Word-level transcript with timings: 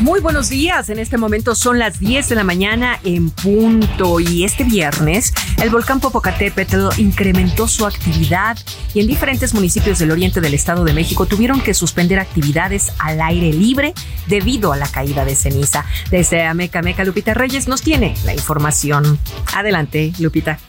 Muy 0.00 0.20
buenos 0.20 0.48
días, 0.48 0.90
en 0.90 1.00
este 1.00 1.18
momento 1.18 1.56
son 1.56 1.80
las 1.80 1.98
10 1.98 2.28
de 2.28 2.36
la 2.36 2.44
mañana 2.44 3.00
en 3.04 3.30
punto 3.30 4.20
y 4.20 4.44
este 4.44 4.62
viernes 4.62 5.34
el 5.60 5.70
volcán 5.70 5.98
Popocatépetl 5.98 6.86
incrementó 6.98 7.66
su 7.66 7.84
actividad 7.84 8.56
y 8.94 9.00
en 9.00 9.08
diferentes 9.08 9.54
municipios 9.54 9.98
del 9.98 10.12
oriente 10.12 10.40
del 10.40 10.54
Estado 10.54 10.84
de 10.84 10.92
México 10.92 11.26
tuvieron 11.26 11.60
que 11.60 11.74
suspender 11.74 12.20
actividades 12.20 12.92
al 13.00 13.20
aire 13.20 13.52
libre 13.52 13.92
debido 14.28 14.72
a 14.72 14.76
la 14.76 14.86
caída 14.86 15.24
de 15.24 15.34
ceniza. 15.34 15.84
Desde 16.12 16.44
Ameca 16.44 16.80
Meca, 16.80 17.04
Lupita 17.04 17.34
Reyes 17.34 17.66
nos 17.66 17.82
tiene 17.82 18.14
la 18.24 18.32
información. 18.32 19.18
Adelante, 19.56 20.12
Lupita. 20.20 20.60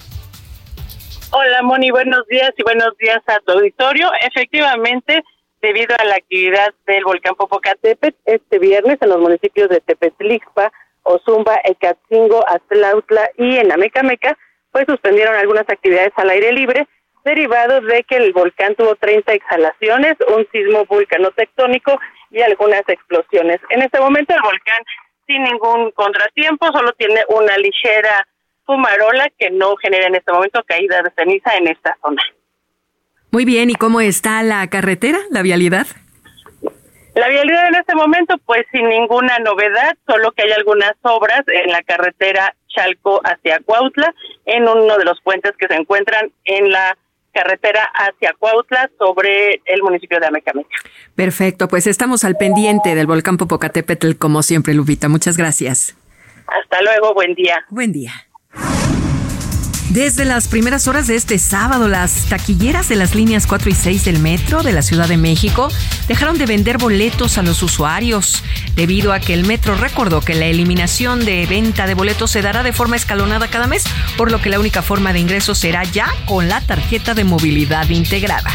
Hola 1.29 1.61
Moni, 1.61 1.91
buenos 1.91 2.25
días 2.27 2.49
y 2.57 2.63
buenos 2.63 2.97
días 2.97 3.19
a 3.27 3.39
tu 3.45 3.51
auditorio. 3.51 4.09
Efectivamente, 4.27 5.21
debido 5.61 5.95
a 5.97 6.05
la 6.05 6.15
actividad 6.15 6.73
del 6.87 7.03
volcán 7.03 7.35
Popocatépetl 7.35 8.17
este 8.25 8.59
viernes 8.59 8.97
en 9.01 9.09
los 9.09 9.19
municipios 9.19 9.69
de 9.69 9.81
Tepetlixpa, 9.81 10.71
Ozumba, 11.03 11.59
Ecatzingo, 11.63 12.43
Atlautla 12.47 13.29
y 13.37 13.57
en 13.57 13.71
Amecameca, 13.71 14.37
pues 14.71 14.85
suspendieron 14.87 15.35
algunas 15.35 15.67
actividades 15.67 16.13
al 16.15 16.29
aire 16.29 16.51
libre 16.51 16.87
derivados 17.25 17.85
de 17.85 18.03
que 18.03 18.15
el 18.15 18.31
volcán 18.33 18.75
tuvo 18.75 18.95
30 18.95 19.33
exhalaciones, 19.33 20.15
un 20.33 20.47
sismo 20.51 20.85
vulcanotectónico 20.85 21.99
y 22.31 22.41
algunas 22.41 22.87
explosiones. 22.87 23.59
En 23.69 23.81
este 23.81 23.99
momento 23.99 24.33
el 24.33 24.41
volcán 24.41 24.83
sin 25.27 25.43
ningún 25.43 25.91
contratiempo, 25.91 26.67
solo 26.71 26.91
tiene 26.93 27.21
una 27.27 27.57
ligera 27.57 28.27
fumarola 28.65 29.27
que 29.37 29.51
no 29.51 29.75
genera 29.75 30.07
en 30.07 30.15
este 30.15 30.31
momento 30.31 30.63
caída 30.65 31.01
de 31.01 31.11
ceniza 31.15 31.55
en 31.55 31.67
esta 31.67 31.97
zona. 32.01 32.21
Muy 33.31 33.45
bien, 33.45 33.69
¿y 33.69 33.75
cómo 33.75 34.01
está 34.01 34.41
la 34.43 34.67
carretera, 34.67 35.19
la 35.29 35.41
vialidad? 35.41 35.87
La 37.15 37.27
vialidad 37.27 37.67
en 37.67 37.75
este 37.75 37.95
momento, 37.95 38.37
pues 38.45 38.65
sin 38.71 38.87
ninguna 38.87 39.37
novedad, 39.39 39.95
solo 40.07 40.31
que 40.31 40.43
hay 40.43 40.51
algunas 40.51 40.93
obras 41.01 41.41
en 41.47 41.71
la 41.71 41.83
carretera 41.83 42.55
Chalco 42.69 43.21
hacia 43.23 43.59
Cuautla, 43.59 44.13
en 44.45 44.63
uno 44.63 44.97
de 44.97 45.03
los 45.03 45.19
puentes 45.21 45.51
que 45.57 45.67
se 45.67 45.75
encuentran 45.75 46.31
en 46.45 46.71
la 46.71 46.97
carretera 47.33 47.83
hacia 47.93 48.33
Cuautla 48.37 48.89
sobre 48.97 49.61
el 49.65 49.81
municipio 49.83 50.19
de 50.19 50.27
Amecameca. 50.27 50.75
Perfecto, 51.15 51.67
pues 51.67 51.87
estamos 51.87 52.23
al 52.23 52.37
pendiente 52.37 52.95
del 52.95 53.07
volcán 53.07 53.37
Popocatépetl 53.37 54.13
como 54.13 54.41
siempre, 54.41 54.73
Lupita. 54.73 55.09
Muchas 55.09 55.37
gracias. 55.37 55.95
Hasta 56.47 56.81
luego, 56.81 57.13
buen 57.13 57.35
día. 57.35 57.65
Buen 57.69 57.91
día. 57.91 58.13
Desde 59.89 60.23
las 60.23 60.47
primeras 60.47 60.87
horas 60.87 61.07
de 61.07 61.15
este 61.15 61.39
sábado, 61.39 61.87
las 61.87 62.25
taquilleras 62.25 62.87
de 62.89 62.95
las 62.95 63.15
líneas 63.15 63.47
4 63.47 63.71
y 63.71 63.73
6 63.73 64.05
del 64.05 64.19
metro 64.19 64.61
de 64.61 64.71
la 64.71 64.83
Ciudad 64.83 65.07
de 65.07 65.17
México 65.17 65.69
dejaron 66.07 66.37
de 66.37 66.45
vender 66.45 66.77
boletos 66.77 67.39
a 67.39 67.41
los 67.41 67.63
usuarios, 67.63 68.43
debido 68.75 69.13
a 69.13 69.19
que 69.19 69.33
el 69.33 69.45
metro 69.45 69.73
recordó 69.73 70.21
que 70.21 70.35
la 70.35 70.45
eliminación 70.45 71.25
de 71.25 71.47
venta 71.47 71.87
de 71.87 71.95
boletos 71.95 72.29
se 72.29 72.43
dará 72.43 72.61
de 72.61 72.71
forma 72.71 72.97
escalonada 72.97 73.47
cada 73.47 73.65
mes, 73.65 73.83
por 74.15 74.31
lo 74.31 74.39
que 74.39 74.49
la 74.49 74.59
única 74.59 74.83
forma 74.83 75.11
de 75.11 75.21
ingreso 75.21 75.55
será 75.55 75.83
ya 75.85 76.07
con 76.27 76.49
la 76.49 76.61
tarjeta 76.61 77.15
de 77.15 77.23
movilidad 77.23 77.89
integrada. 77.89 78.51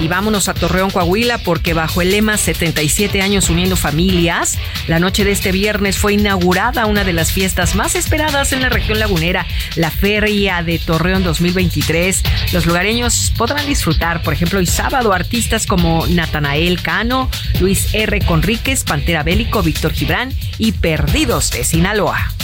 Y 0.00 0.08
vámonos 0.08 0.48
a 0.48 0.54
Torreón, 0.54 0.90
Coahuila, 0.90 1.36
porque 1.38 1.74
bajo 1.74 2.00
el 2.00 2.10
lema 2.10 2.38
77 2.38 3.20
años 3.20 3.50
uniendo 3.50 3.76
familias, 3.76 4.56
la 4.86 4.98
noche 4.98 5.24
de 5.24 5.32
este 5.32 5.52
viernes 5.52 5.98
fue 5.98 6.14
inaugurada 6.14 6.86
una 6.86 7.04
de 7.04 7.12
las 7.12 7.32
fiestas 7.32 7.74
más 7.74 7.94
esperadas 7.94 8.54
en 8.54 8.62
la 8.62 8.70
región 8.70 8.98
lagunera, 8.98 9.46
la 9.76 9.90
De 10.10 10.80
Torreón 10.84 11.22
2023. 11.22 12.22
Los 12.52 12.66
lugareños 12.66 13.32
podrán 13.38 13.64
disfrutar, 13.64 14.22
por 14.22 14.34
ejemplo, 14.34 14.58
hoy 14.58 14.66
sábado, 14.66 15.12
artistas 15.12 15.66
como 15.66 16.04
Natanael 16.08 16.82
Cano, 16.82 17.30
Luis 17.60 17.94
R. 17.94 18.20
Conríquez, 18.22 18.82
Pantera 18.82 19.22
Bélico, 19.22 19.62
Víctor 19.62 19.92
Gibran 19.92 20.34
y 20.58 20.72
Perdidos 20.72 21.52
de 21.52 21.62
Sinaloa. 21.62 22.34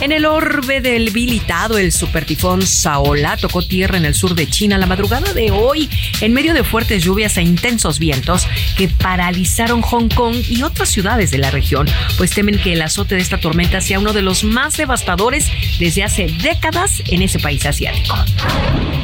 En 0.00 0.12
el 0.12 0.26
orbe 0.26 0.80
del 0.80 1.10
bilitado, 1.10 1.76
el 1.76 1.90
supertifón 1.90 2.64
Saola 2.64 3.36
tocó 3.36 3.62
tierra 3.62 3.96
en 3.96 4.04
el 4.04 4.14
sur 4.14 4.36
de 4.36 4.46
China 4.46 4.78
la 4.78 4.86
madrugada 4.86 5.32
de 5.32 5.50
hoy, 5.50 5.90
en 6.20 6.32
medio 6.32 6.54
de 6.54 6.62
fuertes 6.62 7.02
lluvias 7.02 7.36
e 7.36 7.42
intensos 7.42 7.98
vientos 7.98 8.46
que 8.76 8.88
paralizaron 8.88 9.82
Hong 9.82 10.08
Kong 10.08 10.36
y 10.48 10.62
otras 10.62 10.90
ciudades 10.90 11.32
de 11.32 11.38
la 11.38 11.50
región, 11.50 11.88
pues 12.16 12.30
temen 12.30 12.60
que 12.60 12.74
el 12.74 12.82
azote 12.82 13.16
de 13.16 13.22
esta 13.22 13.40
tormenta 13.40 13.80
sea 13.80 13.98
uno 13.98 14.12
de 14.12 14.22
los 14.22 14.44
más 14.44 14.76
devastadores 14.76 15.46
desde 15.80 16.04
hace 16.04 16.28
décadas 16.28 16.67
en 17.06 17.22
ese 17.22 17.38
país 17.38 17.64
asiático. 17.64 18.14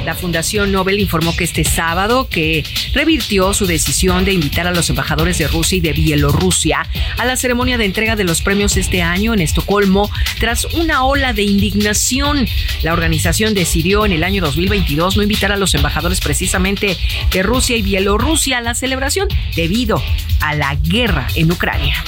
La 0.05 0.15
Fundación 0.15 0.71
Nobel 0.71 1.01
informó 1.01 1.35
que 1.35 1.45
este 1.45 1.65
sábado 1.65 2.29
que 2.29 2.63
revirtió 2.93 3.55
su 3.55 3.65
decisión 3.65 4.27
de 4.27 4.33
invitar 4.33 4.67
a 4.67 4.71
los 4.71 4.91
embajadores 4.91 5.39
de 5.39 5.49
Rusia 5.49 5.79
y 5.79 5.81
de 5.81 5.95
Bielorrusia 5.95 6.87
a 7.17 7.25
la 7.25 7.37
ceremonia 7.37 7.79
de 7.79 7.87
entrega 7.87 8.17
de 8.17 8.25
los 8.25 8.43
premios 8.43 8.77
este 8.77 9.01
año 9.01 9.33
en 9.33 9.41
Estocolmo 9.41 10.11
tras 10.39 10.67
una 10.75 11.05
ola 11.05 11.33
de 11.33 11.43
indignación. 11.43 12.47
La 12.83 12.93
organización 12.93 13.55
decidió 13.55 14.05
en 14.05 14.13
el 14.13 14.25
año 14.25 14.43
2022 14.43 15.17
no 15.17 15.23
invitar 15.23 15.51
a 15.51 15.57
los 15.57 15.75
embajadores 15.75 16.21
precisamente 16.21 16.99
de 17.33 17.43
Rusia 17.43 17.77
y 17.77 17.83
Bielorrusia 17.83 18.59
a 18.59 18.61
la 18.61 18.75
celebración 18.75 19.29
debido 19.57 20.03
a 20.41 20.55
la 20.55 20.75
guerra 20.75 21.29
en 21.35 21.51
Ucrania. 21.51 22.05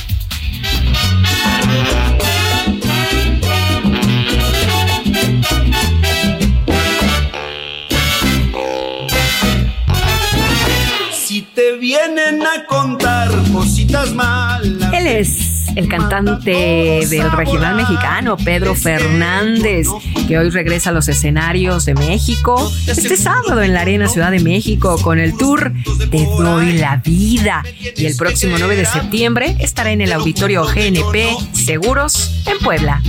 Vienen 12.31 12.47
a 12.47 12.65
contar 12.67 13.31
cositas 13.53 14.13
malas. 14.13 14.93
Él 14.93 15.07
es 15.07 15.69
el 15.77 15.89
cantante 15.89 17.07
del 17.09 17.31
regional 17.33 17.77
mexicano, 17.77 18.37
Pedro 18.37 18.75
Fernández, 18.75 19.87
que 20.27 20.39
hoy 20.39 20.51
regresa 20.51 20.91
a 20.91 20.93
los 20.93 21.09
escenarios 21.09 21.85
de 21.85 21.95
México 21.95 22.73
este 22.87 23.17
sábado 23.17 23.63
en 23.63 23.75
la 23.75 23.83
Arena 23.83 24.09
Ciudad 24.09 24.31
de 24.31 24.41
México 24.41 24.99
con 25.03 25.19
el 25.19 25.37
tour 25.37 25.73
Te 26.11 26.25
Doy 26.25 26.73
la 26.79 26.97
Vida. 26.97 27.63
Y 27.97 28.07
el 28.07 28.17
próximo 28.17 28.57
9 28.59 28.75
de 28.75 28.87
septiembre 28.87 29.57
estará 29.61 29.91
en 29.91 30.01
el 30.01 30.13
auditorio 30.13 30.65
GNP 30.65 31.37
Seguros 31.53 32.43
en 32.47 32.59
Puebla. 32.59 33.03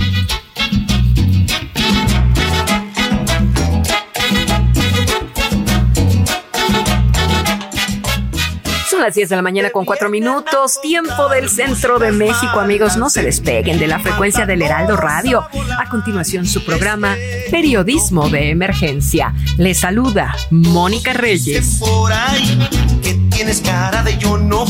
Las 9.08 9.14
10 9.14 9.30
de 9.30 9.36
la 9.36 9.42
mañana 9.42 9.70
con 9.70 9.86
4 9.86 10.10
minutos, 10.10 10.82
tiempo 10.82 11.30
del 11.30 11.48
centro 11.48 11.98
de 11.98 12.12
México, 12.12 12.60
amigos. 12.60 12.98
No 12.98 13.08
se 13.08 13.22
despeguen 13.22 13.78
de 13.78 13.86
la 13.86 14.00
frecuencia 14.00 14.44
del 14.44 14.60
Heraldo 14.60 14.98
Radio. 14.98 15.48
A 15.78 15.88
continuación, 15.88 16.46
su 16.46 16.62
programa 16.62 17.16
Periodismo 17.50 18.28
de 18.28 18.50
Emergencia. 18.50 19.34
Le 19.56 19.72
saluda 19.72 20.36
Mónica 20.50 21.14
Reyes. 21.14 21.78
Por 21.80 22.12
ahí, 22.12 22.68
que 23.02 23.14
tienes 23.34 23.62
cara 23.62 24.02
de 24.02 24.18
yo 24.18 24.36
no. 24.36 24.66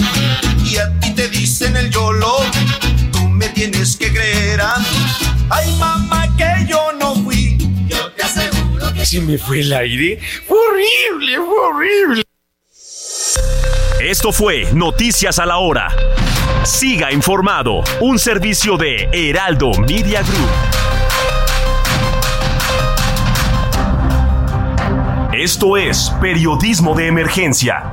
Y 0.65 0.77
a 0.77 0.89
ti 1.01 1.13
te 1.17 1.29
dicen 1.29 1.77
el 1.77 1.91
YOLO. 1.91 2.37
Tú 3.11 3.29
me 3.29 3.49
tienes 3.49 3.97
que 3.97 4.13
creer 4.13 4.61
a 4.61 4.79
mí. 4.79 4.87
Ay, 5.51 5.75
mamá, 5.81 6.33
que 6.37 6.65
yo 6.69 6.93
no 6.93 7.17
fui. 7.25 7.59
Yo 7.89 8.13
te 8.13 8.23
aseguro 8.23 8.95
que. 8.95 9.05
¿Se 9.05 9.21
me 9.21 9.37
fue 9.37 9.63
el 9.63 9.73
aire? 9.73 10.21
Fue 10.47 10.57
horrible, 10.57 11.39
fue 11.39 11.59
horrible. 11.59 12.28
Esto 14.01 14.31
fue 14.31 14.73
Noticias 14.75 15.41
a 15.41 15.47
la 15.47 15.59
Hora. 15.59 15.89
Siga 16.63 17.11
informado, 17.11 17.83
un 18.01 18.21
servicio 18.21 18.77
de 18.77 19.09
Heraldo 19.13 19.73
Media 19.73 20.23
Group. 20.23 20.49
Esto 25.33 25.77
es 25.77 26.11
Periodismo 26.21 26.95
de 26.95 27.09
Emergencia. 27.09 27.91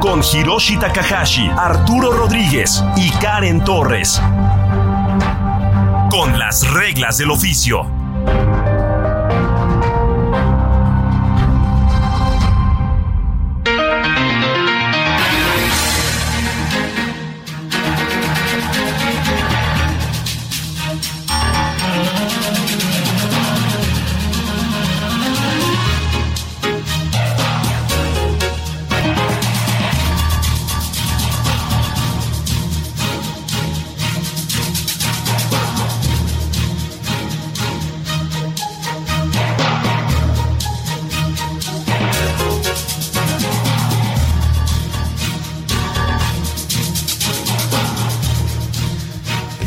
con 0.00 0.20
Hiroshi 0.22 0.76
Takahashi, 0.76 1.48
Arturo 1.56 2.12
Rodríguez 2.12 2.84
y 2.96 3.10
Karen 3.12 3.64
Torres. 3.64 4.20
Con 6.10 6.38
las 6.38 6.70
reglas 6.74 7.16
del 7.16 7.30
oficio. 7.30 8.03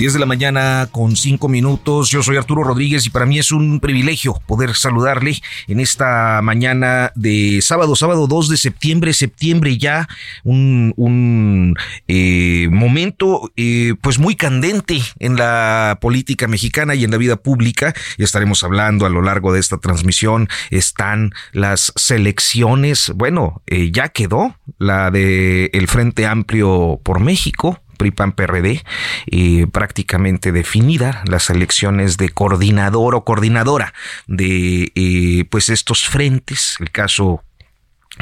10 0.08 0.14
de 0.14 0.20
la 0.22 0.26
mañana 0.26 0.88
con 0.90 1.18
5 1.18 1.50
minutos. 1.50 2.10
Yo 2.10 2.24
soy 2.24 2.38
Arturo 2.38 2.64
Rodríguez 2.64 3.06
y 3.06 3.10
para 3.10 3.26
mí 3.26 3.40
es 3.40 3.52
un 3.52 3.82
privilegio 3.82 4.40
poder 4.46 4.74
saludarle 4.74 5.36
en 5.68 5.82
esta 5.82 6.40
mañana 6.42 7.12
de 7.16 7.60
sábado, 7.62 7.94
sábado 7.94 8.26
2 8.26 8.48
de 8.48 8.56
septiembre, 8.56 9.14
septiembre 9.14 9.78
ya, 9.78 10.08
un, 10.46 10.94
un 10.96 11.76
eh, 12.08 12.70
momento 12.72 13.52
eh, 13.58 13.96
pues 14.00 14.18
muy 14.18 14.38
candente 14.38 15.02
en 15.20 15.36
la 15.36 15.98
política 16.00 16.48
mexicana 16.48 16.96
y 16.96 17.04
en 17.04 17.12
la 17.12 17.18
vida 17.18 17.36
pública. 17.36 17.94
Estaremos 18.18 18.64
hablando 18.64 19.06
a 19.06 19.10
lo 19.10 19.22
largo 19.22 19.52
de 19.52 19.60
esta 19.60 19.78
transmisión. 19.78 20.48
Están 20.72 21.34
las 21.52 21.92
selecciones, 21.98 23.12
bueno, 23.14 23.62
eh, 23.68 23.92
ya 23.92 24.08
quedó 24.08 24.56
la 24.78 25.12
de 25.12 25.70
el 25.74 25.90
Frente 25.90 26.26
Amplio 26.26 27.02
por 27.04 27.20
México 27.20 27.82
PRI-PAN-PRD, 27.98 28.84
eh, 29.28 29.68
prácticamente 29.72 30.52
definida, 30.52 31.24
las 31.28 31.50
elecciones 31.50 32.18
de 32.18 32.30
coordinador 32.30 33.16
o 33.16 33.24
coordinadora 33.24 33.94
de 34.28 34.92
eh, 34.96 35.46
pues 35.50 35.70
estos 35.70 36.08
frentes, 36.08 36.78
el 36.80 36.92
caso 36.92 37.44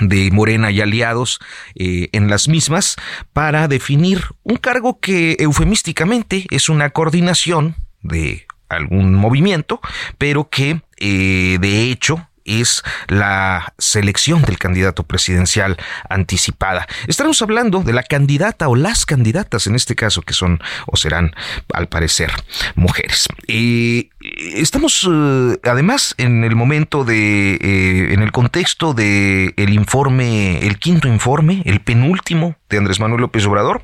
de 0.01 0.29
Morena 0.31 0.71
y 0.71 0.81
aliados 0.81 1.39
eh, 1.75 2.09
en 2.11 2.29
las 2.29 2.47
mismas 2.47 2.95
para 3.31 3.67
definir 3.67 4.23
un 4.43 4.57
cargo 4.57 4.99
que 4.99 5.37
eufemísticamente 5.39 6.45
es 6.49 6.67
una 6.67 6.89
coordinación 6.89 7.75
de 8.01 8.45
algún 8.67 9.13
movimiento, 9.13 9.79
pero 10.17 10.49
que 10.49 10.81
de 10.97 11.91
hecho 11.91 12.27
es 12.45 12.83
la 13.07 13.73
selección 13.77 14.43
del 14.43 14.57
candidato 14.57 15.03
presidencial 15.03 15.77
anticipada. 16.09 16.87
Estaremos 17.07 17.41
hablando 17.41 17.81
de 17.81 17.93
la 17.93 18.03
candidata 18.03 18.69
o 18.69 18.75
las 18.75 19.05
candidatas 19.05 19.67
en 19.67 19.75
este 19.75 19.95
caso 19.95 20.21
que 20.21 20.33
son 20.33 20.61
o 20.85 20.95
serán 20.95 21.35
al 21.73 21.87
parecer 21.87 22.31
mujeres. 22.75 23.27
Eh, 23.47 24.09
estamos 24.55 25.07
eh, 25.09 25.59
además 25.63 26.15
en 26.17 26.43
el 26.43 26.55
momento 26.55 27.03
de, 27.03 27.55
eh, 27.55 28.13
en 28.13 28.21
el 28.21 28.31
contexto 28.31 28.93
de 28.93 29.53
el 29.57 29.73
informe, 29.73 30.65
el 30.65 30.79
quinto 30.79 31.07
informe, 31.07 31.61
el 31.65 31.81
penúltimo 31.81 32.55
de 32.69 32.77
Andrés 32.77 32.99
Manuel 32.99 33.21
López 33.21 33.45
Obrador 33.45 33.83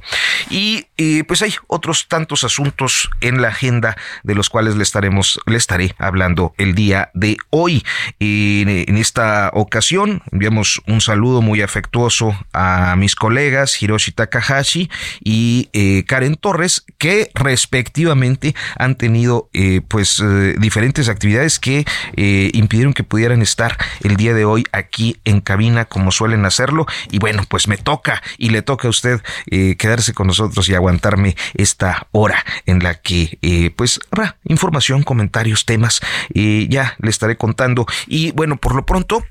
y 0.50 0.88
pues 1.28 1.42
hay 1.42 1.56
otros 1.66 2.08
tantos 2.08 2.44
asuntos 2.44 3.10
en 3.22 3.42
la 3.42 3.48
agenda 3.48 3.98
de 4.24 4.36
los 4.36 4.50
cuales 4.50 4.76
le 4.76 4.84
estaremos, 4.84 5.40
le 5.48 5.58
estaré 5.58 5.96
hablando 5.98 6.54
el 6.60 6.76
día 6.76 7.10
de 7.16 7.38
hoy. 7.50 7.84
en 8.20 8.98
esta 8.98 9.50
ocasión 9.54 10.22
enviamos 10.32 10.82
un 10.86 11.02
saludo 11.02 11.42
muy 11.42 11.62
afectuoso 11.62 12.36
a 12.54 12.96
mis 12.98 13.16
colegas 13.16 13.82
Hiroshi 13.82 14.12
Takahashi 14.12 14.92
y 15.24 16.04
Karen 16.08 16.36
Torres 16.36 16.86
que 17.00 17.32
respectivamente 17.34 18.54
han 18.78 18.96
tenido 18.96 19.50
pues 19.88 20.22
diferentes 20.60 21.10
actividades 21.10 21.60
que 21.60 21.86
eh, 22.16 22.52
impidieron 22.54 22.94
que 22.94 23.04
pudieran 23.04 23.42
estar 23.42 23.78
el 24.02 24.16
día 24.16 24.34
de 24.34 24.46
hoy 24.46 24.66
aquí 24.72 25.18
en 25.26 25.42
cabina 25.42 25.86
como 25.86 26.12
suelen 26.12 26.46
hacerlo. 26.46 26.86
Y 27.12 27.20
bueno, 27.20 27.44
pues 27.48 27.68
me 27.68 27.78
toca 27.78 28.22
y 28.38 28.50
le 28.50 28.62
toca 28.62 28.88
a 28.88 28.92
usted 28.92 29.22
eh, 29.48 29.76
quedarse 29.78 30.14
con 30.14 30.28
nosotros 30.28 30.68
y 30.70 30.76
aguantarme 30.76 31.36
esta 31.54 32.08
hora 32.12 32.46
en 32.66 32.84
la 32.84 32.96
que 32.96 33.38
eh, 33.42 33.72
pues 33.76 34.00
habrá 34.12 34.38
información, 34.46 35.04
comentarios, 35.04 35.66
temas. 35.66 36.02
ya 36.34 36.96
le 37.00 37.10
estaré 37.10 37.38
contando. 37.38 37.86
Y 38.08 38.32
bueno, 38.32 38.58
por 38.58 38.76
lo 38.76 38.86
pronto 38.86 39.24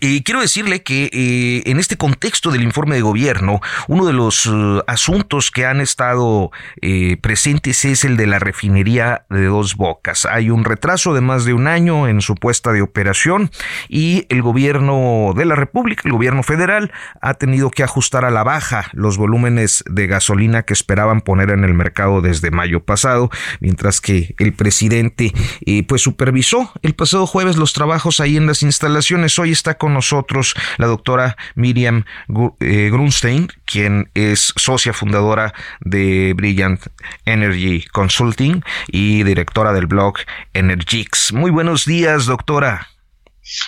y 0.00 0.22
quiero 0.22 0.40
decirle 0.40 0.82
que 0.82 1.10
eh, 1.12 1.62
en 1.70 1.78
este 1.78 1.96
contexto 1.96 2.50
del 2.50 2.62
informe 2.62 2.96
de 2.96 3.02
gobierno, 3.02 3.60
uno 3.88 4.06
de 4.06 4.12
los 4.12 4.46
eh, 4.46 4.82
asuntos 4.86 5.50
que 5.50 5.66
han 5.66 5.80
estado 5.80 6.50
eh, 6.80 7.16
presentes 7.20 7.84
es 7.84 8.04
el 8.04 8.16
de 8.16 8.26
la 8.26 8.38
refinería 8.38 9.26
de 9.30 9.44
dos 9.44 9.76
bocas. 9.76 10.26
Hay 10.26 10.50
un 10.50 10.64
retraso 10.64 11.14
de 11.14 11.20
más 11.20 11.44
de 11.44 11.52
un 11.52 11.66
año 11.66 12.08
en 12.08 12.20
su 12.20 12.34
puesta 12.34 12.72
de 12.72 12.82
operación 12.82 13.50
y 13.88 14.26
el 14.28 14.42
gobierno 14.42 15.32
de 15.36 15.44
la 15.44 15.54
República, 15.54 16.02
el 16.04 16.12
gobierno 16.12 16.42
federal, 16.42 16.92
ha 17.20 17.34
tenido 17.34 17.70
que 17.70 17.82
ajustar 17.82 18.24
a 18.24 18.30
la 18.30 18.44
baja 18.44 18.90
los 18.92 19.16
volúmenes 19.16 19.84
de 19.88 20.06
gasolina 20.06 20.62
que 20.62 20.72
esperaban 20.72 21.20
poner 21.20 21.50
en 21.50 21.64
el 21.64 21.74
mercado 21.74 22.20
desde 22.20 22.50
mayo 22.50 22.84
pasado, 22.84 23.30
mientras 23.60 24.00
que 24.00 24.34
el 24.38 24.52
presidente 24.52 25.32
pues 25.88 26.02
supervisó 26.02 26.72
el 26.82 26.94
pasado 26.94 27.26
jueves 27.26 27.56
los 27.56 27.72
trabajos 27.72 28.20
ahí 28.20 28.36
en 28.36 28.46
las 28.46 28.62
instalaciones. 28.62 29.38
Hoy 29.38 29.52
está 29.52 29.74
con 29.74 29.85
nosotros 29.94 30.54
la 30.78 30.86
doctora 30.86 31.36
Miriam 31.54 32.04
eh, 32.60 32.90
Grunstein, 32.90 33.48
quien 33.64 34.10
es 34.14 34.52
socia 34.56 34.92
fundadora 34.92 35.54
de 35.80 36.32
Brilliant 36.34 36.86
Energy 37.24 37.84
Consulting 37.92 38.62
y 38.88 39.22
directora 39.22 39.72
del 39.72 39.86
blog 39.86 40.18
Energix. 40.52 41.32
Muy 41.32 41.50
buenos 41.50 41.84
días, 41.84 42.26
doctora. 42.26 42.88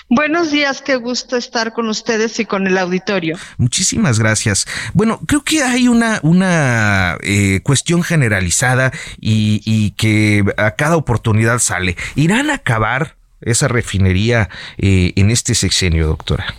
Buenos 0.08 0.50
días, 0.50 0.82
qué 0.82 0.96
gusto 0.96 1.36
estar 1.36 1.72
con 1.72 1.88
ustedes 1.88 2.40
y 2.40 2.44
con 2.44 2.66
el 2.66 2.76
auditorio. 2.78 3.38
Muchísimas 3.58 4.18
gracias. 4.18 4.66
Bueno, 4.92 5.20
creo 5.24 5.44
que 5.44 5.62
hay 5.62 5.86
una, 5.86 6.18
una 6.22 7.16
eh, 7.22 7.60
cuestión 7.62 8.02
generalizada 8.02 8.90
y, 9.20 9.62
y, 9.64 9.92
que 9.92 10.44
a 10.56 10.72
cada 10.72 10.96
oportunidad 10.96 11.60
sale. 11.60 11.96
¿Irán 12.16 12.50
a 12.50 12.54
acabar 12.54 13.17
esa 13.40 13.68
refinería 13.68 14.48
eh, 14.76 15.12
en 15.16 15.30
este 15.30 15.54
sexenio, 15.54 16.06
doctora? 16.06 16.54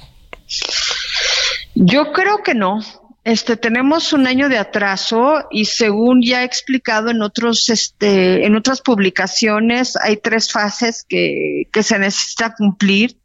Yo 1.76 2.12
creo 2.12 2.44
que 2.44 2.54
no. 2.54 2.80
Este, 3.24 3.58
tenemos 3.58 4.14
un 4.14 4.28
año 4.28 4.50
de 4.50 4.58
atraso 4.58 5.46
y 5.52 5.66
según 5.66 6.22
ya 6.24 6.42
he 6.42 6.46
explicado 6.46 7.10
en 7.10 7.22
otros, 7.22 7.70
este, 7.70 8.46
en 8.46 8.56
otras 8.56 8.82
publicaciones, 8.82 9.96
hay 9.98 10.18
tres 10.18 10.52
fases 10.52 11.06
que, 11.08 11.68
que 11.72 11.84
se 11.84 12.00
necesita 12.00 12.56
cumplir 12.56 13.18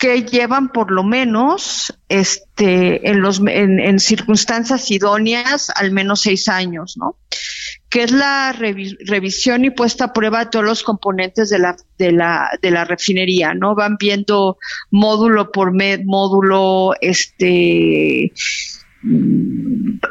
que 0.00 0.22
llevan 0.22 0.70
por 0.70 0.90
lo 0.90 1.04
menos 1.04 1.92
este 2.08 3.10
en 3.10 3.20
los 3.20 3.40
en, 3.46 4.00
circunstancias 4.00 4.90
idóneas 4.90 5.68
al 5.76 5.92
menos 5.92 6.22
seis 6.22 6.48
años, 6.48 6.96
¿no? 6.96 7.16
Que 7.90 8.04
es 8.04 8.12
la 8.12 8.52
revisión 8.52 9.64
y 9.64 9.70
puesta 9.70 10.06
a 10.06 10.12
prueba 10.12 10.44
de 10.44 10.50
todos 10.50 10.64
los 10.64 10.82
componentes 10.82 11.50
de 11.50 11.58
la 11.58 11.76
de 11.98 12.12
la 12.12 12.48
de 12.62 12.70
la 12.70 12.84
refinería, 12.84 13.52
¿no? 13.52 13.74
Van 13.74 13.96
viendo 13.98 14.58
módulo 14.90 15.50
por 15.50 15.72
módulo, 15.72 16.94
este 17.00 18.32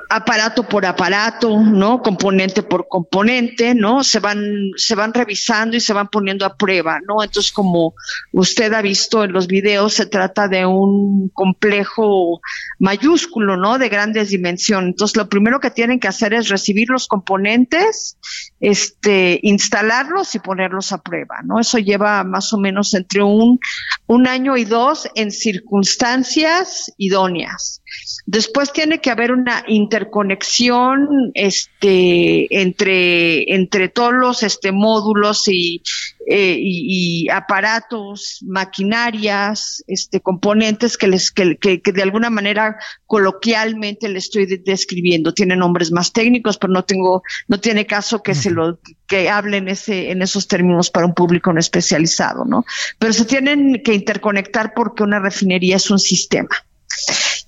aparato 0.09 0.63
por 0.63 0.87
aparato, 0.87 1.59
¿no? 1.59 2.01
Componente 2.01 2.63
por 2.63 2.87
componente, 2.87 3.75
¿no? 3.75 4.03
Se 4.03 4.19
van, 4.19 4.43
se 4.75 4.95
van 4.95 5.13
revisando 5.13 5.77
y 5.77 5.79
se 5.79 5.93
van 5.93 6.07
poniendo 6.07 6.47
a 6.47 6.55
prueba, 6.55 6.99
¿no? 7.07 7.23
Entonces, 7.23 7.51
como 7.51 7.93
usted 8.31 8.73
ha 8.73 8.81
visto 8.81 9.23
en 9.23 9.31
los 9.33 9.45
videos, 9.45 9.93
se 9.93 10.07
trata 10.07 10.47
de 10.47 10.65
un 10.65 11.29
complejo 11.29 12.41
mayúsculo, 12.79 13.55
¿no? 13.55 13.77
De 13.77 13.87
grandes 13.87 14.29
dimensiones. 14.29 14.89
Entonces, 14.89 15.15
lo 15.15 15.29
primero 15.29 15.59
que 15.59 15.69
tienen 15.69 15.99
que 15.99 16.07
hacer 16.07 16.33
es 16.33 16.49
recibir 16.49 16.89
los 16.89 17.07
componentes, 17.07 18.17
este, 18.59 19.39
instalarlos 19.43 20.33
y 20.33 20.39
ponerlos 20.39 20.91
a 20.91 21.03
prueba, 21.03 21.41
¿no? 21.43 21.59
Eso 21.59 21.77
lleva 21.77 22.23
más 22.23 22.51
o 22.51 22.57
menos 22.57 22.95
entre 22.95 23.21
un, 23.21 23.59
un 24.07 24.27
año 24.27 24.57
y 24.57 24.65
dos 24.65 25.07
en 25.13 25.29
circunstancias 25.29 26.91
idóneas. 26.97 27.83
Después 28.25 28.71
tiene 28.73 29.01
que 29.01 29.11
haber 29.11 29.31
una 29.31 29.63
interconexión 29.99 31.31
este, 31.33 32.61
entre, 32.61 33.53
entre 33.53 33.89
todos 33.89 34.13
los 34.13 34.43
este, 34.43 34.71
módulos 34.71 35.47
y, 35.47 35.81
eh, 36.27 36.57
y, 36.59 37.29
aparatos, 37.29 38.39
maquinarias, 38.45 39.83
este, 39.87 40.21
componentes 40.21 40.97
que, 40.97 41.07
les, 41.07 41.31
que, 41.31 41.57
que, 41.57 41.91
de 41.91 42.01
alguna 42.01 42.29
manera 42.29 42.77
coloquialmente 43.05 44.07
le 44.07 44.19
estoy 44.19 44.45
describiendo. 44.45 45.33
Tiene 45.33 45.55
nombres 45.55 45.91
más 45.91 46.13
técnicos, 46.13 46.57
pero 46.57 46.71
no 46.71 46.85
tengo, 46.85 47.23
no 47.47 47.59
tiene 47.59 47.85
caso 47.85 48.23
que 48.23 48.35
se 48.35 48.51
lo, 48.51 48.79
que 49.07 49.29
hablen 49.29 49.67
ese, 49.67 50.11
en 50.11 50.21
esos 50.21 50.47
términos 50.47 50.89
para 50.89 51.05
un 51.05 51.13
público 51.13 51.51
no 51.51 51.59
especializado, 51.59 52.45
¿no? 52.45 52.63
Pero 52.97 53.13
se 53.13 53.25
tienen 53.25 53.81
que 53.83 53.93
interconectar 53.93 54.73
porque 54.73 55.03
una 55.03 55.19
refinería 55.19 55.75
es 55.75 55.91
un 55.91 55.99
sistema. 55.99 56.49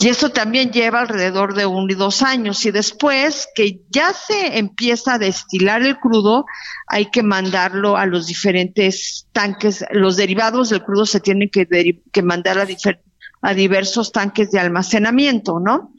Y 0.01 0.09
eso 0.09 0.29
también 0.29 0.71
lleva 0.71 1.01
alrededor 1.01 1.53
de 1.53 1.67
un 1.67 1.87
y 1.91 1.93
dos 1.93 2.23
años. 2.23 2.65
Y 2.65 2.71
después 2.71 3.47
que 3.53 3.81
ya 3.91 4.13
se 4.13 4.57
empieza 4.57 5.13
a 5.13 5.19
destilar 5.19 5.83
el 5.83 5.99
crudo, 5.99 6.45
hay 6.87 7.11
que 7.11 7.21
mandarlo 7.21 7.97
a 7.97 8.07
los 8.07 8.25
diferentes 8.25 9.27
tanques. 9.31 9.85
Los 9.91 10.17
derivados 10.17 10.69
del 10.69 10.83
crudo 10.83 11.05
se 11.05 11.19
tienen 11.19 11.51
que, 11.51 11.67
que 12.11 12.21
mandar 12.23 12.57
a, 12.57 12.67
a 13.43 13.53
diversos 13.53 14.11
tanques 14.11 14.49
de 14.49 14.59
almacenamiento, 14.59 15.59
¿no? 15.59 15.93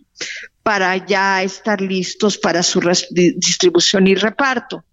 Para 0.65 0.97
ya 1.07 1.45
estar 1.45 1.81
listos 1.81 2.39
para 2.39 2.65
su 2.65 2.81
distribución 3.11 4.09
y 4.09 4.17
reparto. 4.17 4.85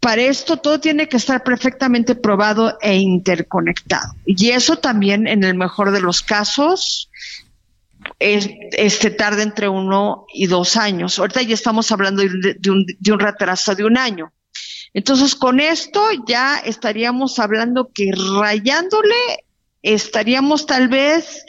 Para 0.00 0.22
esto 0.22 0.56
todo 0.56 0.80
tiene 0.80 1.08
que 1.08 1.18
estar 1.18 1.44
perfectamente 1.44 2.16
probado 2.16 2.76
e 2.80 2.96
interconectado. 2.96 4.14
Y 4.26 4.50
eso 4.50 4.78
también, 4.78 5.28
en 5.28 5.44
el 5.44 5.54
mejor 5.54 5.92
de 5.92 6.00
los 6.00 6.22
casos, 6.22 7.08
este 8.18 9.10
tarda 9.10 9.42
entre 9.42 9.68
uno 9.68 10.26
y 10.32 10.46
dos 10.46 10.76
años. 10.76 11.18
Ahorita 11.18 11.42
ya 11.42 11.54
estamos 11.54 11.90
hablando 11.92 12.22
de, 12.22 12.70
un, 12.70 12.84
de 12.98 13.12
un 13.12 13.20
retraso 13.20 13.74
de 13.74 13.84
un 13.84 13.96
año. 13.96 14.32
Entonces, 14.92 15.34
con 15.34 15.60
esto 15.60 16.02
ya 16.26 16.58
estaríamos 16.58 17.38
hablando 17.38 17.90
que 17.94 18.10
rayándole, 18.12 19.14
estaríamos 19.82 20.66
tal 20.66 20.88
vez 20.88 21.44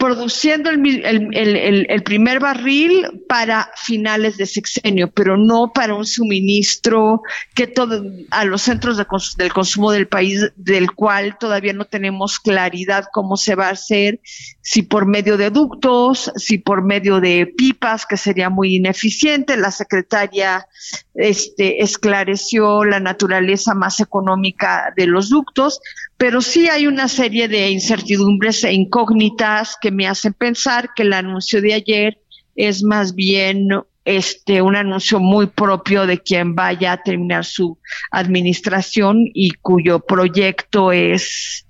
produciendo 0.00 0.70
el, 0.70 2.02
primer 2.06 2.40
barril 2.40 3.22
para 3.28 3.70
finales 3.76 4.38
de 4.38 4.46
sexenio, 4.46 5.10
pero 5.10 5.36
no 5.36 5.72
para 5.74 5.94
un 5.94 6.06
suministro 6.06 7.20
que 7.54 7.66
todo 7.66 8.02
a 8.30 8.46
los 8.46 8.62
centros 8.62 8.96
del 9.36 9.52
consumo 9.52 9.92
del 9.92 10.08
país, 10.08 10.52
del 10.56 10.92
cual 10.92 11.36
todavía 11.38 11.74
no 11.74 11.84
tenemos 11.84 12.40
claridad 12.40 13.04
cómo 13.12 13.36
se 13.36 13.54
va 13.54 13.66
a 13.66 13.72
hacer, 13.72 14.20
si 14.62 14.82
por 14.82 15.06
medio 15.06 15.36
de 15.36 15.50
ductos, 15.50 16.30
si 16.36 16.58
por 16.58 16.82
medio 16.82 17.20
de 17.20 17.46
pipas, 17.46 18.06
que 18.06 18.16
sería 18.16 18.50
muy 18.50 18.76
ineficiente. 18.76 19.56
La 19.56 19.70
secretaria 19.70 20.66
este, 21.14 21.82
esclareció 21.82 22.84
la 22.84 23.00
naturaleza 23.00 23.74
más 23.74 24.00
económica 24.00 24.92
de 24.96 25.06
los 25.06 25.30
ductos, 25.30 25.80
pero 26.16 26.42
sí 26.42 26.68
hay 26.68 26.86
una 26.86 27.08
serie 27.08 27.48
de 27.48 27.70
incertidumbres 27.70 28.64
e 28.64 28.72
incógnitas 28.72 29.76
que 29.80 29.90
me 29.90 30.06
hacen 30.06 30.34
pensar 30.34 30.90
que 30.94 31.02
el 31.02 31.12
anuncio 31.12 31.62
de 31.62 31.74
ayer 31.74 32.18
es 32.56 32.82
más 32.82 33.14
bien 33.14 33.68
este 34.04 34.62
un 34.62 34.76
anuncio 34.76 35.20
muy 35.20 35.46
propio 35.46 36.06
de 36.06 36.18
quien 36.18 36.54
vaya 36.54 36.92
a 36.92 37.02
terminar 37.02 37.44
su 37.44 37.78
administración 38.10 39.24
y 39.34 39.50
cuyo 39.50 40.00
proyecto 40.00 40.90
es 40.90 41.66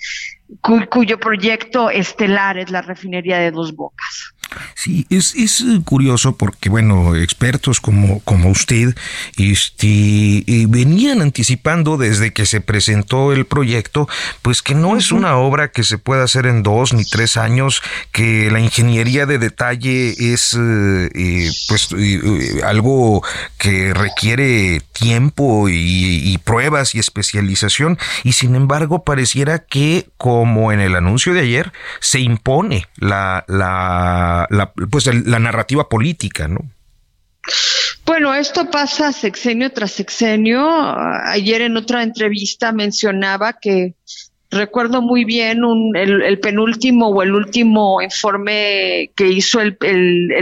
cuyo 0.90 1.18
proyecto 1.18 1.90
estelar 1.90 2.58
es 2.58 2.70
la 2.70 2.82
refinería 2.82 3.38
de 3.38 3.50
Dos 3.50 3.74
Bocas. 3.74 4.34
Sí, 4.74 5.06
es, 5.10 5.34
es 5.34 5.64
curioso 5.84 6.36
porque, 6.36 6.68
bueno, 6.68 7.14
expertos 7.16 7.80
como, 7.80 8.20
como 8.20 8.50
usted 8.50 8.94
este, 9.36 9.86
eh, 9.86 10.66
venían 10.68 11.22
anticipando 11.22 11.96
desde 11.96 12.32
que 12.32 12.46
se 12.46 12.60
presentó 12.60 13.32
el 13.32 13.46
proyecto, 13.46 14.08
pues 14.42 14.62
que 14.62 14.74
no 14.74 14.96
es 14.96 15.12
una 15.12 15.36
obra 15.36 15.70
que 15.70 15.84
se 15.84 15.98
pueda 15.98 16.24
hacer 16.24 16.46
en 16.46 16.62
dos 16.62 16.92
ni 16.92 17.04
tres 17.04 17.36
años, 17.36 17.82
que 18.12 18.50
la 18.50 18.60
ingeniería 18.60 19.26
de 19.26 19.38
detalle 19.38 20.32
es 20.32 20.54
eh, 20.54 21.10
eh, 21.14 21.50
pues 21.68 21.88
algo 22.64 23.22
que 23.58 23.94
requiere 23.94 24.80
tiempo 24.92 25.68
y, 25.68 26.38
pruebas 26.44 26.94
y 26.94 26.98
especialización, 26.98 27.98
y 28.24 28.32
sin 28.32 28.54
embargo 28.54 29.04
pareciera 29.04 29.58
que, 29.58 30.08
como 30.16 30.72
en 30.72 30.80
el 30.80 30.96
anuncio 30.96 31.34
de 31.34 31.40
ayer, 31.40 31.72
se 32.00 32.20
impone 32.20 32.86
la, 32.96 33.44
la 33.46 34.39
la, 34.50 34.72
pues 34.72 35.06
la 35.06 35.38
narrativa 35.38 35.88
política, 35.88 36.48
¿no? 36.48 36.60
Bueno, 38.06 38.34
esto 38.34 38.70
pasa 38.70 39.12
sexenio 39.12 39.70
tras 39.70 39.92
sexenio. 39.92 40.68
Ayer 41.26 41.62
en 41.62 41.76
otra 41.76 42.02
entrevista 42.02 42.72
mencionaba 42.72 43.58
que 43.60 43.94
recuerdo 44.50 45.00
muy 45.00 45.24
bien 45.24 45.62
el, 45.94 46.40
penúltimo 46.40 47.08
o 47.08 47.22
el 47.22 47.34
último 47.34 48.02
informe 48.02 49.12
que 49.14 49.28
hizo 49.28 49.60
el, 49.60 49.76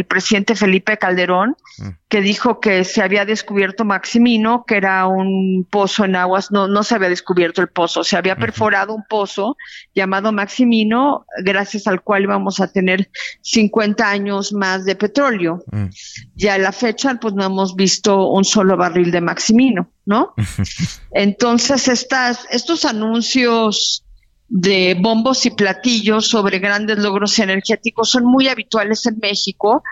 presidente 0.08 0.54
Felipe 0.54 0.96
Calderón, 0.96 1.56
mm. 1.78 1.88
Que 2.08 2.22
dijo 2.22 2.58
que 2.58 2.84
se 2.84 3.02
había 3.02 3.26
descubierto 3.26 3.84
Maximino, 3.84 4.64
que 4.66 4.76
era 4.76 5.06
un 5.06 5.66
pozo 5.68 6.06
en 6.06 6.16
aguas, 6.16 6.50
no, 6.50 6.66
no 6.66 6.82
se 6.82 6.94
había 6.94 7.10
descubierto 7.10 7.60
el 7.60 7.68
pozo, 7.68 8.02
se 8.02 8.16
había 8.16 8.36
perforado 8.36 8.94
un 8.94 9.04
pozo 9.04 9.56
llamado 9.94 10.32
Maximino, 10.32 11.26
gracias 11.44 11.86
al 11.86 12.02
cual 12.02 12.22
íbamos 12.22 12.60
a 12.60 12.72
tener 12.72 13.10
50 13.42 14.08
años 14.08 14.54
más 14.54 14.86
de 14.86 14.96
petróleo. 14.96 15.62
Mm. 15.70 15.86
Ya 16.34 16.54
a 16.54 16.58
la 16.58 16.72
fecha, 16.72 17.18
pues 17.20 17.34
no 17.34 17.44
hemos 17.44 17.76
visto 17.76 18.30
un 18.30 18.44
solo 18.44 18.78
barril 18.78 19.10
de 19.10 19.20
Maximino. 19.20 19.90
¿no? 20.08 20.32
Entonces, 21.12 21.88
estas, 21.88 22.46
estos 22.50 22.86
anuncios 22.86 24.02
de 24.48 24.96
bombos 24.98 25.44
y 25.44 25.50
platillos 25.50 26.28
sobre 26.28 26.58
grandes 26.58 26.98
logros 26.98 27.38
energéticos 27.38 28.10
son 28.10 28.24
muy 28.24 28.48
habituales 28.48 29.04
en 29.04 29.18
México 29.20 29.82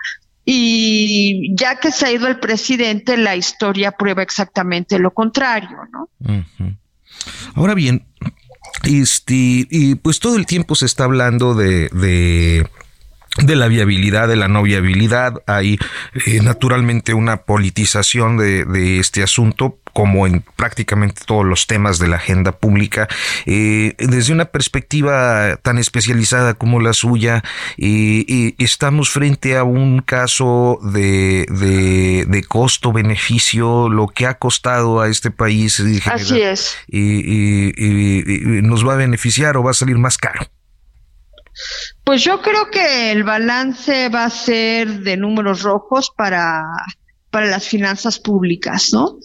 y 0.46 1.54
ya 1.54 1.78
que 1.78 1.92
se 1.92 2.06
ha 2.06 2.12
ido 2.12 2.28
el 2.28 2.38
presidente, 2.38 3.18
la 3.18 3.36
historia 3.36 3.92
prueba 3.92 4.22
exactamente 4.22 4.98
lo 4.98 5.10
contrario, 5.12 5.76
¿no? 5.92 6.08
Ahora 7.54 7.74
bien, 7.74 8.06
este, 8.84 9.34
y 9.34 9.96
pues 9.96 10.20
todo 10.20 10.36
el 10.36 10.46
tiempo 10.46 10.74
se 10.74 10.86
está 10.86 11.04
hablando 11.04 11.54
de 11.54 11.90
de 13.44 13.56
la 13.56 13.68
viabilidad, 13.68 14.28
de 14.28 14.36
la 14.36 14.48
no 14.48 14.62
viabilidad. 14.62 15.42
Hay 15.46 15.78
eh, 16.26 16.40
naturalmente 16.42 17.14
una 17.14 17.38
politización 17.38 18.36
de, 18.36 18.64
de, 18.64 18.98
este 18.98 19.22
asunto 19.22 19.78
como 19.96 20.26
en 20.26 20.44
prácticamente 20.56 21.22
todos 21.24 21.46
los 21.46 21.66
temas 21.66 21.98
de 21.98 22.06
la 22.06 22.16
agenda 22.16 22.52
pública, 22.52 23.08
eh, 23.46 23.94
desde 23.96 24.34
una 24.34 24.44
perspectiva 24.44 25.56
tan 25.62 25.78
especializada 25.78 26.52
como 26.52 26.80
la 26.80 26.92
suya, 26.92 27.42
eh, 27.78 28.54
estamos 28.58 29.08
frente 29.08 29.56
a 29.56 29.64
un 29.64 30.02
caso 30.02 30.78
de, 30.82 31.46
de, 32.28 32.44
costo-beneficio, 32.44 33.88
lo 33.88 34.08
que 34.08 34.26
ha 34.26 34.34
costado 34.34 35.00
a 35.00 35.08
este 35.08 35.30
país. 35.30 35.82
Así 36.04 36.42
es. 36.42 36.76
¿Nos 36.92 38.86
va 38.86 38.92
a 38.92 38.96
beneficiar 38.96 39.56
o 39.56 39.62
va 39.62 39.70
a 39.70 39.74
salir 39.74 39.96
más 39.96 40.18
caro? 40.18 40.46
Pues 42.04 42.22
yo 42.22 42.42
creo 42.42 42.70
que 42.70 43.12
el 43.12 43.24
balance 43.24 44.10
va 44.10 44.26
a 44.26 44.30
ser 44.30 45.00
de 45.00 45.16
números 45.16 45.62
rojos 45.62 46.12
para, 46.14 46.66
para 47.30 47.46
las 47.46 47.66
finanzas 47.66 48.18
públicas, 48.18 48.90
¿no? 48.92 49.16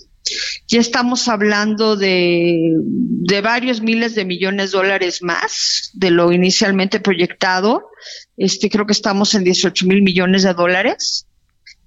Ya 0.67 0.79
estamos 0.79 1.27
hablando 1.27 1.95
de, 1.95 2.73
de 2.83 3.41
varios 3.41 3.81
miles 3.81 4.15
de 4.15 4.25
millones 4.25 4.71
de 4.71 4.77
dólares 4.77 5.21
más 5.21 5.91
de 5.93 6.11
lo 6.11 6.31
inicialmente 6.31 6.99
proyectado. 6.99 7.89
Este, 8.37 8.69
creo 8.69 8.85
que 8.85 8.93
estamos 8.93 9.33
en 9.35 9.43
18 9.43 9.85
mil 9.87 10.01
millones 10.01 10.43
de 10.43 10.53
dólares, 10.53 11.27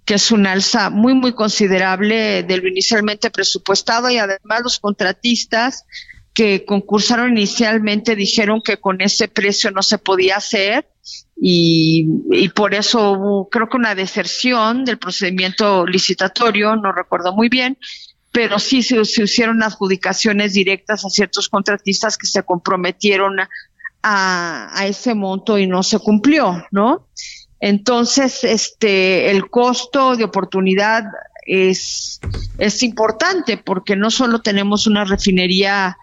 que 0.05 0.15
es 0.15 0.31
una 0.31 0.53
alza 0.53 0.91
muy, 0.91 1.15
muy 1.15 1.33
considerable 1.33 2.43
de 2.43 2.57
lo 2.59 2.69
inicialmente 2.69 3.31
presupuestado 3.31 4.11
y 4.11 4.19
además 4.19 4.63
los 4.63 4.79
contratistas 4.79 5.85
que 6.35 6.65
concursaron 6.65 7.31
inicialmente 7.31 8.17
dijeron 8.17 8.61
que 8.61 8.79
con 8.79 9.01
ese 9.01 9.29
precio 9.29 9.71
no 9.71 9.83
se 9.83 9.99
podía 9.99 10.37
hacer 10.37 10.89
y, 11.41 12.07
y, 12.33 12.49
por 12.49 12.75
eso 12.75 13.13
hubo 13.13 13.49
creo 13.49 13.69
que 13.69 13.77
una 13.77 13.95
deserción 13.95 14.85
del 14.85 14.99
procedimiento 14.99 15.87
licitatorio, 15.87 16.77
no 16.77 16.93
recuerdo 16.93 17.35
muy 17.35 17.49
bien, 17.49 17.79
pero 18.35 18.59
sí 18.59 18.83
se, 18.83 19.01
hicieron 19.01 19.63
adjudicaciones 19.63 20.55
directas 20.55 21.05
a 21.05 21.09
ciertos 21.09 21.49
contratistas 21.49 22.19
que 22.19 22.27
se 22.27 22.43
comprometieron 22.43 23.39
a, 23.39 23.49
a 24.77 24.87
ese 24.89 25.15
monto 25.15 25.57
y 25.57 25.69
no 25.69 25.85
se 25.85 26.01
cumplió, 26.01 26.67
¿no? 26.73 27.07
Entonces, 27.61 28.43
este, 28.43 29.31
el 29.31 29.49
costo 29.51 30.17
de 30.17 30.25
oportunidad 30.25 31.05
es, 31.47 32.19
es 32.59 32.83
importante 32.83 33.57
porque 33.57 33.95
no 33.95 34.11
solo 34.11 34.41
tenemos 34.43 34.89
una 34.89 35.05
refinería 35.05 35.97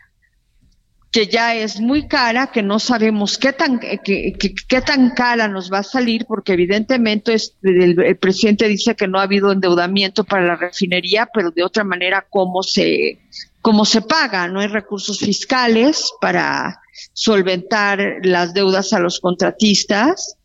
que 1.11 1.27
ya 1.27 1.55
es 1.55 1.81
muy 1.81 2.07
cara, 2.07 2.47
que 2.47 2.63
no 2.63 2.79
sabemos 2.79 3.37
qué 3.37 3.51
tan, 3.51 3.79
qué, 3.79 4.33
qué, 4.33 4.81
tan 4.81 5.09
cara 5.09 5.49
nos 5.49 5.71
va 5.71 5.79
a 5.79 5.83
salir, 5.83 6.25
porque 6.25 6.53
evidentemente 6.53 7.35
el, 7.63 8.17
presidente 8.17 8.69
dice 8.69 8.95
que 8.95 9.09
no 9.09 9.19
ha 9.19 9.23
habido 9.23 9.51
endeudamiento 9.51 10.23
para 10.23 10.45
la 10.45 10.55
refinería, 10.55 11.27
pero 11.33 11.51
de 11.51 11.63
otra 11.63 11.83
manera, 11.83 12.25
¿cómo 12.29 12.63
se, 12.63 13.19
cómo 13.61 13.83
se 13.83 14.01
paga? 14.01 14.47
No 14.47 14.61
hay 14.61 14.67
recursos 14.67 15.19
fiscales 15.19 16.13
para 16.21 16.81
solventar 17.11 17.99
las 18.23 18.53
deudas 18.53 18.93
a 18.93 18.99
los 18.99 19.19
contratistas 19.19 20.37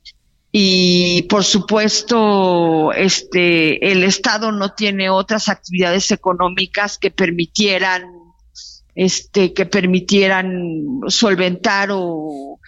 y 0.51 1.23
por 1.23 1.45
supuesto 1.45 2.93
este 2.93 3.93
el 3.93 4.05
estado 4.05 4.53
no 4.53 4.73
tiene 4.73 5.11
otras 5.11 5.49
actividades 5.49 6.11
económicas 6.13 6.99
que 6.99 7.11
permitieran 7.11 8.26
este, 8.97 9.53
que 9.53 9.67
permitieran 9.67 11.01
solventar 11.07 11.91
o, 11.93 12.59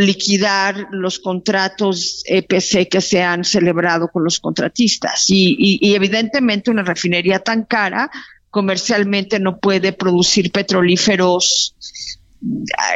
liquidar 0.00 0.88
los 0.90 1.20
contratos 1.20 2.24
EPC 2.26 2.88
que 2.90 3.00
se 3.00 3.22
han 3.22 3.44
celebrado 3.44 4.08
con 4.08 4.24
los 4.24 4.40
contratistas. 4.40 5.26
Y, 5.30 5.78
y, 5.80 5.94
evidentemente 5.94 6.72
una 6.72 6.82
refinería 6.82 7.38
tan 7.38 7.64
cara 7.64 8.10
comercialmente 8.50 9.38
no 9.38 9.58
puede 9.58 9.92
producir 9.92 10.50
petrolíferos 10.50 11.76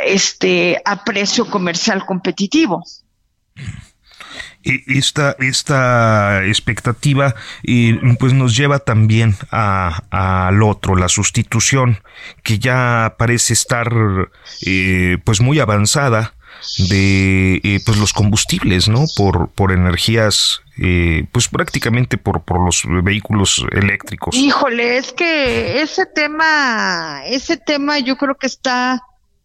este, 0.05 0.83
a 0.85 1.05
precio 1.05 1.47
comercial 1.49 2.05
competitivo 2.05 2.83
esta, 4.63 5.37
esta 5.39 6.45
expectativa 6.47 7.35
pues 8.19 8.33
nos 8.33 8.57
lleva 8.57 8.79
también 8.81 9.37
al 9.51 10.63
otro, 10.63 10.97
la 10.97 11.09
sustitución, 11.09 12.03
que 12.43 12.59
ya 12.59 13.15
parece 13.19 13.53
estar 13.53 13.91
eh, 14.67 15.19
pues 15.25 15.41
muy 15.41 15.61
avanzada 15.61 16.35
de 16.91 17.61
eh, 17.63 17.81
pues 17.85 17.99
los 17.99 18.13
combustibles, 18.13 18.89
¿no? 18.89 19.05
Por, 19.17 19.49
por 19.51 19.73
energías, 19.73 20.61
eh, 20.79 21.25
pues 21.33 21.49
prácticamente 21.49 22.19
por, 22.19 22.43
por 22.43 22.65
los 22.65 22.83
vehículos 23.03 23.65
eléctricos. 23.73 24.37
Híjole, 24.37 24.99
es 24.99 25.13
que 25.13 25.81
ese 25.81 26.07
tema, 26.07 27.23
ese 27.27 27.57
tema 27.57 27.99
yo 27.99 28.17
creo 28.17 28.35
que 28.35 28.47
está 28.47 29.03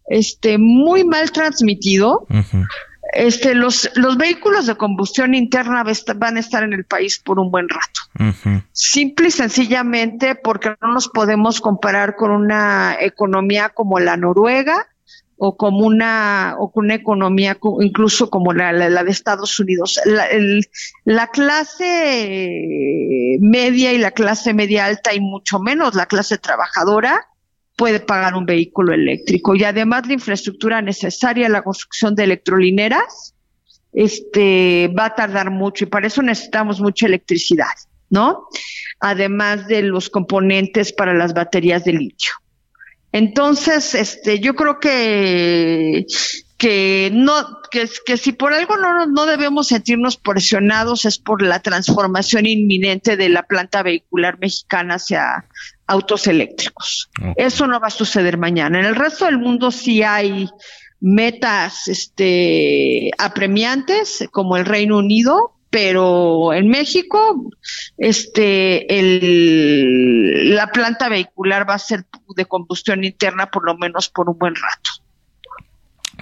este 0.08 0.56
muy 0.58 1.04
mal 1.04 1.32
transmitido 1.32 2.26
este, 3.12 3.54
los, 3.54 3.90
los 3.94 4.16
vehículos 4.16 4.66
de 4.66 4.76
combustión 4.76 5.34
interna 5.34 5.84
van 6.16 6.36
a 6.36 6.40
estar 6.40 6.62
en 6.62 6.72
el 6.72 6.84
país 6.84 7.18
por 7.18 7.38
un 7.38 7.50
buen 7.50 7.68
rato. 7.68 8.32
Simple 8.72 9.28
y 9.28 9.30
sencillamente 9.30 10.34
porque 10.34 10.74
no 10.80 10.92
nos 10.92 11.08
podemos 11.08 11.60
comparar 11.60 12.16
con 12.16 12.30
una 12.30 12.96
economía 13.00 13.70
como 13.70 14.00
la 14.00 14.16
Noruega 14.16 14.86
o 15.38 15.56
como 15.56 15.86
una, 15.86 16.56
o 16.58 16.72
con 16.72 16.86
una 16.86 16.94
economía 16.94 17.58
incluso 17.80 18.30
como 18.30 18.54
la, 18.54 18.72
la, 18.72 19.04
de 19.04 19.10
Estados 19.10 19.58
Unidos. 19.60 20.00
La, 20.04 20.26
la 21.04 21.26
clase 21.28 23.36
media 23.40 23.92
y 23.92 23.98
la 23.98 24.12
clase 24.12 24.54
media 24.54 24.86
alta 24.86 25.14
y 25.14 25.20
mucho 25.20 25.58
menos 25.58 25.94
la 25.94 26.06
clase 26.06 26.38
trabajadora 26.38 27.26
puede 27.76 28.00
pagar 28.00 28.34
un 28.34 28.46
vehículo 28.46 28.92
eléctrico. 28.92 29.54
Y 29.54 29.64
además 29.64 30.06
la 30.06 30.14
infraestructura 30.14 30.82
necesaria, 30.82 31.48
la 31.48 31.62
construcción 31.62 32.14
de 32.14 32.24
electrolineras, 32.24 33.34
este, 33.92 34.88
va 34.88 35.06
a 35.06 35.14
tardar 35.14 35.50
mucho 35.50 35.84
y 35.84 35.88
para 35.88 36.06
eso 36.06 36.22
necesitamos 36.22 36.80
mucha 36.80 37.06
electricidad, 37.06 37.72
¿no? 38.10 38.48
Además 39.00 39.68
de 39.68 39.82
los 39.82 40.10
componentes 40.10 40.92
para 40.92 41.14
las 41.14 41.32
baterías 41.34 41.84
de 41.84 41.92
litio. 41.92 42.32
Entonces, 43.12 43.94
este, 43.94 44.40
yo 44.40 44.54
creo 44.54 44.80
que 44.80 46.06
que 46.58 47.10
no 47.12 47.60
que, 47.70 47.88
que 48.06 48.16
si 48.16 48.32
por 48.32 48.54
algo 48.54 48.76
no, 48.78 49.06
no 49.06 49.26
debemos 49.26 49.68
sentirnos 49.68 50.16
presionados 50.16 51.04
es 51.04 51.18
por 51.18 51.42
la 51.42 51.60
transformación 51.60 52.46
inminente 52.46 53.16
de 53.16 53.28
la 53.28 53.42
planta 53.42 53.82
vehicular 53.82 54.38
mexicana 54.38 54.94
hacia 54.94 55.44
autos 55.86 56.26
eléctricos. 56.26 57.10
Eso 57.36 57.66
no 57.66 57.80
va 57.80 57.88
a 57.88 57.90
suceder 57.90 58.38
mañana. 58.38 58.80
En 58.80 58.86
el 58.86 58.96
resto 58.96 59.26
del 59.26 59.38
mundo 59.38 59.70
sí 59.70 60.02
hay 60.02 60.48
metas 61.00 61.88
este 61.88 63.10
apremiantes 63.18 64.26
como 64.32 64.56
el 64.56 64.64
Reino 64.64 64.98
Unido, 64.98 65.52
pero 65.70 66.52
en 66.52 66.68
México 66.68 67.50
este 67.98 68.98
el, 68.98 70.54
la 70.54 70.68
planta 70.68 71.08
vehicular 71.08 71.68
va 71.68 71.74
a 71.74 71.78
ser 71.78 72.04
de 72.34 72.46
combustión 72.46 73.04
interna 73.04 73.50
por 73.50 73.64
lo 73.64 73.76
menos 73.76 74.08
por 74.08 74.28
un 74.28 74.38
buen 74.38 74.54
rato. 74.54 75.05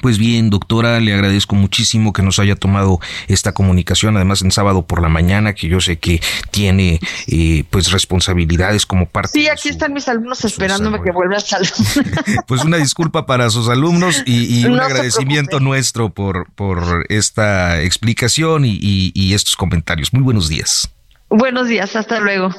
Pues 0.01 0.19
bien, 0.19 0.51
doctora, 0.51 1.01
le 1.01 1.15
agradezco 1.15 1.55
muchísimo 1.55 2.13
que 2.13 2.23
nos 2.23 2.39
haya 2.39 2.57
tomado 2.57 3.01
esta 3.29 3.53
comunicación, 3.53 4.17
además 4.17 4.43
en 4.43 4.51
sábado 4.51 4.87
por 4.87 5.01
la 5.01 5.09
mañana, 5.09 5.55
que 5.55 5.69
yo 5.69 5.81
sé 5.81 5.99
que 5.99 6.21
tiene 6.51 7.01
eh, 7.27 7.65
pues 7.71 7.91
responsabilidades 7.91 8.87
como 8.87 9.07
parte. 9.07 9.31
Sí, 9.33 9.49
aquí 9.49 9.69
están 9.69 9.93
mis 9.93 10.09
alumnos 10.09 10.45
esperándome 10.45 11.01
que 11.03 11.11
vuelva 11.11 11.37
a 11.37 11.41
salir. 11.41 11.71
pues 12.47 12.65
una 12.65 12.77
disculpa 12.77 13.27
para 13.27 13.51
sus 13.51 13.69
alumnos 13.69 14.23
y, 14.27 14.65
un 14.65 14.81
agradecimiento 14.81 15.61
nuestro 15.61 16.11
por, 16.11 16.51
por 16.55 17.07
esta 17.09 17.83
explicación 17.83 18.65
y 18.65 19.35
estos 19.35 19.57
comentarios. 19.57 20.13
Muy 20.13 20.23
buenos 20.23 20.49
días. 20.49 20.91
Buenos 21.29 21.69
días, 21.69 21.97
hasta 21.97 22.21
luego. 22.21 22.51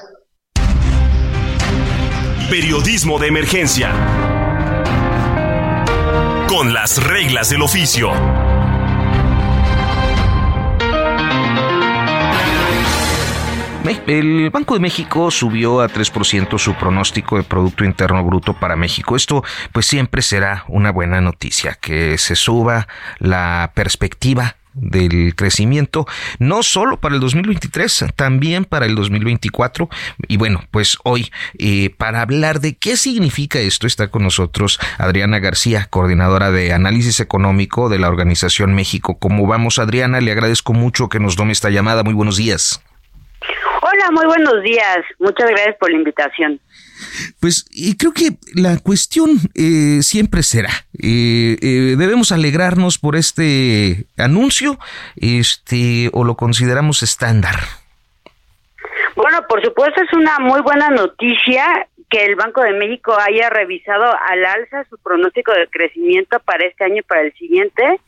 Periodismo 2.50 3.17
de 3.19 3.28
emergencia 3.28 4.24
con 6.56 6.74
las 6.74 7.04
reglas 7.04 7.50
del 7.50 7.62
oficio. 7.63 8.13
El 14.08 14.52
Banco 14.52 14.76
de 14.76 14.80
México 14.80 15.32
subió 15.32 15.82
a 15.82 15.89
3% 15.89 16.58
su 16.58 16.76
pronóstico 16.76 17.36
de 17.36 17.44
Producto 17.44 17.84
Interno 17.84 18.24
Bruto 18.24 18.54
para 18.54 18.78
México. 18.78 19.18
Esto 19.18 19.44
pues 19.74 19.86
siempre 19.86 20.22
será 20.22 20.63
una 20.70 20.91
buena 20.91 21.20
noticia, 21.20 21.74
que 21.74 22.18
se 22.18 22.36
suba 22.36 22.88
la 23.18 23.72
perspectiva 23.74 24.56
del 24.75 25.35
crecimiento, 25.35 26.05
no 26.38 26.61
solo 26.63 26.97
para 26.97 27.15
el 27.15 27.21
2023, 27.21 28.05
también 28.15 28.65
para 28.65 28.85
el 28.85 28.95
2024. 28.95 29.89
Y 30.27 30.38
bueno, 30.38 30.63
pues 30.71 30.97
hoy, 31.03 31.31
eh, 31.57 31.89
para 31.97 32.21
hablar 32.21 32.59
de 32.59 32.75
qué 32.75 32.97
significa 32.97 33.59
esto, 33.59 33.88
está 33.88 34.09
con 34.09 34.23
nosotros 34.23 34.79
Adriana 34.97 35.39
García, 35.39 35.88
coordinadora 35.89 36.51
de 36.51 36.73
análisis 36.73 37.19
económico 37.19 37.89
de 37.89 37.99
la 37.99 38.09
Organización 38.09 38.75
México. 38.75 39.17
¿Cómo 39.17 39.47
vamos, 39.47 39.79
Adriana? 39.79 40.21
Le 40.21 40.31
agradezco 40.31 40.73
mucho 40.73 41.09
que 41.09 41.19
nos 41.19 41.35
tome 41.35 41.53
esta 41.53 41.69
llamada. 41.69 42.03
Muy 42.03 42.13
buenos 42.13 42.38
días. 42.38 42.81
Hola, 43.81 44.11
muy 44.11 44.25
buenos 44.25 44.63
días. 44.63 44.97
Muchas 45.19 45.49
gracias 45.49 45.75
por 45.79 45.91
la 45.91 45.97
invitación. 45.97 46.59
Pues 47.39 47.65
creo 47.97 48.13
que 48.13 48.38
la 48.53 48.77
cuestión 48.77 49.31
eh, 49.53 50.01
siempre 50.01 50.43
será, 50.43 50.69
eh, 51.01 51.58
eh, 51.62 51.95
debemos 51.97 52.31
alegrarnos 52.31 52.97
por 52.97 53.15
este 53.15 54.05
anuncio, 54.17 54.79
este, 55.15 56.10
o 56.13 56.23
lo 56.23 56.36
consideramos 56.36 57.03
estándar. 57.03 57.55
Bueno, 59.15 59.45
por 59.47 59.63
supuesto 59.63 60.01
es 60.01 60.13
una 60.13 60.39
muy 60.39 60.62
buena 60.62 60.89
noticia 60.89 61.88
que 62.10 62.25
el 62.25 62.36
Banco 62.36 62.62
de 62.62 62.73
México 62.73 63.15
haya 63.19 63.49
revisado 63.49 64.05
al 64.05 64.45
alza 64.45 64.84
su 64.89 64.97
pronóstico 64.97 65.51
de 65.53 65.67
crecimiento 65.67 66.39
para 66.39 66.65
este 66.65 66.84
año 66.84 66.97
y 66.97 67.01
para 67.03 67.21
el 67.21 67.34
siguiente. 67.34 67.99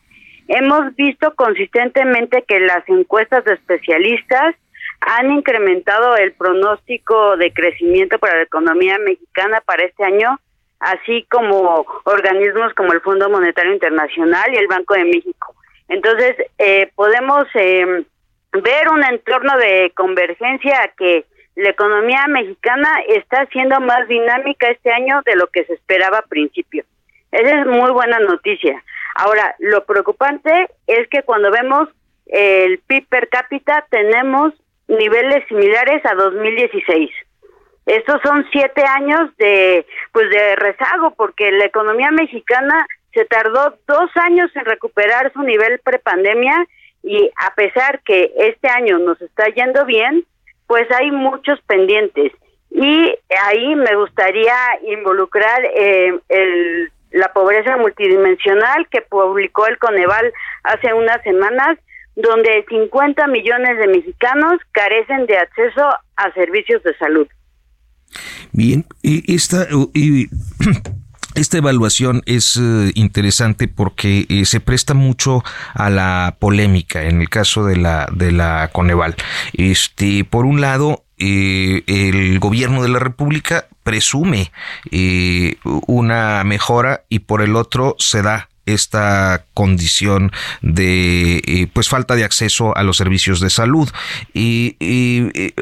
Hemos 0.47 0.95
visto 0.95 1.34
consistentemente 1.36 2.43
que 2.47 2.60
las 2.60 2.88
encuestas 2.88 3.43
de 3.45 3.54
especialistas 3.54 4.56
han 5.02 5.32
incrementado 5.32 6.16
el 6.18 6.34
pronóstico 6.34 7.38
de 7.38 7.54
crecimiento 7.54 8.20
para 8.20 8.38
la 8.38 8.44
economía 8.44 8.98
mexicana 9.00 9.62
para 9.62 9.84
este 9.84 10.04
año, 10.04 10.40
así 10.80 11.26
como 11.30 11.86
organismos 12.04 12.74
como 12.74 12.94
el 12.94 13.02
Fondo 13.02 13.30
Monetario 13.30 13.74
Internacional 13.74 14.54
y 14.54 14.58
el 14.58 14.68
Banco 14.68 14.96
de 14.96 15.06
México. 15.06 15.56
Entonces, 15.88 16.36
eh, 16.58 16.92
podemos 16.96 17.48
eh, 17.54 18.06
ver 18.52 18.90
un 18.90 19.04
entorno 19.04 19.58
de 19.58 19.92
convergencia 19.96 20.92
que 20.98 21.26
la 21.56 21.70
economía 21.70 22.26
mexicana 22.28 22.90
está 23.08 23.46
siendo 23.48 23.80
más 23.80 24.08
dinámica 24.08 24.70
este 24.70 24.92
año 24.92 25.22
de 25.26 25.36
lo 25.36 25.48
que 25.48 25.66
se 25.66 25.74
esperaba 25.74 26.20
a 26.20 26.28
principio. 26.28 26.84
Esa 27.32 27.62
es 27.62 27.66
muy 27.66 27.92
buena 27.92 28.20
noticia. 28.20 28.84
Ahora, 29.16 29.56
lo 29.60 29.84
preocupante 29.86 30.70
es 30.86 31.08
que 31.10 31.24
cuando 31.24 31.50
vemos 31.50 31.90
el 32.28 32.80
PIB 32.80 33.08
per 33.08 33.30
cápita 33.30 33.86
tenemos 33.90 34.54
niveles 34.88 35.47
similares 35.47 36.06
a 36.06 36.15
2016. 36.15 37.10
Estos 37.86 38.21
son 38.21 38.45
siete 38.52 38.84
años 38.84 39.36
de, 39.38 39.86
pues 40.12 40.30
de 40.30 40.56
rezago, 40.58 41.12
porque 41.15 41.52
la 41.52 41.65
economía 41.65 42.12
mexicana 42.12 42.86
se 43.13 43.26
tardó 43.26 43.78
dos 43.88 44.10
años 44.15 44.52
en 44.56 44.65
recuperar 44.65 45.32
su 45.34 45.41
nivel 45.41 45.80
prepandemia 45.80 46.67
y 47.04 47.32
a 47.38 47.54
pesar 47.56 48.02
que 48.04 48.34
este 48.38 48.67
año 48.67 49.00
nos 49.00 49.21
está 49.21 49.45
yendo 49.47 49.86
bien, 49.86 50.26
pues 50.67 50.86
hay 50.91 51.12
muchos 51.12 51.62
pendientes. 51.62 52.34
Y 52.69 53.15
ahí 53.45 53.76
me 53.76 53.95
gustaría 53.95 54.56
involucrar 54.86 55.63
eh, 55.73 56.19
el, 56.28 56.91
la 57.12 57.32
pobreza 57.34 57.78
multidimensional 57.78 58.88
que 58.89 59.02
publicó 59.02 59.65
el 59.67 59.78
Coneval 59.78 60.34
hace 60.63 60.93
unas 60.93 61.21
semanas, 61.23 61.78
donde 62.17 62.65
50 62.67 63.27
millones 63.27 63.77
de 63.77 63.88
mexicanos 63.88 64.56
carecen 64.71 65.27
de 65.27 65.38
acceso 65.38 65.88
a 66.15 66.34
servicios 66.34 66.82
de 66.84 66.97
salud. 66.97 67.27
Bien, 68.51 68.86
esta, 69.03 69.67
esta 71.36 71.58
evaluación 71.58 72.23
es 72.25 72.58
eh, 72.58 72.91
interesante 72.95 73.67
porque 73.67 74.25
eh, 74.30 74.45
se 74.45 74.60
presta 74.60 74.95
mucho 74.95 75.43
a 75.75 75.91
la 75.91 76.38
polémica 76.39 77.03
en 77.03 77.21
el 77.21 77.30
caso 77.30 77.65
de 77.65 77.77
la 77.77 78.10
de 78.12 78.32
la 78.32 78.71
Coneval. 78.73 79.15
Este, 79.53 80.23
por 80.23 80.45
un 80.45 80.60
lado, 80.60 81.03
eh, 81.19 81.84
el 81.86 82.39
gobierno 82.39 82.82
de 82.82 82.89
la 82.89 82.99
República 82.99 83.67
presume 83.84 84.51
una 85.86 86.43
mejora 86.43 87.03
y 87.10 87.19
por 87.19 87.41
el 87.41 87.56
otro 87.56 87.95
se 87.99 88.23
da 88.23 88.49
esta 88.67 89.45
condición 89.53 90.32
de 90.62 91.69
pues 91.73 91.89
falta 91.89 92.15
de 92.15 92.23
acceso 92.23 92.75
a 92.75 92.84
los 92.84 92.97
servicios 92.97 93.39
de 93.39 93.49
salud. 93.49 93.89
Y, 94.34 94.77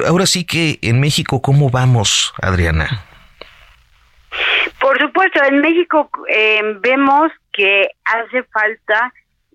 ahora 0.06 0.26
sí 0.26 0.44
que 0.44 0.78
en 0.82 1.00
México, 1.00 1.40
¿cómo 1.42 1.70
vamos, 1.70 2.34
Adriana? 2.42 3.04
Por 4.80 5.00
supuesto, 5.00 5.42
en 5.42 5.60
México 5.60 6.10
eh, 6.28 6.60
vemos 6.80 7.32
que 7.52 7.88
hace 8.04 8.42
falta 8.44 9.12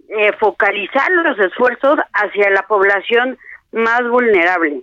eh, 0.09 0.33
focalizar 0.39 1.09
los 1.11 1.39
esfuerzos 1.39 1.99
hacia 2.13 2.49
la 2.49 2.63
población 2.63 3.37
más 3.71 4.01
vulnerable. 4.09 4.81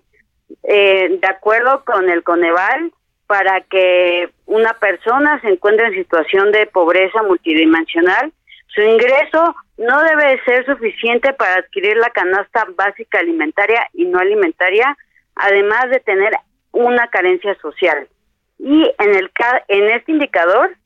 Eh, 0.63 1.19
de 1.21 1.29
acuerdo 1.29 1.85
con 1.85 2.09
el 2.09 2.23
Coneval, 2.23 2.93
para 3.27 3.61
que 3.61 4.31
una 4.47 4.73
persona 4.75 5.39
se 5.43 5.49
encuentre 5.49 5.87
en 5.87 5.95
situación 5.95 6.51
de 6.51 6.67
pobreza 6.67 7.23
multidimensional, 7.23 8.33
su 8.69 8.83
ingreso 8.83 9.55
no 9.79 10.03
debe 10.03 10.41
ser 10.45 10.67
suficiente 10.67 11.33
para 11.33 11.57
adquirir 11.57 11.97
la 11.97 12.11
canasta 12.11 12.67
básica 12.77 13.19
alimentaria 13.19 13.87
y 13.93 14.05
no 14.05 14.19
alimentaria, 14.19 14.97
además 15.35 15.91
de 15.91 16.01
tener 16.01 16.33
una 16.73 17.09
carencia 17.09 17.55
social. 17.61 18.09
Y 18.59 18.83
en, 18.99 19.15
el, 19.15 19.31
en 19.69 19.91
este 19.91 20.13
indicador 20.13 20.77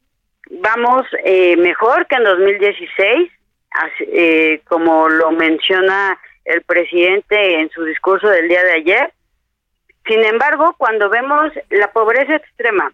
vamos 0.51 1.07
eh, 1.25 1.57
mejor 1.57 2.07
que 2.07 2.17
en 2.17 2.25
2016, 2.25 3.31
eh, 4.01 4.61
como 4.69 5.09
lo 5.09 5.31
menciona 5.33 6.19
el 6.45 6.63
presidente 6.63 7.61
en 7.61 7.71
su 7.71 7.85
discurso 7.85 8.29
del 8.29 8.49
día 8.49 8.63
de 8.63 8.73
ayer. 8.73 9.13
Sin 10.07 10.23
embargo, 10.25 10.75
cuando 10.77 11.09
vemos 11.09 11.53
la 11.71 11.91
pobreza 11.93 12.37
extrema, 12.37 12.93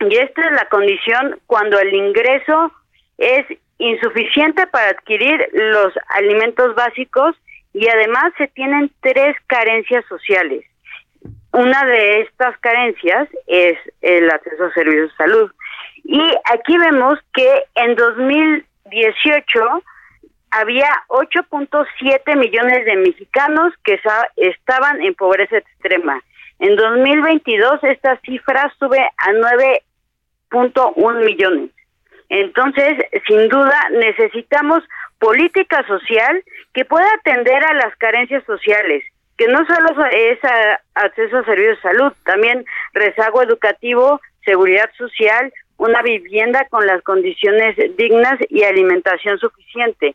y 0.00 0.16
esta 0.16 0.42
es 0.42 0.52
la 0.52 0.68
condición 0.68 1.38
cuando 1.46 1.78
el 1.78 1.92
ingreso 1.92 2.72
es 3.18 3.46
insuficiente 3.78 4.66
para 4.66 4.90
adquirir 4.90 5.48
los 5.52 5.92
alimentos 6.10 6.74
básicos 6.74 7.36
y 7.72 7.88
además 7.88 8.32
se 8.38 8.48
tienen 8.48 8.90
tres 9.00 9.36
carencias 9.46 10.04
sociales. 10.06 10.64
Una 11.52 11.84
de 11.84 12.22
estas 12.22 12.56
carencias 12.58 13.28
es 13.46 13.78
el 14.00 14.30
acceso 14.30 14.64
a 14.64 14.74
servicios 14.74 15.10
de 15.10 15.16
salud. 15.16 15.52
Y 16.04 16.20
aquí 16.52 16.76
vemos 16.76 17.18
que 17.32 17.64
en 17.74 17.94
2018 17.94 19.82
había 20.50 20.88
8.7 21.08 22.36
millones 22.36 22.84
de 22.84 22.96
mexicanos 22.96 23.72
que 23.84 24.00
estaban 24.36 25.02
en 25.02 25.14
pobreza 25.14 25.58
extrema. 25.58 26.22
En 26.60 26.76
2022 26.76 27.82
esta 27.82 28.20
cifra 28.20 28.72
sube 28.78 29.00
a 29.00 29.32
9.1 30.50 31.24
millones. 31.24 31.70
Entonces, 32.28 32.94
sin 33.26 33.48
duda, 33.48 33.78
necesitamos 33.92 34.82
política 35.18 35.86
social 35.86 36.42
que 36.72 36.84
pueda 36.84 37.08
atender 37.14 37.64
a 37.64 37.74
las 37.74 37.94
carencias 37.96 38.44
sociales 38.44 39.04
que 39.36 39.48
no 39.48 39.58
solo 39.66 40.06
es 40.12 40.38
acceso 40.94 41.38
a 41.38 41.44
servicios 41.44 41.76
de 41.76 41.82
salud, 41.82 42.12
también 42.24 42.64
rezago 42.92 43.42
educativo, 43.42 44.20
seguridad 44.44 44.88
social, 44.96 45.52
una 45.76 46.02
vivienda 46.02 46.66
con 46.70 46.86
las 46.86 47.02
condiciones 47.02 47.76
dignas 47.96 48.38
y 48.48 48.62
alimentación 48.62 49.38
suficiente. 49.38 50.14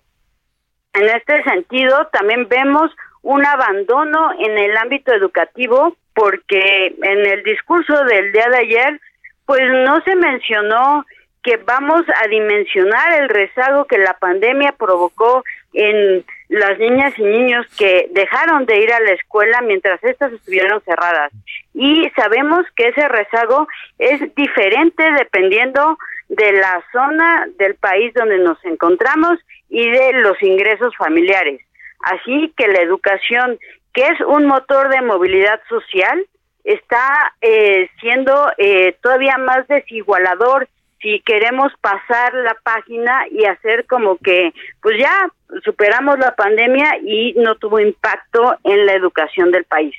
En 0.93 1.03
este 1.09 1.43
sentido, 1.43 2.07
también 2.13 2.47
vemos 2.47 2.91
un 3.21 3.45
abandono 3.45 4.31
en 4.39 4.57
el 4.57 4.77
ámbito 4.77 5.13
educativo 5.13 5.97
porque 6.13 6.95
en 7.01 7.25
el 7.25 7.43
discurso 7.43 8.03
del 8.05 8.31
día 8.31 8.47
de 8.49 8.57
ayer, 8.57 9.01
pues 9.45 9.61
no 9.69 10.01
se 10.01 10.15
mencionó 10.15 11.05
que 11.43 11.57
vamos 11.57 12.01
a 12.21 12.27
dimensionar 12.27 13.21
el 13.21 13.29
rezago 13.29 13.85
que 13.85 13.97
la 13.97 14.13
pandemia 14.13 14.73
provocó 14.73 15.43
en 15.73 16.25
las 16.49 16.77
niñas 16.79 17.13
y 17.17 17.23
niños 17.23 17.65
que 17.77 18.07
dejaron 18.11 18.65
de 18.65 18.79
ir 18.79 18.91
a 18.91 18.99
la 18.99 19.11
escuela 19.11 19.61
mientras 19.61 20.03
estas 20.03 20.33
estuvieron 20.33 20.81
cerradas. 20.81 21.31
Y 21.73 22.09
sabemos 22.15 22.65
que 22.75 22.89
ese 22.89 23.07
rezago 23.07 23.67
es 23.99 24.19
diferente 24.35 25.03
dependiendo 25.17 25.97
de 26.27 26.51
la 26.53 26.83
zona 26.91 27.47
del 27.57 27.75
país 27.75 28.13
donde 28.13 28.39
nos 28.39 28.63
encontramos 28.65 29.39
y 29.69 29.89
de 29.89 30.13
los 30.13 30.41
ingresos 30.41 30.95
familiares. 30.97 31.61
Así 32.01 32.53
que 32.57 32.67
la 32.67 32.81
educación, 32.81 33.59
que 33.93 34.01
es 34.07 34.19
un 34.21 34.45
motor 34.45 34.89
de 34.89 35.01
movilidad 35.01 35.61
social, 35.69 36.25
está 36.63 37.33
eh, 37.41 37.89
siendo 37.99 38.51
eh, 38.57 38.95
todavía 39.01 39.37
más 39.37 39.67
desigualador 39.67 40.67
si 41.01 41.21
queremos 41.25 41.71
pasar 41.81 42.33
la 42.33 42.55
página 42.63 43.23
y 43.31 43.45
hacer 43.45 43.85
como 43.87 44.17
que, 44.17 44.53
pues 44.81 44.97
ya 44.99 45.31
superamos 45.63 46.19
la 46.19 46.35
pandemia 46.35 46.97
y 47.05 47.33
no 47.33 47.55
tuvo 47.55 47.79
impacto 47.79 48.57
en 48.63 48.85
la 48.85 48.93
educación 48.93 49.51
del 49.51 49.63
país. 49.65 49.95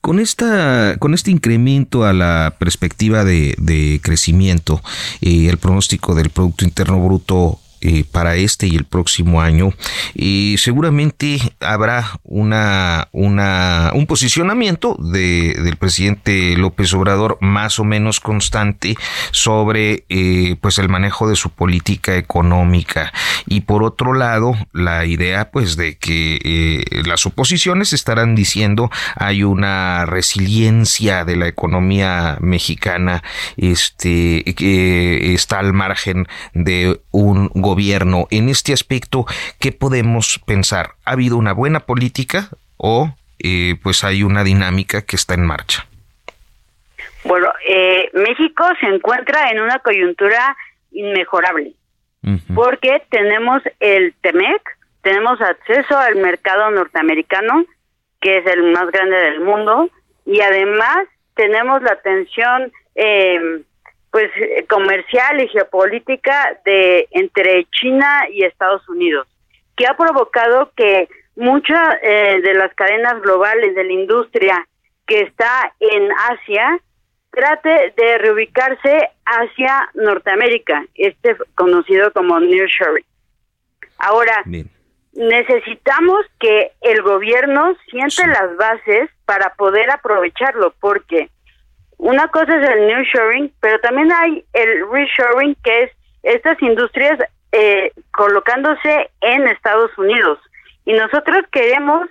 Con, 0.00 0.20
esta, 0.20 0.96
con 0.98 1.14
este 1.14 1.30
incremento 1.30 2.04
a 2.04 2.12
la 2.12 2.54
perspectiva 2.58 3.24
de, 3.24 4.00
crecimiento 4.02 4.80
y 5.20 5.48
el 5.48 5.58
pronóstico 5.58 6.14
del 6.14 6.30
Producto 6.30 6.64
Interno 6.64 7.00
Bruto 7.00 7.58
eh, 7.88 8.04
para 8.10 8.34
este 8.34 8.66
y 8.66 8.74
el 8.74 8.84
próximo 8.84 9.40
año 9.40 9.72
y 10.12 10.56
seguramente 10.58 11.38
habrá 11.60 12.18
una, 12.24 13.06
una 13.12 13.92
un 13.94 14.06
posicionamiento 14.08 14.96
de, 14.98 15.54
del 15.54 15.76
presidente 15.76 16.56
López 16.56 16.92
Obrador 16.94 17.38
más 17.40 17.78
o 17.78 17.84
menos 17.84 18.18
constante 18.18 18.96
sobre 19.30 20.04
eh, 20.08 20.56
pues 20.60 20.80
el 20.80 20.88
manejo 20.88 21.28
de 21.28 21.36
su 21.36 21.50
política 21.50 22.16
económica 22.16 23.12
y 23.46 23.60
por 23.60 23.84
otro 23.84 24.14
lado 24.14 24.56
la 24.72 25.06
idea 25.06 25.52
pues 25.52 25.76
de 25.76 25.96
que 25.96 26.40
eh, 26.42 27.02
las 27.06 27.24
oposiciones 27.24 27.92
estarán 27.92 28.34
diciendo 28.34 28.90
hay 29.14 29.44
una 29.44 30.06
resiliencia 30.06 31.24
de 31.24 31.36
la 31.36 31.46
economía 31.46 32.36
mexicana 32.40 33.22
este 33.56 34.42
que 34.56 35.34
está 35.34 35.60
al 35.60 35.72
margen 35.72 36.26
de 36.52 37.00
un 37.12 37.48
gobierno. 37.54 37.75
En 38.30 38.48
este 38.48 38.72
aspecto, 38.72 39.26
¿qué 39.60 39.70
podemos 39.70 40.40
pensar? 40.46 40.92
¿Ha 41.04 41.12
habido 41.12 41.36
una 41.36 41.52
buena 41.52 41.80
política 41.80 42.48
o 42.78 43.14
eh, 43.38 43.74
pues 43.82 44.02
hay 44.02 44.22
una 44.22 44.44
dinámica 44.44 45.02
que 45.02 45.16
está 45.16 45.34
en 45.34 45.44
marcha? 45.44 45.86
Bueno, 47.24 47.48
eh, 47.68 48.08
México 48.14 48.64
se 48.80 48.86
encuentra 48.86 49.50
en 49.50 49.60
una 49.60 49.78
coyuntura 49.80 50.56
inmejorable 50.90 51.74
porque 52.54 53.02
tenemos 53.10 53.62
el 53.78 54.12
TEMEC, 54.20 54.78
tenemos 55.02 55.40
acceso 55.40 55.96
al 55.96 56.16
mercado 56.16 56.70
norteamericano, 56.72 57.64
que 58.20 58.38
es 58.38 58.46
el 58.46 58.72
más 58.72 58.90
grande 58.90 59.16
del 59.16 59.40
mundo, 59.40 59.88
y 60.24 60.40
además 60.40 61.06
tenemos 61.34 61.82
la 61.82 61.92
atención 61.92 62.72
eh, 62.96 63.62
pues 64.10 64.30
eh, 64.36 64.64
comercial 64.68 65.40
y 65.40 65.48
geopolítica 65.48 66.58
de 66.64 67.08
entre 67.10 67.66
China 67.70 68.24
y 68.30 68.44
Estados 68.44 68.88
Unidos, 68.88 69.26
que 69.76 69.86
ha 69.86 69.96
provocado 69.96 70.70
que 70.76 71.08
muchas 71.36 71.96
eh, 72.02 72.40
de 72.42 72.54
las 72.54 72.74
cadenas 72.74 73.20
globales 73.22 73.74
de 73.74 73.84
la 73.84 73.92
industria 73.92 74.66
que 75.06 75.20
está 75.20 75.72
en 75.80 76.10
Asia 76.30 76.80
trate 77.30 77.92
de 77.96 78.18
reubicarse 78.18 79.10
hacia 79.26 79.90
Norteamérica, 79.94 80.86
este 80.94 81.36
conocido 81.54 82.10
como 82.12 82.40
nearshoring. 82.40 83.04
Ahora, 83.98 84.42
necesitamos 85.12 86.24
que 86.38 86.72
el 86.80 87.02
gobierno 87.02 87.76
siente 87.90 88.26
las 88.26 88.56
bases 88.56 89.10
para 89.26 89.54
poder 89.54 89.90
aprovecharlo, 89.90 90.74
porque 90.80 91.28
una 91.98 92.28
cosa 92.28 92.56
es 92.56 92.68
el 92.68 92.86
nearshoring, 92.86 93.52
pero 93.60 93.78
también 93.80 94.12
hay 94.12 94.44
el 94.52 94.90
reshoring, 94.90 95.56
que 95.64 95.84
es 95.84 95.90
estas 96.22 96.60
industrias 96.60 97.18
eh, 97.52 97.92
colocándose 98.12 99.10
en 99.20 99.48
Estados 99.48 99.96
Unidos. 99.96 100.38
Y 100.84 100.92
nosotros 100.92 101.42
queremos 101.50 102.08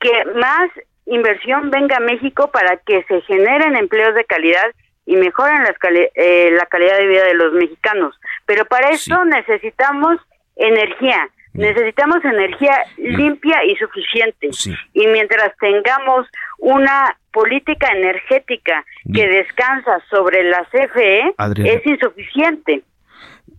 que 0.00 0.24
más 0.36 0.70
inversión 1.06 1.70
venga 1.70 1.96
a 1.96 2.00
México 2.00 2.50
para 2.50 2.76
que 2.78 3.02
se 3.04 3.20
generen 3.22 3.76
empleos 3.76 4.14
de 4.14 4.24
calidad 4.24 4.70
y 5.06 5.16
mejoren 5.16 5.62
las 5.62 5.74
eh, 6.14 6.50
la 6.52 6.66
calidad 6.66 6.96
de 6.98 7.06
vida 7.06 7.24
de 7.24 7.34
los 7.34 7.52
mexicanos. 7.52 8.18
Pero 8.46 8.64
para 8.66 8.90
eso 8.90 9.24
necesitamos 9.24 10.18
energía, 10.56 11.28
necesitamos 11.54 12.24
energía 12.24 12.76
limpia 12.98 13.64
y 13.64 13.76
suficiente. 13.76 14.50
Y 14.92 15.06
mientras 15.06 15.56
tengamos 15.58 16.26
una 16.58 17.16
política 17.32 17.88
energética 17.88 18.84
que 19.12 19.26
descansa 19.26 19.98
sobre 20.10 20.44
la 20.44 20.66
CFE, 20.70 21.34
es 21.64 21.86
insuficiente. 21.86 22.82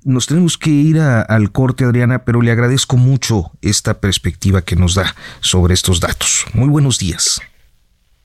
Nos 0.03 0.27
tenemos 0.27 0.57
que 0.57 0.69
ir 0.69 0.99
al 0.99 1.51
corte, 1.51 1.83
Adriana, 1.83 2.25
pero 2.25 2.41
le 2.41 2.51
agradezco 2.51 2.95
mucho 2.95 3.51
esta 3.61 3.99
perspectiva 3.99 4.61
que 4.61 4.75
nos 4.75 4.95
da 4.95 5.15
sobre 5.39 5.73
estos 5.73 5.99
datos. 5.99 6.45
Muy 6.53 6.69
buenos 6.69 6.99
días. 6.99 7.41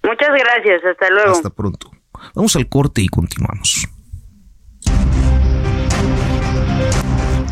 Muchas 0.02 0.28
gracias, 0.28 0.84
hasta 0.84 1.10
luego. 1.10 1.32
Hasta 1.32 1.50
pronto. 1.50 1.90
Vamos 2.34 2.54
al 2.56 2.68
corte 2.68 3.00
y 3.00 3.08
continuamos. 3.08 3.88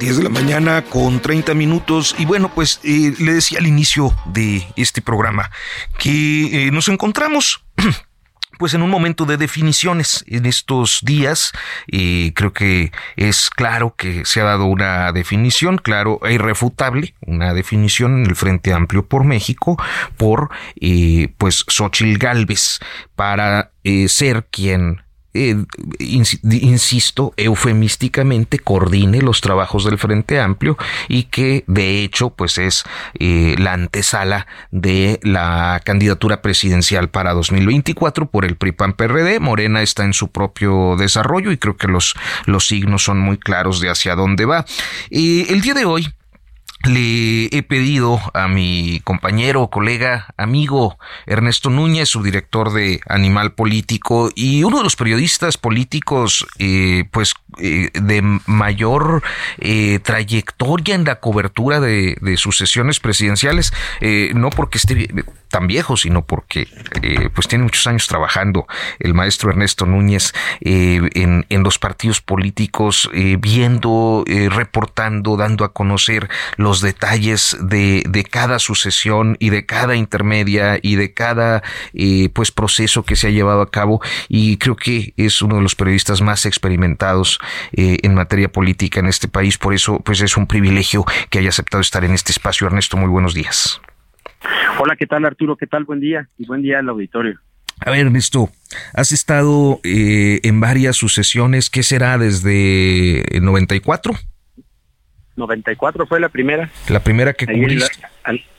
10 0.00 0.16
de 0.16 0.22
la 0.22 0.30
mañana 0.30 0.82
con 0.82 1.20
30 1.20 1.52
minutos 1.52 2.16
y 2.18 2.24
bueno 2.24 2.50
pues 2.54 2.80
eh, 2.84 3.12
le 3.18 3.34
decía 3.34 3.58
al 3.58 3.66
inicio 3.66 4.14
de 4.24 4.66
este 4.74 5.02
programa 5.02 5.50
que 5.98 6.68
eh, 6.68 6.70
nos 6.70 6.88
encontramos 6.88 7.62
pues 8.58 8.72
en 8.72 8.80
un 8.80 8.88
momento 8.88 9.26
de 9.26 9.36
definiciones 9.36 10.24
en 10.26 10.46
estos 10.46 11.00
días. 11.02 11.52
y 11.86 12.32
creo 12.32 12.54
que 12.54 12.92
es 13.16 13.50
claro 13.50 13.94
que 13.94 14.24
se 14.24 14.40
ha 14.40 14.44
dado 14.44 14.64
una 14.64 15.12
definición, 15.12 15.76
claro 15.76 16.18
e 16.24 16.32
irrefutable, 16.32 17.14
una 17.26 17.52
definición 17.52 18.18
en 18.18 18.26
el 18.26 18.36
Frente 18.36 18.72
Amplio 18.72 19.06
por 19.06 19.24
México 19.24 19.76
por 20.16 20.50
eh, 20.80 21.28
pues 21.36 21.64
Xochil 21.68 22.16
Gálvez 22.16 22.80
para 23.16 23.72
eh, 23.84 24.08
ser 24.08 24.46
quien 24.50 25.02
eh, 25.32 25.56
insisto, 25.98 27.32
eufemísticamente 27.36 28.58
coordine 28.58 29.22
los 29.22 29.40
trabajos 29.40 29.84
del 29.84 29.98
Frente 29.98 30.40
Amplio 30.40 30.76
y 31.08 31.24
que 31.24 31.64
de 31.66 32.02
hecho 32.02 32.30
pues 32.30 32.58
es 32.58 32.84
eh, 33.18 33.54
la 33.58 33.72
antesala 33.72 34.46
de 34.70 35.20
la 35.22 35.80
candidatura 35.84 36.42
presidencial 36.42 37.10
para 37.10 37.32
2024 37.32 38.26
por 38.26 38.44
el 38.44 38.56
PRI-PAN-PRD. 38.56 39.40
Morena 39.40 39.82
está 39.82 40.04
en 40.04 40.14
su 40.14 40.28
propio 40.28 40.96
desarrollo 40.96 41.52
y 41.52 41.58
creo 41.58 41.76
que 41.76 41.88
los, 41.88 42.14
los 42.46 42.66
signos 42.66 43.04
son 43.04 43.20
muy 43.20 43.38
claros 43.38 43.80
de 43.80 43.90
hacia 43.90 44.16
dónde 44.16 44.46
va. 44.46 44.64
el 45.10 45.60
día 45.60 45.74
de 45.74 45.84
hoy 45.84 46.12
le 46.84 47.46
he 47.46 47.62
pedido 47.62 48.20
a 48.32 48.48
mi 48.48 49.00
compañero, 49.04 49.68
colega, 49.68 50.32
amigo 50.38 50.98
Ernesto 51.26 51.68
Núñez, 51.68 52.08
su 52.08 52.22
director 52.22 52.72
de 52.72 53.00
Animal 53.06 53.52
Político 53.52 54.30
y 54.34 54.64
uno 54.64 54.78
de 54.78 54.84
los 54.84 54.96
periodistas 54.96 55.58
políticos, 55.58 56.46
eh, 56.58 57.04
pues, 57.10 57.34
eh, 57.58 57.90
de 57.92 58.22
mayor 58.46 59.22
eh, 59.58 59.98
trayectoria 59.98 60.94
en 60.94 61.04
la 61.04 61.20
cobertura 61.20 61.80
de, 61.80 62.16
de 62.20 62.36
sucesiones 62.36 63.00
presidenciales, 63.00 63.72
no 64.34 64.50
porque 64.50 64.78
esté 64.78 65.08
tan 65.48 65.66
viejo, 65.66 65.96
sino 65.96 66.24
porque 66.24 66.68
pues 67.34 67.48
tiene 67.48 67.64
muchos 67.64 67.86
años 67.86 68.06
trabajando 68.06 68.66
el 69.00 69.14
maestro 69.14 69.50
Ernesto 69.50 69.84
Núñez 69.84 70.32
en, 70.60 71.44
en, 71.48 71.62
los 71.62 71.78
partidos 71.78 72.20
políticos, 72.20 73.10
viendo, 73.40 74.24
reportando, 74.26 75.36
dando 75.36 75.64
a 75.64 75.72
conocer 75.72 76.28
los 76.56 76.69
los 76.70 76.82
detalles 76.82 77.56
de, 77.60 78.04
de, 78.08 78.22
cada 78.22 78.60
sucesión 78.60 79.36
y 79.40 79.50
de 79.50 79.66
cada 79.66 79.96
intermedia 79.96 80.78
y 80.80 80.94
de 80.94 81.12
cada 81.12 81.64
eh, 81.94 82.28
pues 82.32 82.52
proceso 82.52 83.02
que 83.02 83.16
se 83.16 83.26
ha 83.26 83.30
llevado 83.30 83.60
a 83.60 83.72
cabo. 83.72 84.00
Y 84.28 84.56
creo 84.56 84.76
que 84.76 85.12
es 85.16 85.42
uno 85.42 85.56
de 85.56 85.62
los 85.62 85.74
periodistas 85.74 86.22
más 86.22 86.46
experimentados 86.46 87.40
eh, 87.72 87.98
en 88.04 88.14
materia 88.14 88.52
política 88.52 89.00
en 89.00 89.06
este 89.06 89.26
país. 89.26 89.58
Por 89.58 89.74
eso 89.74 89.98
pues 89.98 90.20
es 90.20 90.36
un 90.36 90.46
privilegio 90.46 91.04
que 91.28 91.40
haya 91.40 91.48
aceptado 91.48 91.80
estar 91.80 92.04
en 92.04 92.12
este 92.12 92.30
espacio. 92.30 92.68
Ernesto 92.68 92.96
muy 92.96 93.08
buenos 93.08 93.34
días. 93.34 93.80
Hola 94.78 94.94
qué 94.94 95.08
tal 95.08 95.24
Arturo 95.24 95.56
qué 95.56 95.66
tal 95.66 95.82
buen 95.82 95.98
día. 95.98 96.28
Y 96.38 96.46
buen 96.46 96.62
día 96.62 96.78
al 96.78 96.88
auditorio. 96.88 97.40
A 97.84 97.90
ver, 97.90 98.06
Ernesto, 98.06 98.48
has 98.94 99.10
estado 99.10 99.80
eh, 99.82 100.38
en 100.44 100.60
varias 100.60 100.96
sucesiones, 100.96 101.68
¿qué 101.68 101.82
será 101.82 102.16
desde 102.16 103.36
el 103.36 103.42
94? 103.42 104.14
94 105.40 106.06
fue 106.06 106.20
la 106.20 106.28
primera. 106.28 106.70
La 106.88 107.00
primera 107.00 107.32
que 107.32 107.46
cubriste. 107.46 108.00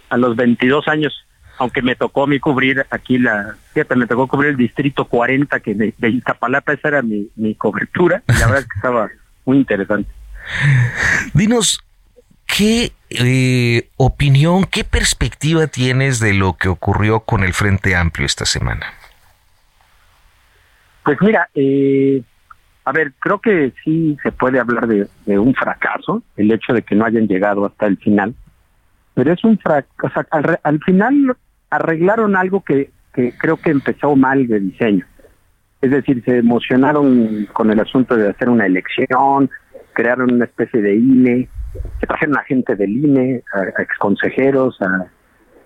A, 0.09 0.17
los 0.17 0.35
22 0.35 0.89
años, 0.89 1.25
aunque 1.57 1.81
me 1.81 1.95
tocó 1.95 2.23
a 2.23 2.27
mí 2.27 2.37
cubrir 2.37 2.85
aquí 2.89 3.17
la, 3.17 3.55
fíjate, 3.73 3.95
me 3.95 4.07
tocó 4.07 4.27
cubrir 4.27 4.51
el 4.51 4.57
distrito 4.57 5.05
40, 5.05 5.61
que 5.61 5.73
de, 5.73 5.93
de 5.97 6.09
Iztapalapa 6.09 6.73
esa 6.73 6.89
era 6.89 7.01
mi, 7.01 7.29
mi 7.37 7.55
cobertura, 7.55 8.21
y 8.27 8.33
la 8.33 8.47
verdad 8.47 8.59
es 8.59 8.65
que 8.65 8.75
estaba 8.75 9.09
muy 9.45 9.57
interesante. 9.57 10.11
Dinos, 11.33 11.79
¿qué 12.45 12.91
eh, 13.09 13.89
opinión, 13.97 14.65
qué 14.65 14.83
perspectiva 14.83 15.67
tienes 15.67 16.19
de 16.19 16.33
lo 16.33 16.57
que 16.57 16.67
ocurrió 16.67 17.21
con 17.21 17.43
el 17.43 17.53
Frente 17.53 17.95
Amplio 17.95 18.25
esta 18.25 18.45
semana? 18.45 18.93
Pues 21.03 21.17
mira, 21.21 21.49
eh, 21.55 22.21
a 22.83 22.91
ver, 22.91 23.13
creo 23.19 23.39
que 23.39 23.73
sí 23.83 24.17
se 24.23 24.31
puede 24.31 24.59
hablar 24.59 24.87
de, 24.87 25.07
un 25.39 25.53
fracaso, 25.53 26.23
el 26.35 26.51
hecho 26.51 26.73
de 26.73 26.81
que 26.81 26.95
no 26.95 27.05
hayan 27.05 27.27
llegado 27.27 27.65
hasta 27.65 27.85
el 27.85 27.97
final, 27.97 28.33
pero 29.13 29.33
es 29.33 29.43
un 29.43 29.57
fracaso, 29.59 30.13
sea, 30.13 30.25
al, 30.63 30.79
final 30.79 31.35
arreglaron 31.69 32.35
algo 32.35 32.63
que, 32.63 32.89
creo 33.11 33.57
que 33.57 33.71
empezó 33.71 34.15
mal 34.15 34.47
de 34.47 34.59
diseño. 34.59 35.05
Es 35.81 35.91
decir, 35.91 36.23
se 36.23 36.37
emocionaron 36.37 37.47
con 37.53 37.71
el 37.71 37.79
asunto 37.79 38.15
de 38.15 38.29
hacer 38.29 38.49
una 38.49 38.65
elección, 38.65 39.49
crearon 39.93 40.33
una 40.33 40.45
especie 40.45 40.81
de 40.81 40.95
INE, 40.95 41.49
se 41.99 42.07
trajeron 42.07 42.37
a 42.37 42.43
gente 42.43 42.75
del 42.75 42.91
INE, 42.91 43.43
a, 43.53 43.81
exconsejeros, 43.81 44.81
a, 44.81 45.05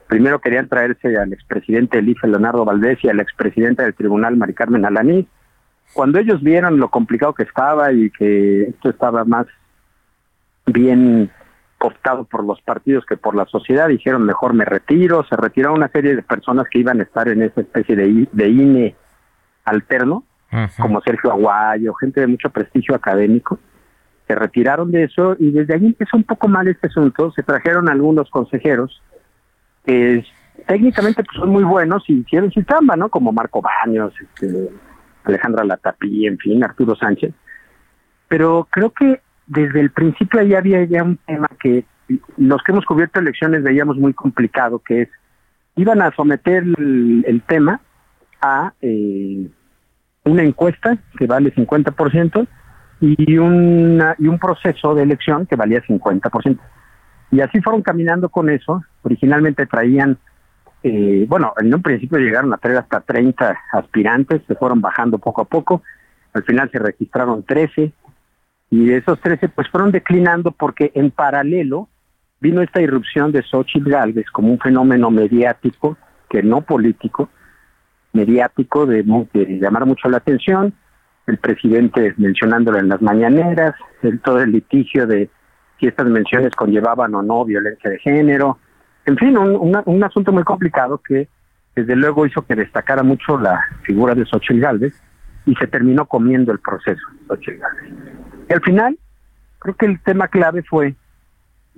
primero 0.08 0.40
querían 0.40 0.68
traerse 0.68 1.18
al 1.18 1.32
expresidente 1.34 1.98
del 1.98 2.10
IFE, 2.10 2.28
Leonardo 2.28 2.66
Valdés, 2.66 3.00
y 3.04 3.10
al 3.10 3.20
expresidente 3.20 3.84
del 3.84 3.94
tribunal, 3.94 4.38
Mari 4.38 4.54
Carmen 4.54 4.86
Alaní, 4.86 5.28
cuando 5.96 6.20
ellos 6.20 6.44
vieron 6.44 6.78
lo 6.78 6.90
complicado 6.90 7.34
que 7.34 7.44
estaba 7.44 7.94
y 7.94 8.10
que 8.12 8.64
esto 8.64 8.90
estaba 8.90 9.24
más 9.24 9.48
bien 10.66 11.32
cooptado 11.78 12.26
por 12.26 12.44
los 12.44 12.60
partidos 12.62 13.06
que 13.06 13.16
por 13.16 13.34
la 13.34 13.46
sociedad, 13.46 13.88
dijeron 13.88 14.24
mejor 14.24 14.54
me 14.54 14.66
retiro, 14.66 15.26
se 15.30 15.38
retiraron 15.38 15.78
una 15.78 15.88
serie 15.88 16.14
de 16.14 16.22
personas 16.22 16.68
que 16.70 16.80
iban 16.80 17.00
a 17.00 17.04
estar 17.04 17.30
en 17.30 17.44
esa 17.44 17.62
especie 17.62 17.96
de, 17.96 18.28
de 18.30 18.50
INE 18.50 18.96
alterno, 19.64 20.26
como 20.78 21.00
Sergio 21.02 21.32
Aguayo, 21.32 21.94
gente 21.94 22.20
de 22.20 22.28
mucho 22.28 22.50
prestigio 22.50 22.94
académico, 22.94 23.58
se 24.28 24.36
retiraron 24.36 24.92
de 24.92 25.04
eso 25.04 25.38
y 25.40 25.52
desde 25.52 25.76
ahí 25.76 25.86
empezó 25.86 26.18
un 26.18 26.26
poco 26.26 26.50
mal 26.50 26.68
este 26.68 26.88
asunto, 26.88 27.32
se 27.32 27.44
trajeron 27.44 27.88
algunos 27.88 28.30
consejeros 28.30 29.02
que 29.86 30.26
técnicamente 30.68 31.24
pues, 31.24 31.38
son 31.38 31.52
muy 31.52 31.64
buenos 31.64 32.04
y 32.10 32.20
hicieron 32.20 32.52
su 32.52 32.64
chamba, 32.64 32.98
¿no? 32.98 33.08
Como 33.08 33.32
Marco 33.32 33.62
Baños, 33.62 34.14
este, 34.20 34.70
Alejandra 35.26 35.64
Latapí, 35.64 36.28
en 36.28 36.38
fin, 36.38 36.64
Arturo 36.64 36.96
Sánchez. 36.96 37.34
Pero 38.28 38.68
creo 38.70 38.92
que 38.92 39.22
desde 39.48 39.80
el 39.80 39.92
principio 39.92 40.42
ya 40.44 40.60
había 40.60 40.84
ya 40.86 41.04
un 41.04 41.18
tema 41.18 41.48
que 41.60 41.86
los 42.38 42.62
que 42.64 42.72
hemos 42.72 42.86
cubierto 42.86 43.20
elecciones 43.20 43.64
veíamos 43.64 43.98
muy 43.98 44.14
complicado, 44.14 44.80
que 44.80 45.04
es, 45.04 45.10
iban 45.76 46.02
a 46.02 46.12
someter 46.16 46.64
el, 46.64 47.42
tema 47.48 47.82
a 48.42 48.74
eh, 48.82 49.50
una 50.24 50.44
encuesta 50.44 50.98
que 51.18 51.28
vale 51.28 51.54
50% 51.54 52.48
y, 53.02 53.38
una, 53.38 54.16
y 54.18 54.28
un 54.28 54.40
proceso 54.40 54.96
de 54.96 55.04
elección 55.04 55.46
que 55.46 55.56
valía 55.56 55.82
50%. 55.84 56.60
Y 57.32 57.42
así 57.42 57.62
fueron 57.62 57.82
caminando 57.82 58.30
con 58.30 58.50
eso. 58.50 58.84
Originalmente 59.02 59.66
traían, 59.66 60.18
eh, 60.88 61.26
bueno, 61.28 61.52
en 61.58 61.74
un 61.74 61.82
principio 61.82 62.20
llegaron 62.20 62.54
a 62.54 62.58
traer 62.58 62.78
hasta 62.78 63.02
30 63.02 63.58
aspirantes, 63.72 64.44
se 64.48 64.54
fueron 64.54 64.82
bajando 64.82 65.18
poco 65.18 65.42
a 65.42 65.46
poco. 65.46 65.82
Al 66.32 66.44
final 66.44 66.70
se 66.70 66.78
registraron 66.78 67.42
13 67.42 67.92
y 68.70 68.86
de 68.86 68.98
esos 68.98 69.20
13 69.20 69.50
pues 69.50 69.68
fueron 69.70 69.92
declinando 69.92 70.52
porque 70.52 70.92
en 70.94 71.10
paralelo 71.10 71.90
vino 72.40 72.62
esta 72.62 72.84
irrupción 72.84 73.32
de 73.32 73.42
Xochitl 73.42 73.90
Galvez 73.90 74.28
como 74.32 74.52
un 74.52 74.60
fenómeno 74.60 75.10
mediático, 75.10 75.98
que 76.30 76.44
no 76.44 76.62
político, 76.62 77.30
mediático 78.14 78.86
de, 78.86 79.04
llamar 79.60 79.88
mucho 79.88 80.08
la 80.08 80.18
atención, 80.18 80.72
el 81.26 81.40
presidente 81.40 82.14
mencionándolo 82.18 82.78
en 82.78 82.90
las 82.90 83.02
mañaneras, 83.02 83.74
el, 84.04 84.20
todo 84.20 84.40
el 84.40 84.52
litigio 84.52 85.08
de 85.08 85.32
si 85.80 85.88
estas 85.88 86.06
menciones 86.06 86.52
conllevaban 86.56 87.16
o 87.16 87.24
no 87.24 87.44
violencia 87.44 87.90
de 87.90 87.98
género, 87.98 88.60
en 89.06 89.18
fin, 89.18 89.38
un, 89.38 89.78
un, 89.86 90.04
asunto 90.04 90.32
muy 90.32 90.44
complicado 90.44 90.98
que 90.98 91.28
desde 91.76 91.96
luego 91.96 92.26
hizo 92.26 92.42
que 92.44 92.56
destacara 92.56 93.04
mucho 93.04 93.38
la 93.38 93.60
figura 93.84 94.16
de 94.16 94.26
Xochitl 94.26 94.60
Galvez 94.60 94.94
y 95.46 95.56
se 95.56 95.68
terminó 95.68 96.06
comiendo 96.06 96.52
el 96.52 96.60
proceso 96.60 97.02
Xochitl 97.28 97.60
Galvez. 97.60 97.94
Y 98.50 98.54
al 98.54 98.62
final, 98.62 98.98
creo 99.60 99.76
que 99.76 99.86
el 99.86 100.00
tema 100.02 100.28
clave 100.28 100.64
fue 100.64 100.96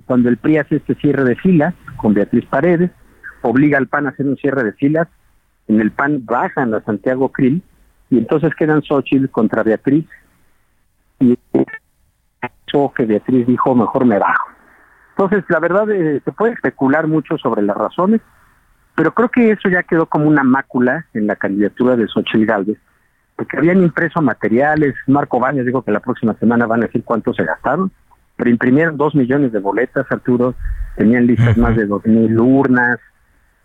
cuando 0.06 0.28
el 0.28 0.38
PRI 0.38 0.58
hace 0.58 0.76
este 0.76 0.94
cierre 0.94 1.24
de 1.24 1.36
filas 1.36 1.74
con 1.96 2.14
Beatriz 2.14 2.46
Paredes, 2.46 2.90
obliga 3.42 3.78
al 3.78 3.88
PAN 3.88 4.06
a 4.06 4.10
hacer 4.10 4.26
un 4.26 4.36
cierre 4.36 4.64
de 4.64 4.72
filas, 4.72 5.08
en 5.66 5.80
el 5.80 5.90
PAN 5.90 6.24
bajan 6.24 6.72
a 6.74 6.80
Santiago 6.82 7.30
Krill 7.30 7.62
y 8.08 8.18
entonces 8.18 8.54
quedan 8.54 8.82
Xochitl 8.82 9.28
contra 9.28 9.62
Beatriz 9.62 10.06
y 11.20 11.38
eso 11.52 12.92
que 12.96 13.04
Beatriz 13.04 13.46
dijo 13.46 13.74
mejor 13.74 14.06
me 14.06 14.18
bajo. 14.18 14.57
Entonces, 15.18 15.44
la 15.48 15.58
verdad, 15.58 15.90
eh, 15.90 16.22
se 16.24 16.30
puede 16.30 16.52
especular 16.52 17.08
mucho 17.08 17.38
sobre 17.38 17.62
las 17.62 17.76
razones, 17.76 18.20
pero 18.94 19.12
creo 19.12 19.28
que 19.28 19.50
eso 19.50 19.68
ya 19.68 19.82
quedó 19.82 20.06
como 20.06 20.28
una 20.28 20.44
mácula 20.44 21.06
en 21.12 21.26
la 21.26 21.34
candidatura 21.34 21.96
de 21.96 22.06
Xochitl 22.06 22.46
Galvez, 22.46 22.78
porque 23.34 23.56
habían 23.56 23.82
impreso 23.82 24.22
materiales, 24.22 24.94
Marco 25.08 25.40
Baños 25.40 25.66
dijo 25.66 25.82
que 25.82 25.90
la 25.90 25.98
próxima 25.98 26.34
semana 26.34 26.66
van 26.66 26.82
a 26.82 26.86
decir 26.86 27.02
cuánto 27.02 27.34
se 27.34 27.42
gastaron, 27.42 27.90
pero 28.36 28.48
imprimieron 28.48 28.96
dos 28.96 29.16
millones 29.16 29.50
de 29.50 29.58
boletas, 29.58 30.06
Arturo, 30.08 30.54
tenían 30.96 31.26
listas 31.26 31.58
más 31.58 31.74
de 31.74 31.86
dos 31.86 32.06
mil 32.06 32.38
urnas, 32.38 33.00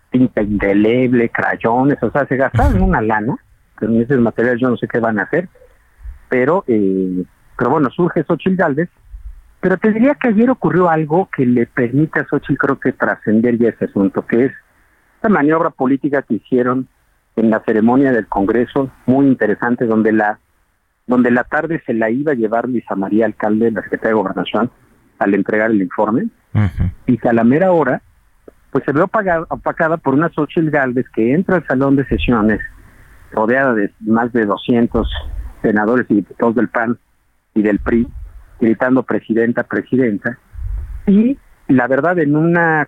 tinta 0.09 0.41
indeleble, 0.41 1.29
crayones, 1.29 2.01
o 2.01 2.09
sea, 2.09 2.25
se 2.25 2.35
gastaron 2.35 2.81
una 2.81 2.99
lana, 2.99 3.35
pero 3.79 3.91
en 3.91 4.01
ese 4.01 4.17
material 4.17 4.57
yo 4.57 4.71
no 4.71 4.77
sé 4.77 4.87
qué 4.87 4.99
van 4.99 5.19
a 5.19 5.23
hacer, 5.23 5.47
pero, 6.29 6.63
eh, 6.65 7.23
pero 7.55 7.69
bueno, 7.69 7.91
surge 7.91 8.23
Xochitl 8.23 8.55
Galvez, 8.55 8.89
pero 9.63 9.77
te 9.77 9.93
diría 9.93 10.15
que 10.15 10.27
ayer 10.27 10.49
ocurrió 10.49 10.89
algo 10.89 11.29
que 11.33 11.45
le 11.45 11.65
permite 11.65 12.19
a 12.19 12.25
Xochitl 12.25 12.57
creo 12.57 12.79
que 12.81 12.91
trascender 12.91 13.57
ya 13.57 13.69
ese 13.69 13.85
asunto, 13.85 14.27
que 14.27 14.47
es 14.47 14.51
la 15.21 15.29
maniobra 15.29 15.69
política 15.69 16.21
que 16.21 16.33
hicieron 16.33 16.89
en 17.37 17.49
la 17.49 17.61
ceremonia 17.61 18.11
del 18.11 18.27
Congreso, 18.27 18.91
muy 19.05 19.25
interesante, 19.25 19.85
donde 19.85 20.11
la 20.11 20.37
donde 21.07 21.31
la 21.31 21.45
tarde 21.45 21.81
se 21.85 21.93
la 21.93 22.09
iba 22.09 22.33
a 22.33 22.35
llevar 22.35 22.67
Luisa 22.67 22.95
María 22.95 23.25
Alcalde, 23.25 23.71
la 23.71 23.83
secretaria 23.83 24.09
de 24.09 24.21
Gobernación, 24.21 24.69
al 25.19 25.33
entregar 25.33 25.71
el 25.71 25.81
informe, 25.81 26.27
y 27.07 27.17
que 27.17 27.29
a 27.29 27.33
la 27.33 27.45
mera 27.45 27.71
hora, 27.71 28.01
pues 28.69 28.83
se 28.83 28.91
ve 28.91 29.01
opacada, 29.01 29.95
por 29.95 30.13
una 30.13 30.27
Xochitl 30.27 30.71
Galvez 30.71 31.05
que 31.15 31.33
entra 31.33 31.55
al 31.55 31.67
salón 31.67 31.95
de 31.95 32.05
sesiones, 32.07 32.59
rodeada 33.31 33.73
de 33.73 33.93
más 34.01 34.33
de 34.33 34.45
200 34.45 35.09
senadores 35.61 36.05
y 36.09 36.15
diputados 36.15 36.55
del 36.55 36.67
PAN 36.67 36.97
y 37.53 37.61
del 37.61 37.79
PRI, 37.79 38.09
gritando 38.63 39.03
presidenta, 39.03 39.63
presidenta, 39.63 40.37
y 41.05 41.37
la 41.67 41.87
verdad 41.87 42.17
en 42.19 42.35
una 42.35 42.87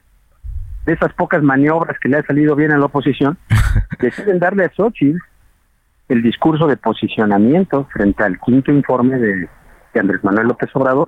de 0.86 0.94
esas 0.94 1.14
pocas 1.14 1.42
maniobras 1.42 1.98
que 2.00 2.10
le 2.10 2.18
ha 2.18 2.24
salido 2.24 2.56
bien 2.56 2.72
a 2.72 2.78
la 2.78 2.86
oposición, 2.86 3.38
deciden 4.00 4.40
darle 4.40 4.66
a 4.66 4.70
Xochitl 4.70 5.18
el 6.08 6.22
discurso 6.22 6.68
de 6.68 6.78
posicionamiento 6.78 7.88
frente 7.92 8.24
al 8.24 8.40
quinto 8.40 8.72
informe 8.72 9.18
de, 9.18 9.50
Andrés 9.96 10.24
Manuel 10.26 10.48
López 10.48 10.70
Obrador. 10.74 11.08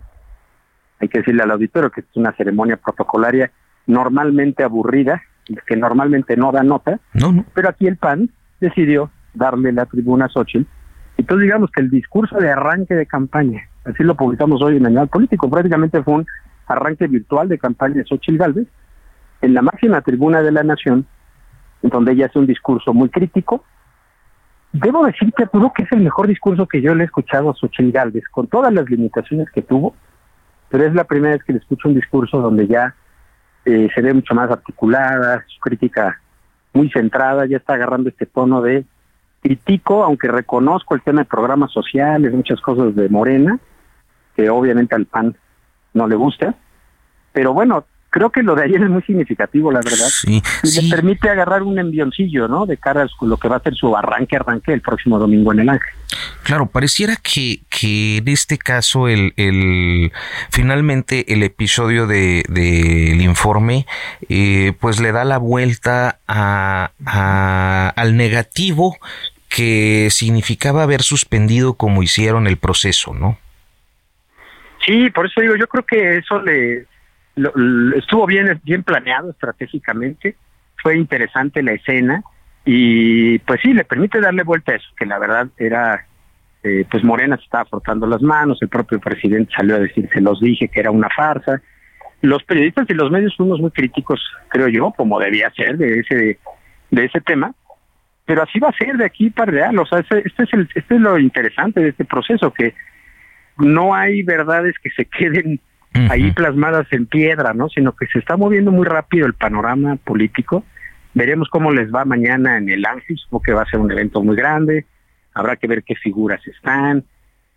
Hay 1.01 1.09
que 1.09 1.19
decirle 1.19 1.43
al 1.43 1.51
auditorio 1.51 1.91
que 1.91 2.01
es 2.01 2.07
una 2.15 2.31
ceremonia 2.33 2.77
protocolaria 2.77 3.51
normalmente 3.85 4.63
aburrida, 4.63 5.21
que 5.65 5.75
normalmente 5.75 6.37
no 6.37 6.53
da 6.53 6.63
nota, 6.63 6.99
pero 7.53 7.69
aquí 7.69 7.85
el 7.85 7.97
PAN 7.97 8.31
decidió 8.61 9.11
darle 9.33 9.73
la 9.73 9.85
tribuna 9.85 10.25
a 10.25 10.29
Xochitl. 10.29 10.67
Entonces 11.17 11.43
digamos 11.43 11.69
que 11.71 11.81
el 11.81 11.89
discurso 11.89 12.37
de 12.37 12.49
arranque 12.49 12.95
de 12.95 13.05
campaña, 13.05 13.67
así 13.87 14.03
lo 14.03 14.15
publicamos 14.15 14.61
hoy 14.61 14.77
en 14.77 14.85
el 14.85 14.87
Anual 14.87 15.07
Político, 15.07 15.49
prácticamente 15.49 16.03
fue 16.03 16.15
un 16.15 16.25
arranque 16.67 17.07
virtual 17.07 17.47
de 17.47 17.57
campaña 17.57 17.95
de 17.95 18.05
Xochitl 18.05 18.37
Galvez 18.37 18.67
en 19.41 19.53
la 19.53 19.61
máxima 19.61 20.01
tribuna 20.01 20.41
de 20.41 20.51
la 20.51 20.63
Nación, 20.63 21.05
en 21.81 21.89
donde 21.89 22.13
ella 22.13 22.25
hace 22.25 22.39
un 22.39 22.47
discurso 22.47 22.93
muy 22.93 23.09
crítico, 23.09 23.63
Debo 24.73 25.05
decirte, 25.05 25.43
Arturo, 25.43 25.71
que 25.73 25.83
es 25.83 25.91
el 25.91 26.01
mejor 26.01 26.27
discurso 26.27 26.67
que 26.67 26.81
yo 26.81 26.93
le 26.93 27.03
he 27.03 27.05
escuchado 27.05 27.49
a 27.49 27.53
Xochitl 27.55 27.91
Galvez, 27.91 28.25
con 28.29 28.47
todas 28.47 28.73
las 28.73 28.89
limitaciones 28.89 29.49
que 29.51 29.61
tuvo, 29.61 29.95
pero 30.69 30.85
es 30.85 30.93
la 30.93 31.05
primera 31.05 31.33
vez 31.33 31.43
que 31.43 31.53
le 31.53 31.59
escucho 31.59 31.87
un 31.87 31.95
discurso 31.95 32.39
donde 32.41 32.67
ya 32.67 32.93
eh, 33.65 33.87
se 33.95 34.01
ve 34.01 34.13
mucho 34.13 34.35
más 34.35 34.51
articulada, 34.51 35.43
su 35.47 35.59
crítica 35.61 36.19
muy 36.73 36.89
centrada, 36.91 37.45
ya 37.45 37.57
está 37.57 37.73
agarrando 37.73 38.09
este 38.09 38.25
tono 38.25 38.61
de 38.61 38.83
critico, 39.41 40.03
aunque 40.03 40.27
reconozco 40.27 40.95
el 40.95 41.01
tema 41.01 41.21
de 41.21 41.25
programas 41.25 41.71
sociales, 41.71 42.33
muchas 42.33 42.59
cosas 42.59 42.93
de 42.93 43.07
Morena, 43.07 43.57
que 44.37 44.49
obviamente 44.49 44.95
al 44.95 45.07
PAN 45.07 45.35
no 45.93 46.07
le 46.07 46.15
gusta, 46.15 46.55
pero 47.33 47.53
bueno, 47.53 47.85
creo 48.09 48.29
que 48.29 48.43
lo 48.43 48.55
de 48.55 48.63
ayer 48.63 48.81
es 48.81 48.89
muy 48.89 49.01
significativo, 49.01 49.71
la 49.71 49.79
verdad. 49.83 50.07
Sí, 50.09 50.41
y 50.63 50.81
le 50.81 50.89
permite 50.89 51.29
agarrar 51.29 51.63
un 51.63 51.77
envioncillo, 51.79 52.47
¿no? 52.47 52.65
De 52.65 52.77
cara 52.77 53.03
a 53.03 53.25
lo 53.25 53.37
que 53.37 53.47
va 53.47 53.57
a 53.57 53.59
ser 53.59 53.75
su 53.75 53.95
arranque, 53.95 54.35
arranque 54.35 54.73
el 54.73 54.81
próximo 54.81 55.19
domingo 55.19 55.51
en 55.53 55.59
el 55.59 55.69
Ángel. 55.69 55.93
Claro, 56.43 56.67
pareciera 56.67 57.15
que, 57.17 57.61
que 57.69 58.17
en 58.17 58.27
este 58.29 58.57
caso 58.57 59.07
el, 59.07 59.33
el 59.35 60.11
finalmente 60.49 61.33
el 61.33 61.43
episodio 61.43 62.07
del 62.07 62.43
de, 62.47 63.17
informe 63.21 63.85
eh, 64.29 64.73
pues 64.79 65.01
le 65.01 65.11
da 65.11 65.25
la 65.25 65.37
vuelta 65.37 66.19
a, 66.27 66.91
a, 67.05 67.89
al 67.95 68.15
negativo 68.15 68.97
que 69.49 70.09
significaba 70.11 70.83
haber 70.83 71.01
suspendido 71.03 71.73
como 71.73 72.03
hicieron 72.03 72.47
el 72.47 72.57
proceso, 72.57 73.13
¿no? 73.13 73.37
Sí, 74.87 75.09
por 75.09 75.25
eso 75.25 75.41
digo, 75.41 75.57
yo 75.57 75.67
creo 75.67 75.85
que 75.85 76.17
eso 76.17 76.41
le, 76.41 76.85
estuvo 77.97 78.25
bien, 78.25 78.59
bien 78.63 78.83
planeado 78.83 79.31
estratégicamente, 79.31 80.37
fue 80.81 80.97
interesante 80.97 81.61
la 81.61 81.73
escena 81.73 82.23
y 82.63 83.37
pues 83.39 83.59
sí, 83.61 83.73
le 83.73 83.83
permite 83.83 84.21
darle 84.21 84.43
vuelta 84.43 84.71
a 84.71 84.75
eso, 84.75 84.87
que 84.97 85.05
la 85.05 85.19
verdad 85.19 85.49
era, 85.57 86.05
eh, 86.63 86.85
pues 86.89 87.03
Morena 87.03 87.35
se 87.35 87.43
estaba 87.43 87.65
frotando 87.65 88.07
las 88.07 88.21
manos, 88.21 88.59
el 88.61 88.69
propio 88.69 89.01
presidente 89.01 89.53
salió 89.57 89.75
a 89.75 89.79
decir, 89.79 90.07
se 90.13 90.21
los 90.21 90.39
dije 90.39 90.69
que 90.69 90.79
era 90.79 90.91
una 90.91 91.09
farsa. 91.09 91.61
Los 92.21 92.43
periodistas 92.43 92.89
y 92.89 92.93
los 92.93 93.11
medios 93.11 93.35
fuimos 93.35 93.59
muy 93.59 93.71
críticos, 93.71 94.21
creo 94.47 94.69
yo, 94.69 94.93
como 94.95 95.19
debía 95.19 95.51
ser 95.51 95.77
de 95.77 95.99
ese, 95.99 96.39
de 96.91 97.05
ese 97.05 97.19
tema, 97.19 97.53
pero 98.25 98.41
así 98.41 98.57
va 98.59 98.69
a 98.69 98.77
ser 98.77 98.95
de 98.95 99.05
aquí 99.05 99.31
para 99.31 99.51
real, 99.51 99.77
o 99.79 99.85
sea, 99.85 99.99
este, 99.99 100.23
es 100.25 100.53
el, 100.53 100.69
este 100.73 100.95
es 100.95 101.01
lo 101.01 101.19
interesante 101.19 101.81
de 101.81 101.89
este 101.89 102.05
proceso, 102.05 102.53
que 102.53 102.73
no 103.59 103.93
hay 103.93 104.23
verdades 104.23 104.75
que 104.81 104.89
se 104.91 105.05
queden 105.05 105.59
ahí 106.09 106.31
plasmadas 106.31 106.87
en 106.91 107.05
piedra, 107.05 107.53
¿no? 107.53 107.69
Sino 107.69 107.95
que 107.95 108.05
se 108.07 108.19
está 108.19 108.37
moviendo 108.37 108.71
muy 108.71 108.85
rápido 108.85 109.25
el 109.25 109.33
panorama 109.33 109.95
político. 109.97 110.63
Veremos 111.13 111.49
cómo 111.49 111.71
les 111.71 111.93
va 111.93 112.05
mañana 112.05 112.57
en 112.57 112.69
el 112.69 112.85
Ángel, 112.85 113.17
porque 113.29 113.53
va 113.53 113.63
a 113.63 113.69
ser 113.69 113.79
un 113.79 113.91
evento 113.91 114.21
muy 114.21 114.35
grande, 114.35 114.85
habrá 115.33 115.55
que 115.55 115.67
ver 115.67 115.83
qué 115.83 115.95
figuras 115.95 116.45
están. 116.47 117.03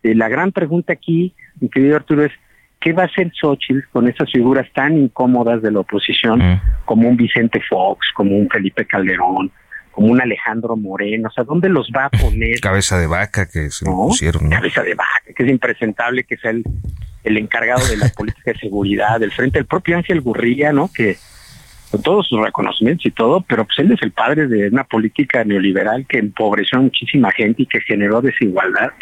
Eh, 0.02 0.14
la 0.14 0.28
gran 0.28 0.52
pregunta 0.52 0.92
aquí, 0.92 1.34
mi 1.60 1.68
querido 1.68 1.96
Arturo, 1.96 2.24
es 2.24 2.32
¿qué 2.80 2.92
va 2.92 3.02
a 3.02 3.06
hacer 3.06 3.30
Xochitl 3.38 3.80
con 3.92 4.08
esas 4.08 4.30
figuras 4.32 4.66
tan 4.72 4.96
incómodas 4.96 5.60
de 5.60 5.70
la 5.70 5.80
oposición, 5.80 6.40
como 6.86 7.08
un 7.08 7.16
Vicente 7.16 7.60
Fox, 7.68 8.06
como 8.14 8.36
un 8.36 8.48
Felipe 8.48 8.86
Calderón, 8.86 9.50
como 10.00 10.12
un 10.12 10.20
Alejandro 10.20 10.76
Moreno? 10.76 11.28
O 11.28 11.32
sea, 11.32 11.44
¿dónde 11.44 11.68
los 11.68 11.90
va 11.94 12.06
a 12.06 12.10
poner? 12.10 12.60
Cabeza 12.60 12.98
de 12.98 13.06
vaca 13.06 13.46
que 13.46 13.70
se 13.70 13.84
pusieron, 13.84 14.48
Cabeza 14.48 14.82
de 14.82 14.94
vaca, 14.94 15.32
que 15.36 15.42
es 15.42 15.48
impresentable 15.48 16.24
que 16.24 16.36
sea 16.36 16.52
el 16.52 16.64
el 17.24 17.36
encargado 17.36 17.86
de 17.86 17.96
la 17.96 18.08
política 18.16 18.52
de 18.52 18.58
seguridad 18.58 19.20
del 19.20 19.32
frente, 19.32 19.58
el 19.58 19.66
propio 19.66 19.96
Ángel 19.96 20.20
Gurría, 20.20 20.72
¿no? 20.72 20.90
Que 20.92 21.16
con 21.90 22.02
todos 22.02 22.28
sus 22.28 22.40
reconocimientos 22.40 23.04
y 23.04 23.10
todo, 23.10 23.40
pero 23.42 23.64
pues 23.64 23.78
él 23.80 23.92
es 23.92 24.02
el 24.02 24.12
padre 24.12 24.46
de 24.46 24.68
una 24.68 24.84
política 24.84 25.44
neoliberal 25.44 26.06
que 26.06 26.18
empobreció 26.18 26.78
a 26.78 26.82
muchísima 26.82 27.32
gente 27.32 27.62
y 27.64 27.66
que 27.66 27.80
generó 27.80 28.22
desigualdad 28.22 28.92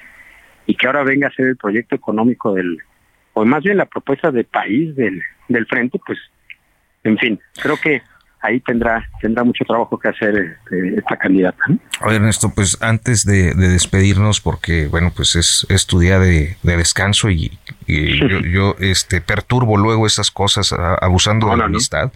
y 0.66 0.74
que 0.74 0.86
ahora 0.86 1.02
venga 1.02 1.28
a 1.28 1.32
ser 1.32 1.46
el 1.46 1.56
proyecto 1.56 1.94
económico 1.94 2.54
del 2.54 2.78
o 3.34 3.44
más 3.44 3.62
bien 3.62 3.76
la 3.76 3.86
propuesta 3.86 4.32
de 4.32 4.42
país 4.42 4.96
del, 4.96 5.22
del 5.48 5.66
frente, 5.66 6.00
pues, 6.04 6.18
en 7.04 7.16
fin, 7.18 7.38
creo 7.62 7.76
que 7.76 8.02
ahí 8.40 8.60
tendrá 8.60 9.08
tendrá 9.20 9.44
mucho 9.44 9.64
trabajo 9.64 9.98
que 9.98 10.08
hacer 10.08 10.34
este, 10.36 10.98
esta 10.98 11.16
candidata. 11.16 11.58
A 12.00 12.06
ver, 12.06 12.16
Ernesto, 12.16 12.52
pues 12.54 12.78
antes 12.80 13.24
de, 13.24 13.54
despedirnos, 13.54 14.40
porque 14.40 14.88
bueno, 14.88 15.12
pues 15.14 15.36
es, 15.36 15.66
es 15.68 15.86
tu 15.86 15.98
día 15.98 16.18
de, 16.18 16.56
descanso 16.62 17.30
y, 17.30 17.58
yo, 18.52 18.76
este 18.80 19.20
perturbo 19.20 19.76
luego 19.76 20.06
esas 20.06 20.30
cosas 20.30 20.74
abusando 21.00 21.48
de 21.50 21.56
la 21.56 21.64
amistad. 21.64 22.12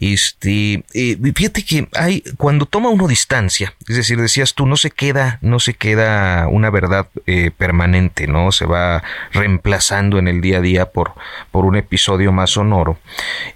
Este, 0.00 0.82
eh, 0.94 1.18
fíjate 1.34 1.64
que 1.64 1.88
hay 1.94 2.22
cuando 2.36 2.66
toma 2.66 2.88
uno 2.88 3.06
distancia, 3.06 3.74
es 3.88 3.96
decir, 3.96 4.20
decías 4.20 4.54
tú 4.54 4.66
no 4.66 4.76
se 4.76 4.90
queda 4.90 5.38
no 5.42 5.60
se 5.60 5.74
queda 5.74 6.48
una 6.48 6.70
verdad 6.70 7.08
eh, 7.26 7.50
permanente, 7.56 8.26
no 8.26 8.52
se 8.52 8.66
va 8.66 9.02
reemplazando 9.32 10.18
en 10.18 10.28
el 10.28 10.40
día 10.40 10.58
a 10.58 10.60
día 10.60 10.86
por 10.86 11.12
por 11.50 11.64
un 11.64 11.76
episodio 11.76 12.32
más 12.32 12.50
sonoro. 12.50 12.98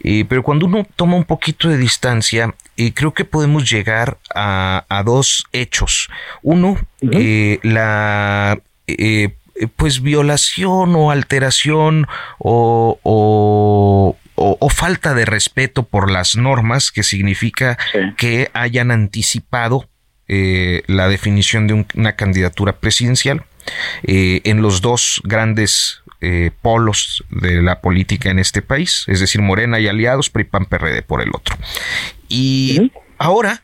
Eh, 0.02 0.24
pero 0.28 0.42
cuando 0.42 0.66
uno 0.66 0.86
toma 0.96 1.16
un 1.16 1.24
poquito 1.24 1.68
de 1.68 1.78
distancia 1.78 2.54
y 2.76 2.92
creo 2.92 3.14
que 3.14 3.24
podemos 3.24 3.70
llegar 3.70 4.18
a, 4.34 5.02
dos 5.04 5.46
hechos. 5.52 6.08
Uno, 6.42 6.78
eh, 7.00 7.58
la 7.62 8.58
eh, 8.86 9.34
pues 9.76 10.02
violación 10.02 10.94
o 10.96 11.10
alteración 11.10 12.06
o, 12.38 12.98
o, 13.02 14.68
falta 14.70 15.14
de 15.14 15.24
respeto 15.24 15.84
por 15.84 16.10
las 16.10 16.36
normas, 16.36 16.90
que 16.90 17.04
significa 17.04 17.78
que 18.16 18.50
hayan 18.52 18.90
anticipado 18.90 19.88
eh, 20.26 20.82
la 20.88 21.08
definición 21.08 21.68
de 21.68 21.86
una 21.94 22.16
candidatura 22.16 22.72
presidencial 22.80 23.44
en 24.02 24.60
los 24.60 24.80
dos 24.80 25.22
grandes 25.24 26.02
polos 26.60 27.24
de 27.30 27.62
la 27.62 27.80
política 27.80 28.30
en 28.30 28.38
este 28.38 28.62
país, 28.62 29.04
es 29.06 29.20
decir, 29.20 29.40
Morena 29.42 29.78
y 29.78 29.86
aliados, 29.88 30.30
PRI, 30.30 30.44
PAN, 30.44 30.66
PRD 30.66 31.02
por 31.02 31.22
el 31.22 31.30
otro. 31.34 31.56
Y 32.28 32.90
ahora 33.18 33.63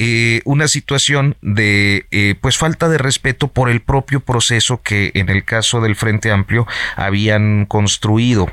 eh, 0.00 0.42
una 0.44 0.68
situación 0.68 1.34
de 1.42 2.06
eh, 2.12 2.36
pues 2.40 2.56
falta 2.56 2.88
de 2.88 2.98
respeto 2.98 3.48
por 3.48 3.68
el 3.68 3.80
propio 3.80 4.20
proceso 4.20 4.80
que 4.80 5.10
en 5.14 5.28
el 5.28 5.44
caso 5.44 5.80
del 5.80 5.96
Frente 5.96 6.30
Amplio 6.30 6.68
habían 6.94 7.66
construido. 7.66 8.46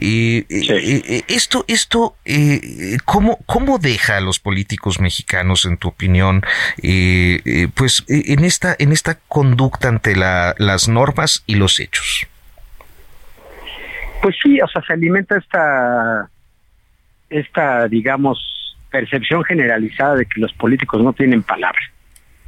eh, 0.00 1.24
esto, 1.28 1.66
esto, 1.68 2.16
¿cómo, 3.04 3.38
¿cómo 3.44 3.78
deja 3.78 4.16
a 4.16 4.20
los 4.22 4.38
políticos 4.38 4.98
mexicanos, 4.98 5.66
en 5.66 5.76
tu 5.76 5.88
opinión, 5.88 6.42
pues 7.74 8.04
en 8.08 8.44
esta, 8.44 8.74
en 8.78 8.92
esta 8.92 9.18
conducta 9.28 9.88
ante 9.88 10.16
las 10.16 10.88
normas 10.88 11.42
y 11.46 11.56
los 11.56 11.80
hechos? 11.80 12.26
Pues 14.22 14.36
sí, 14.42 14.58
o 14.62 14.68
sea, 14.68 14.80
se 14.82 14.94
alimenta 14.94 15.36
esta, 15.36 16.30
esta, 17.28 17.88
digamos, 17.88 18.57
percepción 18.90 19.44
generalizada 19.44 20.16
de 20.16 20.26
que 20.26 20.40
los 20.40 20.52
políticos 20.54 21.02
no 21.02 21.12
tienen 21.12 21.42
palabra 21.42 21.80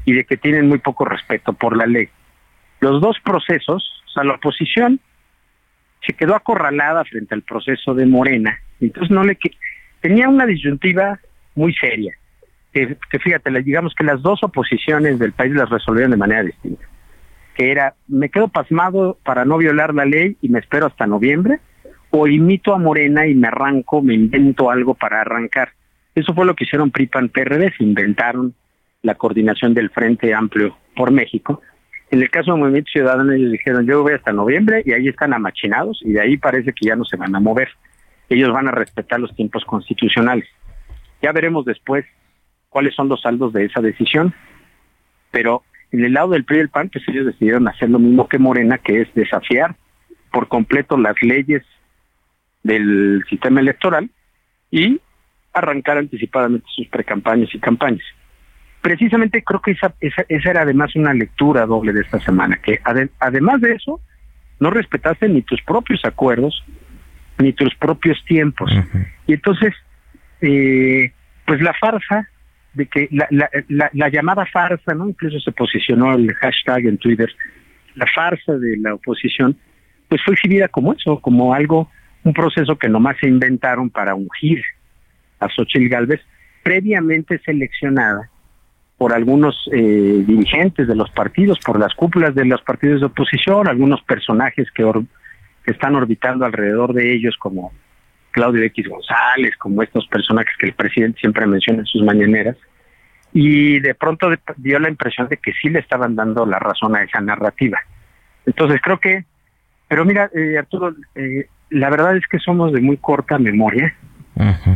y 0.04 0.12
de 0.12 0.24
que 0.24 0.36
tienen 0.36 0.68
muy 0.68 0.78
poco 0.78 1.04
respeto 1.04 1.52
por 1.52 1.76
la 1.76 1.86
ley. 1.86 2.08
Los 2.80 3.00
dos 3.00 3.18
procesos, 3.22 4.02
o 4.06 4.10
sea, 4.10 4.24
la 4.24 4.34
oposición 4.34 5.00
se 6.06 6.14
quedó 6.14 6.34
acorralada 6.34 7.04
frente 7.04 7.34
al 7.34 7.42
proceso 7.42 7.94
de 7.94 8.06
Morena, 8.06 8.58
entonces 8.80 9.10
no 9.10 9.22
le 9.22 9.38
tenía 10.00 10.28
una 10.28 10.46
disyuntiva 10.46 11.20
muy 11.54 11.74
seria. 11.74 12.14
Que, 12.72 12.96
fíjate, 13.22 13.50
digamos 13.62 13.94
que 13.94 14.04
las 14.04 14.22
dos 14.22 14.42
oposiciones 14.42 15.18
del 15.18 15.32
país 15.32 15.52
las 15.52 15.68
resolvieron 15.68 16.12
de 16.12 16.16
manera 16.16 16.44
distinta. 16.44 16.84
Que 17.56 17.72
era, 17.72 17.94
me 18.06 18.28
quedo 18.30 18.48
pasmado 18.48 19.18
para 19.24 19.44
no 19.44 19.58
violar 19.58 19.92
la 19.92 20.04
ley 20.04 20.36
y 20.40 20.48
me 20.48 20.60
espero 20.60 20.86
hasta 20.86 21.06
noviembre, 21.06 21.58
o 22.10 22.26
imito 22.28 22.72
a 22.72 22.78
Morena 22.78 23.26
y 23.26 23.34
me 23.34 23.48
arranco, 23.48 24.02
me 24.02 24.14
invento 24.14 24.70
algo 24.70 24.94
para 24.94 25.20
arrancar. 25.20 25.72
Eso 26.20 26.34
fue 26.34 26.44
lo 26.44 26.54
que 26.54 26.64
hicieron 26.64 26.90
PRIPAN 26.90 27.30
PRD, 27.30 27.72
se 27.78 27.82
inventaron 27.82 28.54
la 29.00 29.14
coordinación 29.14 29.72
del 29.72 29.88
Frente 29.88 30.34
Amplio 30.34 30.76
por 30.94 31.10
México. 31.10 31.62
En 32.10 32.20
el 32.20 32.28
caso 32.28 32.52
de 32.52 32.58
Movimiento 32.58 32.90
Ciudadano 32.92 33.32
ellos 33.32 33.52
dijeron 33.52 33.86
yo 33.86 34.02
voy 34.02 34.12
hasta 34.12 34.30
noviembre 34.30 34.82
y 34.84 34.92
ahí 34.92 35.08
están 35.08 35.32
amachinados 35.32 36.02
y 36.04 36.12
de 36.12 36.20
ahí 36.20 36.36
parece 36.36 36.74
que 36.74 36.86
ya 36.86 36.94
no 36.94 37.06
se 37.06 37.16
van 37.16 37.34
a 37.34 37.40
mover. 37.40 37.70
Ellos 38.28 38.52
van 38.52 38.68
a 38.68 38.70
respetar 38.70 39.18
los 39.18 39.34
tiempos 39.34 39.64
constitucionales. 39.64 40.46
Ya 41.22 41.32
veremos 41.32 41.64
después 41.64 42.04
cuáles 42.68 42.94
son 42.94 43.08
los 43.08 43.22
saldos 43.22 43.54
de 43.54 43.64
esa 43.64 43.80
decisión, 43.80 44.34
pero 45.30 45.62
en 45.90 46.04
el 46.04 46.12
lado 46.12 46.32
del 46.32 46.44
PRI 46.44 46.58
y 46.58 46.60
el 46.60 46.68
PAN, 46.68 46.90
pues 46.90 47.08
ellos 47.08 47.24
decidieron 47.24 47.66
hacer 47.66 47.88
lo 47.88 47.98
mismo 47.98 48.28
que 48.28 48.38
Morena, 48.38 48.76
que 48.76 49.00
es 49.00 49.14
desafiar 49.14 49.74
por 50.30 50.48
completo 50.48 50.98
las 50.98 51.14
leyes 51.22 51.62
del 52.62 53.24
sistema 53.30 53.60
electoral 53.60 54.10
y 54.70 55.00
arrancar 55.52 55.98
anticipadamente 55.98 56.66
sus 56.74 56.86
precampañas 56.88 57.54
y 57.54 57.58
campañas. 57.58 58.04
Precisamente 58.80 59.42
creo 59.42 59.60
que 59.60 59.72
esa, 59.72 59.94
esa, 60.00 60.24
esa 60.28 60.50
era 60.50 60.62
además 60.62 60.96
una 60.96 61.12
lectura 61.12 61.66
doble 61.66 61.92
de 61.92 62.00
esta 62.00 62.18
semana, 62.20 62.58
que 62.62 62.80
además 63.18 63.60
de 63.60 63.72
eso, 63.72 64.00
no 64.58 64.70
respetaste 64.70 65.28
ni 65.28 65.42
tus 65.42 65.60
propios 65.62 66.04
acuerdos, 66.04 66.64
ni 67.38 67.52
tus 67.52 67.74
propios 67.74 68.22
tiempos. 68.24 68.70
Y 69.26 69.34
entonces, 69.34 69.74
eh, 70.40 71.12
pues 71.46 71.60
la 71.60 71.74
farsa 71.74 72.28
de 72.74 72.86
que 72.86 73.08
la, 73.10 73.26
la, 73.30 73.90
la, 73.92 74.08
llamada 74.08 74.46
farsa, 74.46 74.94
¿no? 74.94 75.08
Incluso 75.08 75.40
se 75.40 75.52
posicionó 75.52 76.14
el 76.14 76.32
hashtag 76.34 76.86
en 76.86 76.98
Twitter, 76.98 77.30
la 77.96 78.06
farsa 78.14 78.52
de 78.52 78.76
la 78.78 78.94
oposición, 78.94 79.56
pues 80.08 80.22
fue 80.24 80.34
exhibida 80.34 80.68
como 80.68 80.92
eso, 80.92 81.20
como 81.20 81.52
algo, 81.52 81.90
un 82.22 82.32
proceso 82.32 82.78
que 82.78 82.88
nomás 82.88 83.16
se 83.18 83.28
inventaron 83.28 83.90
para 83.90 84.14
ungir 84.14 84.62
a 85.40 85.48
Xochitl 85.48 85.88
Galvez, 85.88 86.20
previamente 86.62 87.38
seleccionada 87.38 88.30
por 89.00 89.14
algunos 89.14 89.56
eh, 89.72 90.22
dirigentes 90.26 90.86
de 90.86 90.94
los 90.94 91.10
partidos, 91.10 91.58
por 91.60 91.78
las 91.80 91.94
cúpulas 91.94 92.34
de 92.34 92.44
los 92.44 92.60
partidos 92.60 93.00
de 93.00 93.06
oposición, 93.06 93.66
algunos 93.66 94.02
personajes 94.02 94.70
que, 94.72 94.84
están 95.64 95.94
orbitando 95.94 96.44
alrededor 96.44 96.92
de 96.92 97.14
ellos, 97.14 97.36
como 97.38 97.72
Claudio 98.30 98.62
X 98.64 98.88
González, 98.88 99.56
como 99.56 99.82
estos 99.82 100.06
personajes 100.08 100.52
que 100.58 100.66
el 100.66 100.74
presidente 100.74 101.20
siempre 101.20 101.46
menciona 101.46 101.80
en 101.80 101.86
sus 101.86 102.02
mañaneras, 102.02 102.56
y 103.32 103.80
de 103.80 103.94
pronto 103.94 104.28
dio 104.56 104.78
la 104.78 104.90
impresión 104.90 105.28
de 105.28 105.38
que 105.38 105.52
sí 105.52 105.70
le 105.70 105.78
estaban 105.78 106.14
dando 106.14 106.44
la 106.44 106.58
razón 106.58 106.94
a 106.94 107.02
esa 107.02 107.20
narrativa. 107.20 107.78
Entonces 108.44 108.80
creo 108.82 108.98
que, 108.98 109.24
pero 109.88 110.04
mira, 110.04 110.28
eh, 110.34 110.58
Arturo, 110.58 110.94
eh, 111.14 111.46
la 111.70 111.88
verdad 111.88 112.16
es 112.16 112.26
que 112.26 112.38
somos 112.38 112.72
de 112.72 112.80
muy 112.80 112.96
corta 112.98 113.38
memoria 113.38 113.94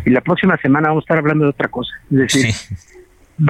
y 0.04 0.10
la 0.10 0.20
próxima 0.20 0.56
semana 0.58 0.88
vamos 0.88 1.02
a 1.02 1.04
estar 1.04 1.18
hablando 1.18 1.44
de 1.44 1.50
otra 1.50 1.68
cosa. 1.68 1.92
Es 2.10 2.16
decir, 2.16 2.54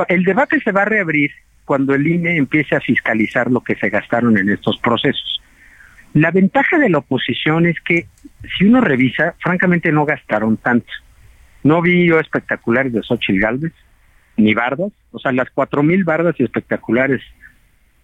el 0.09 0.25
debate 0.25 0.61
se 0.61 0.73
va 0.73 0.83
a 0.83 0.87
reabrir 0.87 1.31
cuando 1.65 1.95
el 1.95 2.07
INE 2.07 2.37
empiece 2.37 2.77
a 2.77 2.81
fiscalizar 2.81 3.51
lo 3.51 3.61
que 3.63 3.75
se 3.77 3.91
gastaron 3.91 4.37
en 4.39 4.51
estos 4.51 4.79
procesos. 4.79 5.41
La 6.13 6.31
ventaja 6.31 6.79
de 6.79 6.91
la 6.91 6.99
oposición 6.99 7.67
es 7.67 7.81
que 7.81 8.07
si 8.57 8.67
uno 8.67 8.81
revisa, 8.81 9.35
francamente 9.41 9.91
no 9.91 10.05
gastaron 10.05 10.57
tanto. 10.57 10.93
No 11.65 11.83
vi 11.83 12.07
yo 12.07 12.21
espectaculares 12.21 12.93
de 12.93 13.03
Xochitl 13.03 13.41
Galvez, 13.41 13.73
ni 14.37 14.55
bardas, 14.55 14.93
o 15.13 15.19
sea, 15.19 15.33
las 15.33 15.51
cuatro 15.51 15.83
mil 15.83 16.05
bardas 16.05 16.35
y 16.39 16.45
espectaculares 16.45 17.23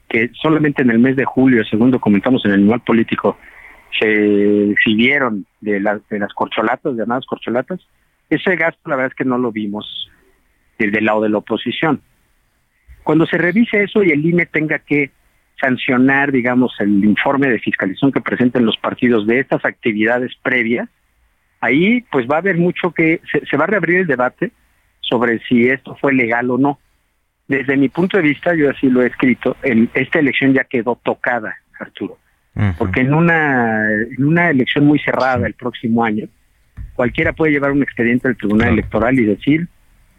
que 0.09 0.31
solamente 0.43 0.83
en 0.83 0.91
el 0.91 0.99
mes 0.99 1.15
de 1.15 1.25
julio, 1.25 1.65
según 1.65 1.93
documentamos 1.93 2.45
en 2.45 2.53
el 2.53 2.61
Manual 2.61 2.81
Político, 2.81 3.39
se 3.99 4.71
exhibieron 4.71 5.47
de, 5.61 5.81
de 6.11 6.19
las 6.19 6.33
corcholatas, 6.35 6.95
llamadas 6.95 7.27
corcholatas, 7.27 7.81
ese 8.29 8.57
gasto 8.57 8.89
la 8.89 8.97
verdad 8.97 9.13
es 9.13 9.17
que 9.17 9.29
no 9.29 9.39
lo 9.39 9.51
vimos 9.51 10.09
del 10.79 11.05
lado 11.05 11.23
de 11.23 11.29
la 11.29 11.39
oposición. 11.39 12.01
Cuando 13.03 13.27
se 13.27 13.39
revise 13.39 13.83
eso 13.83 14.03
y 14.03 14.11
el 14.11 14.25
INE 14.25 14.47
tenga 14.47 14.79
que 14.79 15.11
sancionar, 15.61 16.33
digamos, 16.33 16.75
el 16.81 17.05
informe 17.05 17.49
de 17.49 17.59
fiscalización 17.59 18.13
que 18.13 18.21
presenten 18.21 18.65
los 18.65 18.79
partidos 18.79 19.27
de 19.27 19.41
estas 19.41 19.65
actividades 19.65 20.33
previas, 20.43 20.89
ahí 21.61 22.03
pues 22.11 22.27
va 22.27 22.37
a 22.37 22.39
haber 22.39 22.57
mucho 22.57 22.93
que, 22.93 23.21
se, 23.49 23.57
va 23.57 23.65
a 23.65 23.69
reabrir 23.69 23.99
el 23.99 24.07
debate 24.07 24.53
sobre 25.01 25.39
si 25.41 25.69
esto 25.69 25.97
fue 26.01 26.15
legal 26.15 26.51
o 26.51 26.59
no. 26.59 26.79
Desde 27.47 27.77
mi 27.77 27.89
punto 27.89 28.17
de 28.17 28.23
vista, 28.23 28.55
yo 28.55 28.71
así 28.71 28.89
lo 28.89 29.03
he 29.03 29.09
escrito, 29.09 29.57
esta 29.63 30.21
elección 30.21 30.55
ya 30.55 30.65
quedó 30.65 30.99
tocada, 31.03 31.57
Arturo, 31.79 32.19
porque 32.79 33.01
en 33.01 33.15
una, 33.15 33.91
en 33.93 34.25
una 34.25 34.51
elección 34.51 34.85
muy 34.85 34.99
cerrada 34.99 35.47
el 35.47 35.55
próximo 35.55 36.05
año, 36.05 36.27
cualquiera 36.95 37.33
puede 37.33 37.53
llevar 37.53 37.73
un 37.73 37.83
expediente 37.83 38.29
al 38.29 38.37
Tribunal 38.37 38.71
Electoral 38.71 39.19
y 39.19 39.25
decir, 39.25 39.69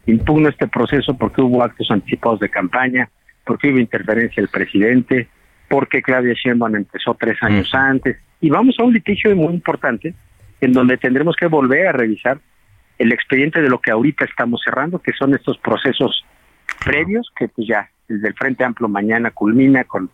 impugno 0.06 0.50
este 0.50 0.68
proceso 0.68 1.18
porque 1.18 1.42
hubo 1.42 1.64
actos 1.64 1.92
anticipados 1.92 2.40
de 2.40 2.50
campaña, 2.50 3.10
porque 3.46 3.70
hubo 3.70 3.80
interferencia 3.80 4.42
del 4.42 4.50
presidente, 4.50 5.28
porque 5.70 6.02
Claudia 6.02 6.34
Sheinbaum 6.34 6.76
empezó 6.76 7.16
tres 7.16 7.38
años 7.42 7.70
antes, 7.74 8.18
y 8.40 8.50
vamos 8.50 8.76
a 8.80 8.84
un 8.84 8.94
litigio 8.94 9.36
muy 9.36 9.54
importante 9.54 10.14
en 10.60 10.74
donde 10.74 10.98
tendremos 10.98 11.36
que 11.36 11.48
volver 11.48 11.88
a 11.88 11.92
revisar 11.92 12.40
el 12.98 13.12
expediente 13.12 13.62
de 13.62 13.70
lo 13.70 13.80
que 13.80 13.92
ahorita 13.92 14.26
estamos 14.26 14.62
cerrando, 14.64 15.00
que 15.00 15.12
son 15.14 15.34
estos 15.34 15.58
procesos 15.58 16.24
previos, 16.86 17.32
que 17.36 17.48
pues 17.48 17.68
ya 17.68 17.90
el 18.08 18.22
del 18.22 18.34
Frente 18.34 18.64
Amplio 18.64 18.88
mañana 18.88 19.32
culmina 19.32 19.84
con 19.84 20.10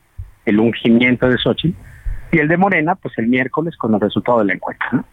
el 0.46 0.60
ungimiento 0.60 1.28
de 1.28 1.38
Xochitl, 1.38 1.78
y 2.32 2.40
el 2.40 2.48
de 2.48 2.58
Morena, 2.58 2.96
pues 2.96 3.18
el 3.18 3.28
miércoles 3.28 3.76
con 3.78 3.94
el 3.94 4.02
resultado 4.02 4.40
de 4.40 4.46
la 4.46 4.54
encuesta. 4.54 4.86
¿no? 4.92 5.06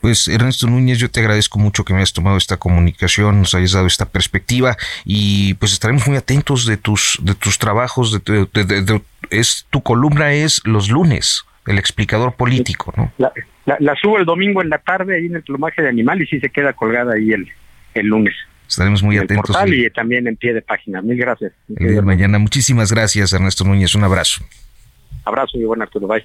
Pues 0.00 0.28
Ernesto 0.28 0.66
Núñez, 0.66 0.98
yo 0.98 1.10
te 1.10 1.20
agradezco 1.20 1.58
mucho 1.58 1.84
que 1.84 1.92
me 1.92 1.98
hayas 1.98 2.12
tomado 2.12 2.36
esta 2.36 2.56
comunicación, 2.56 3.38
nos 3.38 3.54
hayas 3.54 3.72
dado 3.72 3.86
esta 3.86 4.06
perspectiva 4.06 4.76
y 5.04 5.54
pues 5.54 5.72
estaremos 5.72 6.06
muy 6.08 6.16
atentos 6.16 6.66
de 6.66 6.76
tus 6.76 7.18
de 7.22 7.34
tus 7.34 7.58
trabajos. 7.58 8.22
De, 8.24 9.00
es 9.30 9.66
tu 9.70 9.82
columna 9.82 10.32
es 10.32 10.62
los 10.64 10.90
lunes, 10.90 11.44
el 11.66 11.78
explicador 11.78 12.34
político, 12.34 12.92
¿no? 12.96 13.12
La, 13.66 13.94
subo 14.00 14.18
el 14.18 14.24
domingo 14.24 14.62
en 14.62 14.70
la 14.70 14.78
tarde 14.78 15.16
ahí 15.16 15.26
en 15.26 15.36
el 15.36 15.42
plumaje 15.42 15.82
de 15.82 15.88
animal 15.88 16.20
y 16.20 16.26
sí 16.26 16.40
se 16.40 16.50
queda 16.50 16.72
colgada 16.72 17.14
ahí 17.14 17.30
el, 17.30 17.48
el 17.94 18.06
lunes. 18.06 18.34
Estaremos 18.66 19.02
muy 19.02 19.18
atentos. 19.18 19.56
y 19.66 19.90
también 19.90 20.26
en 20.26 20.36
pie 20.36 20.54
de 20.54 20.62
página. 20.62 21.02
Mil 21.02 21.18
gracias. 21.18 21.52
El 21.68 21.88
día 21.88 21.96
de 21.96 22.02
mañana. 22.02 22.38
Muchísimas 22.38 22.92
gracias, 22.92 23.32
Ernesto 23.32 23.64
Núñez. 23.64 23.94
Un 23.94 24.04
abrazo. 24.04 24.44
Abrazo 25.24 25.58
y 25.58 25.64
buen 25.64 25.82
Arturo. 25.82 26.06
Bye. 26.06 26.24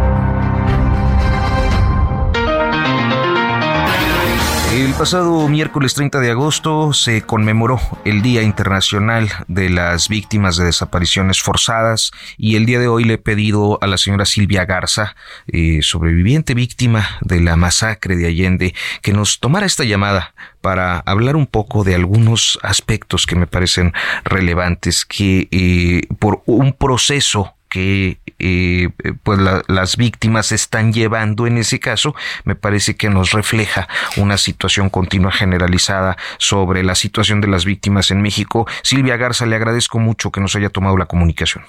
El 4.81 4.95
pasado 4.95 5.47
miércoles 5.47 5.93
30 5.93 6.19
de 6.21 6.31
agosto 6.31 6.91
se 6.91 7.21
conmemoró 7.21 7.79
el 8.03 8.23
Día 8.23 8.41
Internacional 8.41 9.29
de 9.47 9.69
las 9.69 10.09
Víctimas 10.09 10.57
de 10.57 10.65
Desapariciones 10.65 11.39
Forzadas 11.39 12.11
y 12.35 12.55
el 12.55 12.65
día 12.65 12.79
de 12.79 12.87
hoy 12.87 13.03
le 13.03 13.13
he 13.13 13.17
pedido 13.19 13.77
a 13.81 13.85
la 13.85 13.99
señora 13.99 14.25
Silvia 14.25 14.65
Garza, 14.65 15.15
eh, 15.45 15.81
sobreviviente 15.83 16.55
víctima 16.55 17.07
de 17.21 17.41
la 17.41 17.55
masacre 17.57 18.15
de 18.15 18.25
Allende, 18.25 18.73
que 19.03 19.13
nos 19.13 19.39
tomara 19.39 19.67
esta 19.67 19.83
llamada 19.83 20.33
para 20.61 20.97
hablar 20.97 21.35
un 21.35 21.45
poco 21.45 21.83
de 21.83 21.93
algunos 21.93 22.57
aspectos 22.63 23.27
que 23.27 23.35
me 23.35 23.45
parecen 23.45 23.93
relevantes, 24.23 25.05
que 25.05 25.47
eh, 25.51 26.07
por 26.17 26.41
un 26.47 26.73
proceso 26.73 27.53
que 27.71 28.19
eh, 28.37 28.89
pues 29.23 29.39
las 29.39 29.95
víctimas 29.95 30.51
están 30.51 30.91
llevando 30.91 31.47
en 31.47 31.57
ese 31.57 31.79
caso, 31.79 32.13
me 32.43 32.53
parece 32.53 32.97
que 32.97 33.09
nos 33.09 33.31
refleja 33.31 33.87
una 34.17 34.37
situación 34.37 34.89
continua 34.89 35.31
generalizada 35.31 36.17
sobre 36.37 36.83
la 36.83 36.95
situación 36.95 37.39
de 37.39 37.47
las 37.47 37.63
víctimas 37.63 38.11
en 38.11 38.21
México. 38.21 38.67
Silvia 38.83 39.15
Garza, 39.15 39.45
le 39.45 39.55
agradezco 39.55 39.99
mucho 39.99 40.31
que 40.31 40.41
nos 40.41 40.53
haya 40.57 40.69
tomado 40.69 40.97
la 40.97 41.05
comunicación. 41.05 41.63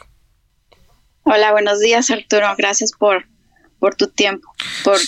Hola, 1.23 1.53
buenos 1.53 1.79
días 1.79 2.11
Arturo, 2.11 2.53
gracias 2.59 2.91
por, 2.91 3.29
por 3.79 3.95
tu 3.95 4.09
tiempo, 4.09 4.53
por 4.83 4.99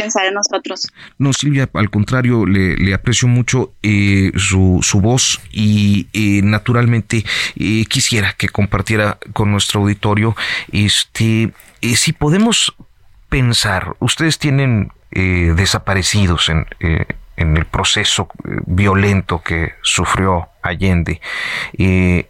pensar 0.00 0.26
en 0.26 0.34
nosotros. 0.34 0.88
No, 1.18 1.32
Silvia, 1.32 1.68
al 1.74 1.90
contrario, 1.90 2.46
le, 2.46 2.94
aprecio 2.94 3.28
mucho 3.28 3.74
eh, 3.82 4.32
su, 4.36 4.80
su, 4.82 5.00
voz 5.00 5.40
y 5.52 6.08
eh, 6.12 6.40
naturalmente 6.42 7.24
eh, 7.56 7.84
quisiera 7.86 8.32
que 8.32 8.48
compartiera 8.48 9.18
con 9.32 9.50
nuestro 9.50 9.80
auditorio 9.80 10.34
este 10.72 11.52
si 11.80 12.12
podemos 12.12 12.74
pensar, 13.28 13.94
ustedes 14.00 14.38
tienen 14.38 14.90
desaparecidos 15.10 16.48
en, 16.48 16.66
en 17.38 17.56
el 17.56 17.64
proceso 17.64 18.28
violento 18.66 19.42
que 19.42 19.74
sufrió 19.82 20.48
Allende. 20.62 21.20
Eh, 21.78 22.28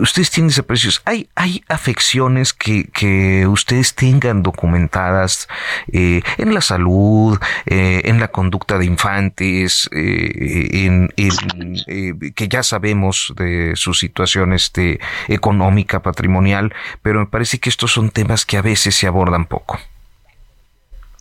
ustedes 0.00 0.30
tienen 0.30 0.48
desaparecidos. 0.48 1.02
¿Hay, 1.04 1.28
hay 1.34 1.62
afecciones 1.68 2.52
que, 2.52 2.88
que 2.88 3.46
ustedes 3.46 3.94
tengan 3.94 4.42
documentadas 4.42 5.48
eh, 5.92 6.22
en 6.38 6.54
la 6.54 6.60
salud, 6.60 7.38
eh, 7.66 8.02
en 8.04 8.20
la 8.20 8.28
conducta 8.28 8.78
de 8.78 8.86
infantes, 8.86 9.88
en, 9.92 11.08
que 11.16 12.48
ya 12.48 12.62
sabemos 12.62 13.32
de 13.36 13.72
su 13.76 13.94
situación 13.94 14.52
este, 14.52 15.00
económica, 15.28 16.02
patrimonial, 16.02 16.74
pero 17.02 17.20
me 17.20 17.26
parece 17.26 17.58
que 17.58 17.68
estos 17.68 17.92
son 17.92 18.10
temas 18.10 18.44
que 18.44 18.56
a 18.56 18.62
veces 18.62 18.94
se 18.94 19.06
abordan 19.06 19.46
poco. 19.46 19.78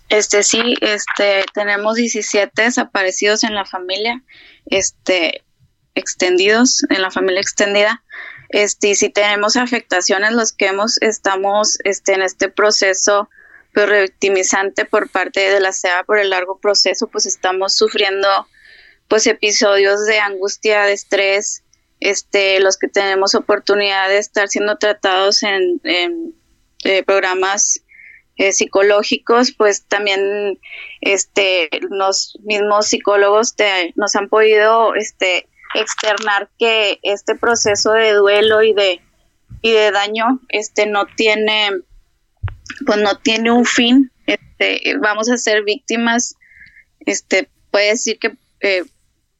Este 0.09 0.43
sí, 0.43 0.75
este 0.81 1.45
tenemos 1.53 1.95
17 1.95 2.61
desaparecidos 2.61 3.43
en 3.43 3.55
la 3.55 3.65
familia, 3.65 4.21
este 4.67 5.43
extendidos 5.95 6.85
en 6.89 7.01
la 7.01 7.09
familia 7.09 7.41
extendida 7.41 8.03
este, 8.49 8.89
y 8.89 8.95
si 8.95 9.09
tenemos 9.09 9.55
afectaciones, 9.55 10.31
los 10.31 10.53
que 10.53 10.67
hemos, 10.67 11.01
estamos 11.01 11.77
este, 11.83 12.13
en 12.13 12.21
este 12.21 12.49
proceso 12.49 13.29
pues, 13.73 13.87
revictimizante 13.89 14.85
por 14.85 15.09
parte 15.09 15.49
de 15.49 15.59
la 15.59 15.71
SEA 15.71 16.03
por 16.03 16.19
el 16.19 16.29
largo 16.29 16.59
proceso, 16.59 17.07
pues 17.07 17.25
estamos 17.25 17.75
sufriendo 17.75 18.27
pues 19.07 19.27
episodios 19.27 20.05
de 20.05 20.19
angustia, 20.19 20.83
de 20.83 20.93
estrés, 20.93 21.63
este, 21.99 22.59
los 22.59 22.77
que 22.77 22.87
tenemos 22.87 23.35
oportunidad 23.35 24.09
de 24.09 24.17
estar 24.17 24.47
siendo 24.47 24.77
tratados 24.77 25.43
en, 25.43 25.81
eh, 26.83 27.03
programas 27.03 27.81
eh, 28.37 28.51
psicológicos, 28.51 29.53
pues 29.53 29.85
también 29.85 30.59
este, 31.01 31.69
los 31.89 32.37
mismos 32.43 32.87
psicólogos 32.87 33.55
nos 33.95 34.15
han 34.15 34.29
podido 34.29 34.93
este, 34.95 35.47
externar 35.75 36.49
que 36.57 36.99
este 37.03 37.35
proceso 37.35 37.91
de 37.91 38.13
duelo 38.13 38.63
y 38.63 38.73
de 38.73 39.01
y 39.61 39.71
de 39.71 39.91
daño 39.91 40.41
este 40.49 40.85
no 40.85 41.05
tiene 41.05 41.71
pues 42.85 42.99
no 42.99 43.17
tiene 43.19 43.51
un 43.51 43.65
fin 43.65 44.11
este 44.27 44.95
vamos 45.01 45.29
a 45.29 45.37
ser 45.37 45.63
víctimas 45.63 46.35
este 47.05 47.49
puede 47.71 47.89
decir 47.89 48.19
que 48.19 48.35
eh, 48.61 48.83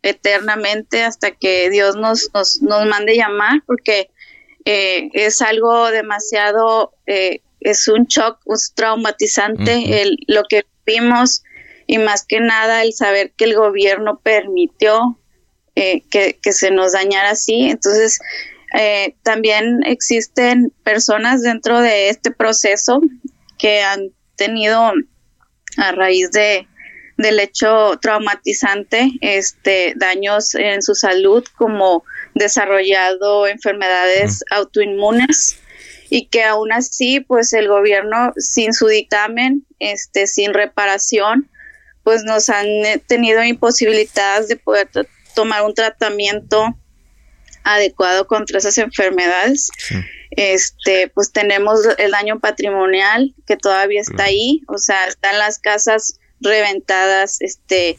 eternamente 0.02 1.04
hasta 1.04 1.32
que 1.32 1.70
Dios 1.70 1.96
nos, 1.96 2.30
nos, 2.34 2.62
nos 2.62 2.86
mande 2.86 3.16
llamar 3.16 3.64
porque 3.66 4.10
eh, 4.66 5.10
es 5.14 5.42
algo 5.42 5.90
demasiado 5.90 6.94
eh, 7.08 7.42
es 7.60 7.88
un 7.88 8.06
shock 8.06 8.40
es 8.54 8.74
traumatizante 8.76 10.02
el, 10.02 10.18
lo 10.28 10.44
que 10.44 10.66
vimos 10.86 11.44
y 11.88 11.98
más 11.98 12.26
que 12.26 12.40
nada 12.40 12.84
el 12.84 12.94
saber 12.94 13.32
que 13.32 13.46
el 13.46 13.56
gobierno 13.56 14.20
permitió 14.20 15.18
eh, 15.76 16.04
que, 16.10 16.54
se 16.54 16.72
nos 16.72 16.94
dañara 16.94 17.32
así. 17.32 17.70
Entonces, 17.70 18.20
eh, 18.78 19.16
también 19.24 19.82
existen 19.86 20.72
personas 20.84 21.42
dentro 21.42 21.82
de 21.82 22.10
este 22.10 22.32
proceso 22.32 23.02
que 23.58 23.82
han 23.82 24.10
tenido 24.36 24.94
a 25.78 25.92
raíz 25.92 26.32
de 26.32 26.68
del 27.18 27.40
hecho 27.40 27.98
traumatizante 28.02 29.10
este 29.22 29.94
daños 29.96 30.54
en 30.56 30.82
su 30.82 30.96
salud 30.96 31.46
como 31.58 32.04
desarrollado 32.34 33.48
enfermedades 33.48 34.44
autoinmunes 34.52 35.58
y 36.10 36.28
que 36.28 36.44
aún 36.44 36.74
así 36.74 37.22
pues 37.22 37.54
el 37.54 37.70
gobierno 37.70 38.34
sin 38.36 38.74
su 38.74 38.88
dictamen 38.88 39.66
este 39.80 40.28
sin 40.28 40.54
reparación 40.54 41.50
pues 42.04 42.24
nos 42.24 42.50
han 42.50 42.68
tenido 43.08 43.44
imposibilidades 43.44 44.50
de 44.50 44.58
poder 44.58 44.90
tomar 45.36 45.64
un 45.64 45.74
tratamiento 45.74 46.76
adecuado 47.64 48.28
contra 48.28 48.60
esas 48.60 48.78
enfermedades. 48.78 49.70
Este, 50.32 51.10
pues 51.14 51.32
tenemos 51.32 51.82
el 51.98 52.12
daño 52.12 52.40
patrimonial 52.40 53.34
que 53.46 53.58
todavía 53.58 54.02
está 54.02 54.26
ahí, 54.26 54.62
o 54.68 54.78
sea, 54.78 55.08
están 55.08 55.38
las 55.40 55.60
casas 55.60 56.20
reventadas, 56.42 57.42
este, 57.42 57.98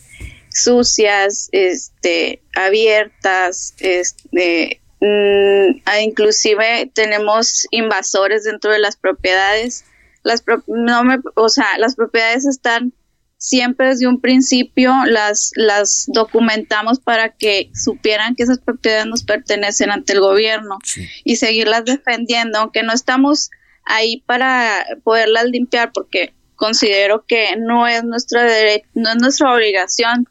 sucias, 0.51 1.49
este, 1.53 2.43
abiertas, 2.55 3.75
este, 3.79 4.81
mm, 5.01 5.81
inclusive 6.03 6.91
tenemos 6.95 7.67
invasores 7.71 8.45
dentro 8.45 8.71
de 8.71 8.79
las 8.79 8.97
propiedades. 8.97 9.85
Las 10.23 10.45
no 10.67 11.05
me, 11.05 11.19
o 11.35 11.49
sea, 11.49 11.79
las 11.79 11.95
propiedades 11.95 12.47
están 12.47 12.93
siempre 13.39 13.89
desde 13.89 14.07
un 14.07 14.21
principio 14.21 14.95
las, 15.07 15.53
las 15.57 16.07
documentamos 16.09 17.01
para 17.01 17.31
que 17.31 17.71
supieran 17.75 18.35
que 18.35 18.45
esas 18.45 18.59
propiedades 18.59 19.07
nos 19.07 19.25
pertenecen 19.25 19.91
ante 19.91 20.15
el 20.15 20.21
gobierno 20.21 20.79
y 21.25 21.37
seguirlas 21.37 21.85
defendiendo, 21.85 22.59
aunque 22.59 22.83
no 22.83 22.93
estamos 22.93 23.51
ahí 23.85 24.23
para 24.27 24.85
poderlas 25.05 25.45
limpiar 25.45 25.93
porque 25.93 26.35
considero 26.55 27.25
que 27.27 27.57
no 27.59 27.87
es 27.87 28.03
nuestra 28.05 28.47
no 28.95 29.11
es 29.11 29.17
nuestra 29.17 29.55
obligación 29.55 30.29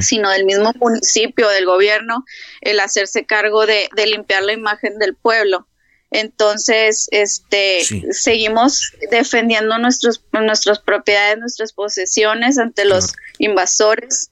sino 0.00 0.30
del 0.30 0.44
mismo 0.46 0.72
municipio, 0.80 1.48
del 1.48 1.66
gobierno, 1.66 2.24
el 2.62 2.80
hacerse 2.80 3.26
cargo 3.26 3.66
de, 3.66 3.88
de 3.94 4.06
limpiar 4.06 4.42
la 4.42 4.54
imagen 4.54 4.98
del 4.98 5.14
pueblo. 5.14 5.66
Entonces, 6.10 7.06
este, 7.10 7.80
seguimos 8.12 8.92
defendiendo 9.10 9.78
nuestros, 9.78 10.22
nuestras 10.32 10.78
propiedades, 10.78 11.38
nuestras 11.38 11.72
posesiones 11.72 12.58
ante 12.58 12.86
los 12.86 13.14
invasores, 13.38 14.30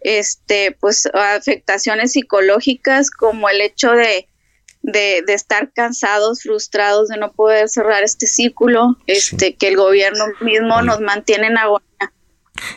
este, 0.00 0.72
pues 0.72 1.06
afectaciones 1.12 2.12
psicológicas 2.12 3.10
como 3.10 3.48
el 3.50 3.60
hecho 3.60 3.92
de, 3.92 4.26
de, 4.82 5.22
estar 5.28 5.70
cansados, 5.72 6.42
frustrados, 6.42 7.08
de 7.08 7.18
no 7.18 7.32
poder 7.32 7.68
cerrar 7.68 8.02
este 8.04 8.26
círculo, 8.26 8.96
este, 9.06 9.54
que 9.54 9.68
el 9.68 9.76
gobierno 9.76 10.24
mismo 10.40 10.80
nos 10.82 11.00
mantiene 11.00 11.48
en 11.48 11.58
agonía. 11.58 12.12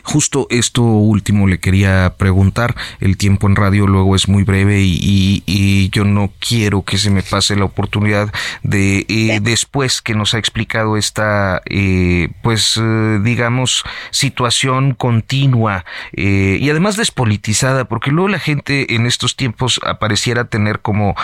Justo 0.02 0.46
esto 0.50 0.82
último 0.82 1.46
le 1.46 1.58
quería 1.58 2.14
preguntar. 2.16 2.74
El 3.00 3.16
tiempo 3.16 3.46
en 3.46 3.56
radio 3.56 3.86
luego 3.86 4.16
es 4.16 4.28
muy 4.28 4.44
breve 4.44 4.80
y, 4.82 5.90
yo 5.92 6.04
no 6.04 6.32
quiero 6.38 6.82
que 6.82 6.96
se 6.96 7.10
me 7.10 7.22
pase 7.22 7.56
la 7.56 7.64
oportunidad 7.64 8.32
de 8.62 9.04
eh, 9.08 9.40
después 9.42 10.00
que 10.00 10.14
nos 10.14 10.34
ha 10.34 10.38
explicado 10.38 10.96
esta, 10.96 11.60
eh, 11.66 12.30
pues 12.42 12.78
eh, 12.80 13.20
digamos, 13.22 13.84
situación 14.10 14.94
continua 14.94 15.84
y 16.12 16.68
además 16.70 16.96
despolitizada, 16.96 17.84
porque 17.86 18.10
luego 18.10 18.28
la 18.28 18.38
gente 18.38 18.94
en 18.94 19.06
estos 19.06 19.36
tiempos 19.36 19.80
apareciera 19.84 20.44
tener 20.44 20.80
como 20.80 21.14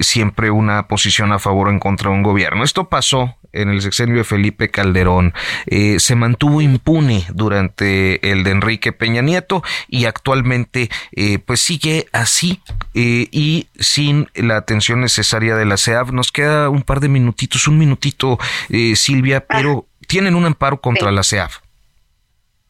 siempre 0.00 0.50
una 0.50 0.88
posición 0.88 1.32
a 1.32 1.38
favor 1.38 1.68
o 1.68 1.70
en 1.70 1.78
contra 1.78 2.10
de 2.10 2.16
un 2.16 2.22
gobierno. 2.22 2.64
Esto 2.64 2.88
pasó 2.88 3.36
en 3.52 3.68
el 3.68 3.82
sexenio 3.82 4.16
de 4.16 4.24
Felipe 4.24 4.70
Calderón. 4.70 5.34
se 5.66 6.14
mantuvo 6.14 6.60
impune 6.60 7.24
durante 7.32 7.89
el 8.22 8.44
de 8.44 8.50
Enrique 8.50 8.92
Peña 8.92 9.22
Nieto 9.22 9.62
y 9.88 10.04
actualmente 10.04 10.90
eh, 11.12 11.38
pues 11.38 11.60
sigue 11.60 12.06
así 12.12 12.60
eh, 12.94 13.28
y 13.30 13.68
sin 13.78 14.28
la 14.34 14.56
atención 14.56 15.00
necesaria 15.00 15.56
de 15.56 15.64
la 15.64 15.76
CEAV. 15.76 16.12
Nos 16.12 16.32
queda 16.32 16.68
un 16.68 16.82
par 16.82 17.00
de 17.00 17.08
minutitos, 17.08 17.68
un 17.68 17.78
minutito 17.78 18.38
eh, 18.68 18.96
Silvia, 18.96 19.46
pero 19.46 19.86
tienen 20.06 20.34
un 20.34 20.46
amparo 20.46 20.80
contra 20.80 21.10
la 21.10 21.22
CEAV. 21.22 21.50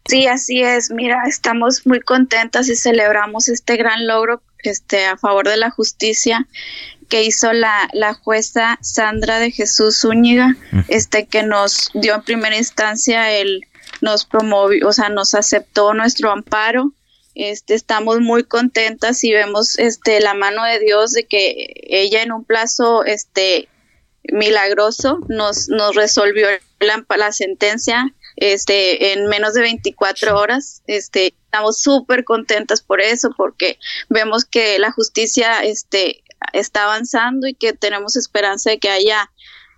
Sí, 0.06 0.26
así 0.26 0.62
es. 0.62 0.90
Mira, 0.90 1.22
estamos 1.26 1.86
muy 1.86 2.00
contentas 2.00 2.68
y 2.68 2.76
celebramos 2.76 3.48
este 3.48 3.76
gran 3.76 4.06
logro 4.06 4.42
este, 4.58 5.06
a 5.06 5.16
favor 5.16 5.48
de 5.48 5.56
la 5.56 5.70
justicia 5.70 6.46
que 7.08 7.24
hizo 7.24 7.52
la, 7.52 7.88
la 7.92 8.14
jueza 8.14 8.78
Sandra 8.80 9.40
de 9.40 9.50
Jesús 9.50 10.00
Zúñiga, 10.00 10.54
este, 10.88 11.26
que 11.26 11.42
nos 11.42 11.90
dio 11.92 12.14
en 12.14 12.22
primera 12.22 12.56
instancia 12.56 13.32
el, 13.32 13.66
nos 14.00 14.24
promovió, 14.24 14.88
o 14.88 14.92
sea, 14.92 15.08
nos 15.08 15.34
aceptó 15.34 15.94
nuestro 15.94 16.30
amparo. 16.30 16.92
Este, 17.34 17.74
estamos 17.74 18.20
muy 18.20 18.44
contentas 18.44 19.22
y 19.22 19.32
vemos 19.32 19.78
este 19.78 20.20
la 20.20 20.34
mano 20.34 20.64
de 20.64 20.80
Dios 20.80 21.12
de 21.12 21.26
que 21.26 21.74
ella 21.88 22.22
en 22.22 22.32
un 22.32 22.44
plazo 22.44 23.04
este 23.04 23.68
milagroso 24.32 25.20
nos 25.28 25.68
nos 25.68 25.94
resolvió 25.94 26.48
la, 26.80 27.32
sentencia 27.32 28.12
este 28.34 29.12
en 29.12 29.26
menos 29.26 29.54
de 29.54 29.60
24 29.60 30.36
horas 30.36 30.82
este 30.88 31.34
estamos 31.44 31.80
súper 31.80 32.24
contentas 32.24 32.82
por 32.82 33.00
eso 33.00 33.30
porque 33.36 33.78
vemos 34.08 34.44
que 34.44 34.78
la 34.80 34.90
justicia 34.90 35.62
este 35.62 36.24
está 36.52 36.84
avanzando 36.84 37.46
y 37.46 37.54
que 37.54 37.72
tenemos 37.72 38.16
esperanza 38.16 38.70
de 38.70 38.78
que 38.78 38.90
haya 38.90 39.30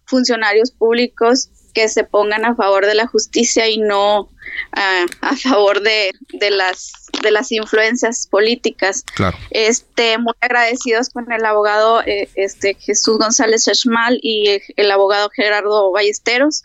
funcionarios 0.06 0.70
públicos 0.70 1.48
que 1.72 1.88
se 1.88 2.04
pongan 2.04 2.44
a 2.44 2.54
favor 2.54 2.86
de 2.86 2.94
la 2.94 3.06
justicia 3.06 3.68
y 3.68 3.78
no 3.78 4.28
a 4.72 5.36
favor 5.36 5.82
de, 5.82 6.12
de, 6.32 6.50
las 6.50 6.92
de 7.22 7.30
las 7.30 7.52
influencias 7.52 8.26
políticas. 8.26 9.04
Claro. 9.14 9.36
Este, 9.50 10.18
muy 10.18 10.34
agradecidos 10.40 11.10
con 11.10 11.30
el 11.32 11.44
abogado 11.44 12.02
eh, 12.02 12.28
este 12.34 12.74
Jesús 12.74 13.18
González 13.18 13.64
Chachmal 13.64 14.18
y 14.22 14.60
el, 14.76 14.90
abogado 14.90 15.30
Gerardo 15.30 15.90
Ballesteros, 15.92 16.62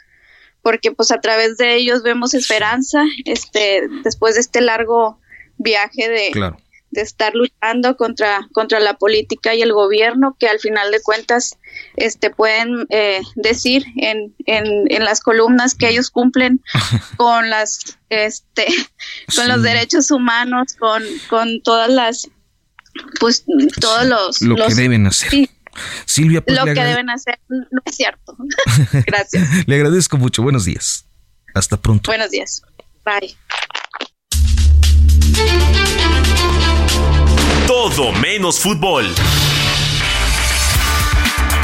porque 0.61 0.91
pues 0.91 1.11
a 1.11 1.21
través 1.21 1.57
de 1.57 1.75
ellos 1.75 2.03
vemos 2.03 2.33
esperanza, 2.33 3.03
este, 3.25 3.87
después 4.03 4.35
de 4.35 4.41
este 4.41 4.61
largo 4.61 5.19
viaje 5.57 6.09
de, 6.09 6.31
claro 6.31 6.57
de 6.91 7.01
estar 7.01 7.33
luchando 7.35 7.97
contra, 7.97 8.47
contra 8.53 8.79
la 8.79 8.95
política 8.95 9.53
y 9.53 9.61
el 9.61 9.73
gobierno, 9.73 10.35
que 10.39 10.47
al 10.47 10.59
final 10.59 10.91
de 10.91 11.01
cuentas 11.01 11.57
este, 11.95 12.29
pueden 12.29 12.85
eh, 12.89 13.21
decir 13.35 13.85
en, 13.97 14.33
en, 14.45 14.91
en, 14.91 15.03
las 15.03 15.21
columnas 15.21 15.75
que 15.75 15.89
ellos 15.89 16.09
cumplen 16.09 16.61
con 17.17 17.49
las 17.49 17.97
este 18.09 18.67
con 19.35 19.47
los 19.47 19.61
derechos 19.61 20.11
humanos, 20.11 20.75
con, 20.79 21.03
con 21.29 21.61
todas 21.61 21.89
las 21.89 22.29
pues 23.19 23.45
todos 23.79 24.05
los 24.05 24.41
lo 24.41 24.55
que 24.55 24.73
deben 24.73 25.07
hacer. 25.07 25.49
Silvia, 26.05 26.41
pues, 26.41 26.57
lo 26.57 26.65
que 26.65 26.73
deben 26.73 27.09
hacer 27.09 27.39
no 27.49 27.81
es 27.85 27.95
cierto. 27.95 28.35
Gracias. 29.05 29.67
le 29.67 29.75
agradezco 29.75 30.17
mucho. 30.17 30.41
Buenos 30.41 30.65
días. 30.65 31.05
Hasta 31.53 31.77
pronto. 31.77 32.09
Buenos 32.09 32.31
días. 32.31 32.61
Bye. 33.05 33.37
Todo 37.67 38.13
menos 38.13 38.59
fútbol. 38.59 39.13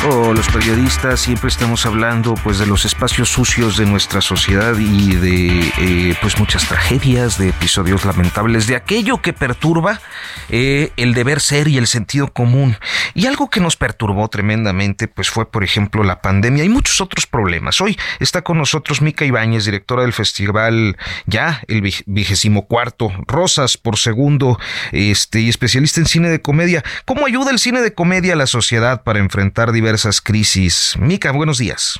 Oh, 0.05 0.33
los 0.33 0.49
periodistas 0.49 1.21
siempre 1.21 1.47
estamos 1.47 1.85
hablando 1.85 2.33
pues 2.43 2.59
de 2.59 2.65
los 2.65 2.83
espacios 2.83 3.29
sucios 3.29 3.77
de 3.77 3.85
nuestra 3.85 4.19
sociedad 4.19 4.77
y 4.77 5.15
de 5.15 5.71
eh, 5.79 6.15
pues 6.19 6.37
muchas 6.37 6.67
tragedias, 6.67 7.37
de 7.37 7.49
episodios 7.49 8.03
lamentables, 8.03 8.67
de 8.67 8.75
aquello 8.75 9.21
que 9.21 9.31
perturba 9.31 10.01
eh, 10.49 10.91
el 10.97 11.13
deber 11.13 11.39
ser 11.39 11.69
y 11.69 11.77
el 11.77 11.87
sentido 11.87 12.33
común. 12.33 12.75
Y 13.13 13.27
algo 13.27 13.49
que 13.49 13.61
nos 13.61 13.77
perturbó 13.77 14.27
tremendamente 14.27 15.07
pues 15.07 15.29
fue 15.29 15.49
por 15.49 15.63
ejemplo 15.63 16.03
la 16.03 16.21
pandemia 16.21 16.65
y 16.65 16.69
muchos 16.69 16.99
otros 16.99 17.25
problemas. 17.25 17.79
Hoy 17.79 17.97
está 18.19 18.41
con 18.41 18.57
nosotros 18.57 19.01
Mica 19.01 19.23
Ibáñez, 19.23 19.63
directora 19.63 20.01
del 20.01 20.11
festival 20.11 20.97
ya 21.27 21.61
el 21.69 21.81
vigésimo 22.07 22.67
cuarto 22.67 23.09
Rosas 23.25 23.77
por 23.77 23.97
segundo, 23.97 24.59
este 24.91 25.39
y 25.39 25.47
especialista 25.47 26.01
en 26.01 26.07
cine 26.07 26.29
de 26.29 26.41
comedia. 26.41 26.83
¿Cómo 27.05 27.25
ayuda 27.25 27.51
el 27.51 27.59
cine 27.59 27.79
de 27.79 27.93
comedia 27.93 28.33
a 28.33 28.35
la 28.35 28.47
sociedad 28.47 29.03
para 29.03 29.19
enfrentar 29.19 29.71
diversas 29.93 30.15
esas 30.15 30.21
crisis. 30.21 30.97
Mica, 30.99 31.31
buenos 31.31 31.59
días. 31.59 31.99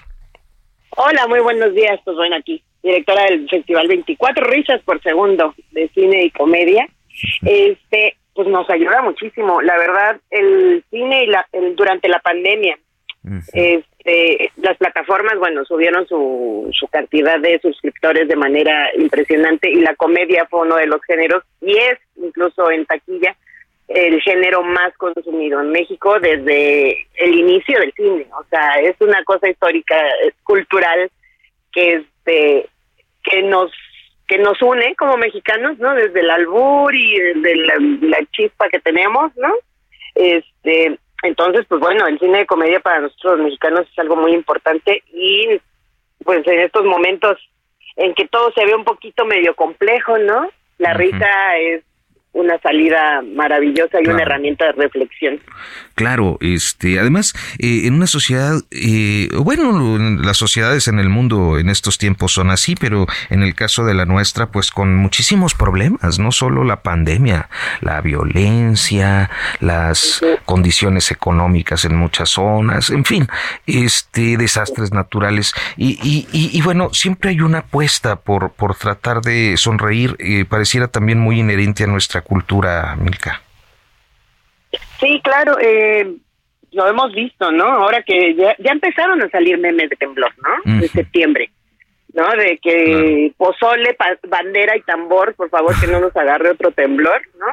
Hola, 0.98 1.28
muy 1.28 1.40
buenos 1.42 1.74
días. 1.76 2.00
Pues 2.04 2.18
bueno, 2.18 2.36
aquí, 2.36 2.64
directora 2.82 3.26
del 3.26 3.48
Festival 3.48 3.88
24 3.88 4.46
Risas 4.48 4.82
por 4.82 5.02
Segundo 5.04 5.54
de 5.72 5.90
Cine 5.90 6.24
y 6.24 6.32
Comedia. 6.32 6.88
Este, 7.44 8.18
pues 8.34 8.48
nos 8.48 8.68
ayuda 8.70 9.02
muchísimo. 9.04 9.62
La 9.62 9.78
verdad, 9.78 10.20
el 10.32 10.84
cine 10.90 11.26
y 11.26 11.28
la, 11.28 11.48
durante 11.76 12.10
la 12.10 12.20
pandemia, 12.20 12.80
este, 13.54 14.52
las 14.58 14.76
plataformas, 14.78 15.38
bueno, 15.38 15.64
subieron 15.66 16.08
su, 16.08 16.70
su 16.72 16.88
cantidad 16.88 17.40
de 17.40 17.60
suscriptores 17.60 18.28
de 18.28 18.36
manera 18.36 18.90
impresionante 18.98 19.70
y 19.70 19.82
la 19.82 19.96
comedia 19.96 20.48
fue 20.50 20.62
uno 20.62 20.78
de 20.78 20.88
los 20.88 21.02
géneros 21.04 21.44
y 21.62 21.78
es 21.78 22.00
incluso 22.16 22.72
en 22.72 22.86
taquilla 22.86 23.36
el 23.88 24.22
género 24.22 24.64
más 24.64 24.96
consumido 24.98 25.62
en 25.62 25.72
México 25.72 26.20
desde 26.20 27.06
el 27.16 27.36
inicio 27.36 27.80
del 27.80 27.94
cine. 27.94 28.28
O 28.40 28.44
sea, 28.50 28.76
es 28.82 28.96
una 29.00 29.24
cosa 29.24 29.50
histórica, 29.50 29.98
cultural, 30.44 31.12
que 31.72 31.96
este 31.96 32.70
que 33.24 33.44
nos 33.44 33.72
que 34.28 34.38
nos 34.38 34.62
une 34.62 34.96
como 34.96 35.18
mexicanos, 35.18 35.78
¿no? 35.80 35.94
Desde 35.96 36.22
el 36.22 36.30
albur 36.30 36.96
y 36.96 37.20
desde 37.20 37.56
la, 37.56 38.20
chispa 38.32 38.70
que 38.70 38.80
tenemos, 38.80 39.36
¿no? 39.36 39.54
Este, 40.16 40.98
entonces, 41.24 41.66
pues 41.68 41.82
bueno, 41.82 42.08
el 42.08 42.20
cine 42.20 42.40
de 42.40 42.46
comedia 42.46 42.80
para 42.80 43.02
nosotros 43.02 43.38
los 43.38 43.46
mexicanos 43.46 43.82
es 43.82 44.00
algo 44.00 44.16
muy 44.16 44.34
importante 44.34 45.04
y 45.14 45.60
pues 46.24 46.48
en 46.48 46.60
estos 46.62 46.86
momentos 46.86 47.38
en 47.98 48.14
que 48.14 48.28
todo 48.28 48.52
se 48.54 48.66
ve 48.66 48.74
un 48.76 48.86
poquito 48.86 49.26
medio 49.26 49.56
complejo, 49.56 50.18
¿no? 50.18 50.50
La 50.78 50.94
risa 50.94 51.58
es 51.58 51.84
una 52.34 52.60
salida 52.60 53.22
maravillosa 53.36 54.00
y 54.04 54.08
una 54.08 54.24
herramienta 54.24 54.66
de 54.66 54.72
reflexión. 54.74 55.40
Claro, 55.96 56.38
este, 56.42 57.00
además, 57.00 57.36
eh, 57.60 57.82
en 57.86 57.94
una 57.94 58.08
sociedad, 58.08 58.56
eh, 58.72 59.30
bueno, 59.38 59.98
las 60.20 60.38
sociedades 60.38 60.88
en 60.88 60.98
el 61.00 61.10
mundo 61.10 61.60
en 61.60 61.70
estos 61.70 62.00
tiempos 62.00 62.34
son 62.34 62.50
así, 62.50 62.76
pero 62.76 63.06
en 63.30 63.44
el 63.44 63.54
caso 63.54 63.86
de 63.86 63.94
la 63.94 64.06
nuestra, 64.06 64.48
pues 64.48 64.72
con 64.72 64.96
muchísimos 64.96 65.54
problemas, 65.54 66.18
no 66.18 66.32
solo 66.32 66.64
la 66.64 66.82
pandemia, 66.82 67.50
la 67.82 68.02
violencia, 68.02 69.30
las 69.60 70.22
condiciones 70.46 71.12
económicas 71.12 71.86
en 71.86 71.96
muchas 71.96 72.30
zonas, 72.30 72.90
en 72.90 73.06
fin, 73.06 73.28
este, 73.68 74.38
desastres 74.38 74.92
naturales. 74.92 75.54
Y, 75.78 76.00
y, 76.02 76.28
y, 76.32 76.62
bueno, 76.64 76.90
siempre 76.94 77.30
hay 77.30 77.42
una 77.42 77.60
apuesta 77.60 78.16
por, 78.16 78.52
por 78.54 78.76
tratar 78.76 79.22
de 79.22 79.56
sonreír, 79.58 80.16
eh, 80.18 80.46
pareciera 80.46 80.88
también 80.88 81.20
muy 81.20 81.40
inherente 81.40 81.84
a 81.84 81.88
nuestra 81.88 82.23
cultura, 82.24 82.96
Milka. 82.96 83.42
Sí, 85.00 85.22
claro, 85.24 85.58
eh, 85.60 86.16
lo 86.72 86.88
hemos 86.88 87.14
visto, 87.14 87.52
¿no? 87.52 87.66
Ahora 87.66 88.02
que 88.04 88.36
ya, 88.36 88.56
ya 88.58 88.72
empezaron 88.72 89.22
a 89.22 89.30
salir 89.30 89.58
memes 89.58 89.90
de 89.90 89.96
temblor, 89.96 90.32
¿no? 90.42 90.80
De 90.80 90.88
septiembre, 90.88 91.52
¿no? 92.14 92.28
De 92.32 92.60
que 92.62 93.32
pozole, 93.38 93.96
bandera 94.28 94.76
y 94.76 94.82
tambor, 94.82 95.36
por 95.36 95.50
favor, 95.50 95.74
que 95.80 95.88
no 95.88 96.00
nos 96.00 96.16
agarre 96.16 96.52
otro 96.52 96.72
temblor, 96.72 97.22
¿no? 97.38 97.48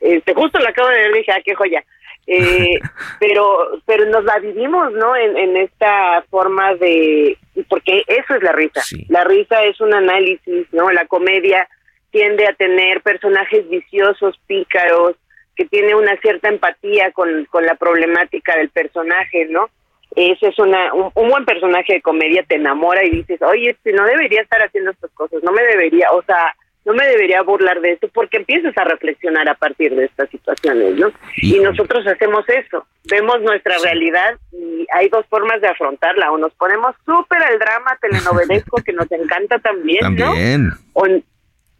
Este, 0.00 0.34
justo 0.34 0.58
lo 0.58 0.68
acabo 0.68 0.88
de 0.88 0.96
ver, 0.96 1.12
dije, 1.14 1.32
ah, 1.32 1.42
qué 1.44 1.54
joya. 1.54 1.84
Eh, 2.26 2.78
pero 3.20 3.80
pero 3.86 4.06
nos 4.06 4.24
la 4.24 4.38
vivimos, 4.38 4.92
¿no? 4.92 5.14
En, 5.16 5.36
en 5.36 5.56
esta 5.56 6.22
forma 6.30 6.74
de... 6.74 7.38
Porque 7.68 8.02
eso 8.06 8.34
es 8.34 8.42
la 8.42 8.52
risa. 8.52 8.82
La 9.08 9.24
risa 9.24 9.62
es 9.62 9.80
un 9.80 9.94
análisis, 9.94 10.66
¿no? 10.72 10.90
La 10.90 11.06
comedia 11.06 11.68
tiende 12.14 12.46
a 12.46 12.52
tener 12.52 13.02
personajes 13.02 13.68
viciosos, 13.68 14.38
pícaros, 14.46 15.16
que 15.56 15.64
tiene 15.64 15.96
una 15.96 16.16
cierta 16.18 16.48
empatía 16.48 17.10
con, 17.10 17.44
con 17.46 17.66
la 17.66 17.74
problemática 17.74 18.56
del 18.56 18.68
personaje, 18.68 19.46
¿no? 19.46 19.68
Ese 20.14 20.46
es 20.46 20.58
una, 20.60 20.94
un, 20.94 21.10
buen 21.28 21.44
personaje 21.44 21.94
de 21.94 22.02
comedia, 22.02 22.44
te 22.46 22.54
enamora 22.54 23.04
y 23.04 23.10
dices, 23.10 23.42
oye, 23.42 23.70
este 23.70 23.92
no 23.92 24.04
debería 24.04 24.42
estar 24.42 24.62
haciendo 24.62 24.92
estas 24.92 25.10
cosas, 25.10 25.42
no 25.42 25.50
me 25.50 25.64
debería, 25.64 26.12
o 26.12 26.22
sea, 26.22 26.54
no 26.84 26.92
me 26.92 27.04
debería 27.04 27.42
burlar 27.42 27.80
de 27.80 27.94
esto 27.94 28.08
porque 28.14 28.36
empiezas 28.36 28.78
a 28.78 28.84
reflexionar 28.84 29.48
a 29.48 29.54
partir 29.54 29.92
de 29.96 30.04
estas 30.04 30.30
situaciones, 30.30 30.94
¿no? 30.94 31.10
Y, 31.38 31.58
nosotros 31.58 32.06
hacemos 32.06 32.48
eso, 32.48 32.86
vemos 33.10 33.42
nuestra 33.42 33.74
realidad 33.82 34.38
y 34.52 34.86
hay 34.92 35.08
dos 35.08 35.26
formas 35.26 35.60
de 35.60 35.66
afrontarla, 35.66 36.30
o 36.30 36.38
nos 36.38 36.54
ponemos 36.54 36.94
súper 37.04 37.42
al 37.42 37.58
drama 37.58 37.98
telenovelesco 38.00 38.80
que 38.84 38.92
nos 38.92 39.10
encanta 39.10 39.58
también, 39.58 39.98
también. 39.98 40.68
¿no? 40.68 40.74
O, 40.92 41.06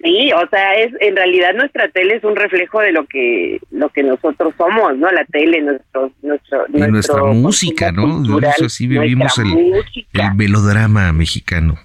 Sí, 0.05 0.31
o 0.33 0.47
sea, 0.51 0.75
es 0.75 0.93
en 1.01 1.17
realidad 1.17 1.55
nuestra 1.55 1.89
tele 1.89 2.17
es 2.17 2.25
un 2.25 2.37
reflejo 2.37 2.81
de 2.81 2.93
lo 2.93 3.07
que 3.07 3.59
lo 3.71 3.89
que 3.89 4.03
nosotros 4.03 4.53
somos, 4.59 4.99
¿no? 4.99 5.11
La 5.11 5.25
tele, 5.25 5.63
nuestro 5.63 6.13
nuestro, 6.21 6.67
y 6.75 6.79
nuestra 6.79 7.23
música, 7.23 7.91
¿no? 7.91 8.23
así 8.63 8.87
vivimos 8.87 9.39
el, 9.39 9.83
el, 10.13 10.35
melodrama 10.35 11.11
mexicano. 11.15 11.79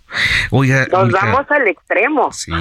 Oiga, 0.50 0.86
nos 0.92 1.12
vamos 1.14 1.46
al 1.50 1.68
extremo. 1.70 2.30
Sí. 2.34 2.52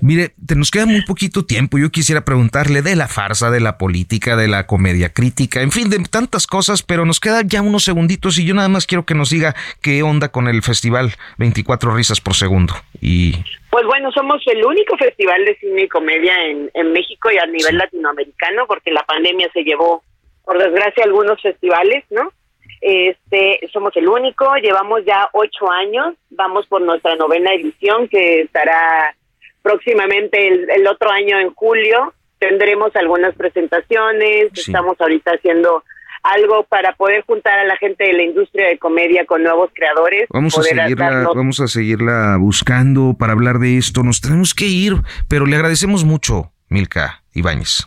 Mire, 0.00 0.32
te 0.46 0.54
nos 0.56 0.70
queda 0.70 0.86
muy 0.86 1.02
poquito 1.02 1.44
tiempo. 1.44 1.76
Yo 1.76 1.90
quisiera 1.90 2.24
preguntarle 2.24 2.80
de 2.80 2.96
la 2.96 3.06
farsa, 3.06 3.50
de 3.50 3.60
la 3.60 3.76
política, 3.76 4.34
de 4.34 4.48
la 4.48 4.66
comedia 4.66 5.12
crítica, 5.12 5.60
en 5.60 5.72
fin, 5.72 5.90
de 5.90 5.98
tantas 6.04 6.46
cosas, 6.46 6.82
pero 6.82 7.04
nos 7.04 7.20
quedan 7.20 7.46
ya 7.50 7.60
unos 7.60 7.84
segunditos 7.84 8.38
y 8.38 8.46
yo 8.46 8.54
nada 8.54 8.68
más 8.70 8.86
quiero 8.86 9.04
que 9.04 9.14
nos 9.14 9.28
diga 9.28 9.54
qué 9.82 10.02
onda 10.02 10.30
con 10.30 10.48
el 10.48 10.62
festival 10.62 11.12
24 11.36 11.94
risas 11.94 12.22
por 12.22 12.34
segundo. 12.34 12.74
Y 13.02 13.44
pues 13.70 13.86
bueno, 13.86 14.10
somos 14.12 14.42
el 14.46 14.64
único 14.64 14.96
festival 14.96 15.44
de 15.44 15.56
cine 15.56 15.82
y 15.82 15.88
comedia 15.88 16.44
en, 16.46 16.70
en 16.74 16.92
México 16.92 17.30
y 17.30 17.38
a 17.38 17.46
nivel 17.46 17.78
latinoamericano, 17.78 18.66
porque 18.66 18.90
la 18.90 19.04
pandemia 19.04 19.48
se 19.52 19.62
llevó, 19.62 20.02
por 20.44 20.58
desgracia, 20.58 21.04
algunos 21.04 21.40
festivales, 21.40 22.04
¿no? 22.10 22.32
Este, 22.80 23.60
somos 23.72 23.94
el 23.96 24.08
único, 24.08 24.54
llevamos 24.56 25.04
ya 25.04 25.28
ocho 25.32 25.70
años, 25.70 26.14
vamos 26.30 26.66
por 26.66 26.80
nuestra 26.80 27.14
novena 27.14 27.52
edición 27.52 28.08
que 28.08 28.42
estará 28.42 29.14
próximamente 29.62 30.48
el, 30.48 30.86
otro 30.86 31.10
año 31.10 31.38
en 31.38 31.52
julio. 31.54 32.14
Tendremos 32.38 32.96
algunas 32.96 33.34
presentaciones, 33.34 34.48
estamos 34.54 34.98
ahorita 34.98 35.32
haciendo 35.32 35.84
algo 36.22 36.64
para 36.64 36.94
poder 36.94 37.24
juntar 37.26 37.58
a 37.58 37.64
la 37.64 37.76
gente 37.76 38.04
de 38.04 38.12
la 38.12 38.22
industria 38.22 38.68
de 38.68 38.78
comedia 38.78 39.24
con 39.26 39.42
nuevos 39.42 39.70
creadores. 39.74 40.26
Vamos 40.30 40.56
a 40.58 40.62
seguirla, 40.62 41.28
vamos 41.34 41.60
a 41.60 41.68
seguirla 41.68 42.36
buscando 42.38 43.14
para 43.18 43.32
hablar 43.32 43.58
de 43.58 43.78
esto. 43.78 44.02
Nos 44.02 44.20
tenemos 44.20 44.54
que 44.54 44.66
ir, 44.66 44.94
pero 45.28 45.46
le 45.46 45.56
agradecemos 45.56 46.04
mucho, 46.04 46.52
Milka 46.68 47.22
Ibáñez. 47.32 47.86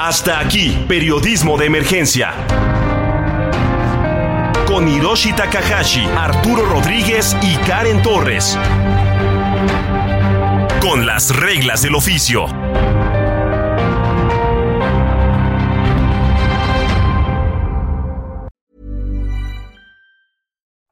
Hasta 0.00 0.40
aquí, 0.40 0.84
periodismo 0.88 1.58
de 1.58 1.66
emergencia. 1.66 2.32
Con 4.66 4.88
Hiroshi 4.88 5.32
Takahashi, 5.32 6.06
Arturo 6.16 6.64
Rodríguez 6.64 7.36
y 7.42 7.56
Karen 7.68 8.00
Torres. 8.02 8.58
Con 10.80 11.04
las 11.06 11.36
reglas 11.36 11.82
del 11.82 11.96
oficio. 11.96 12.46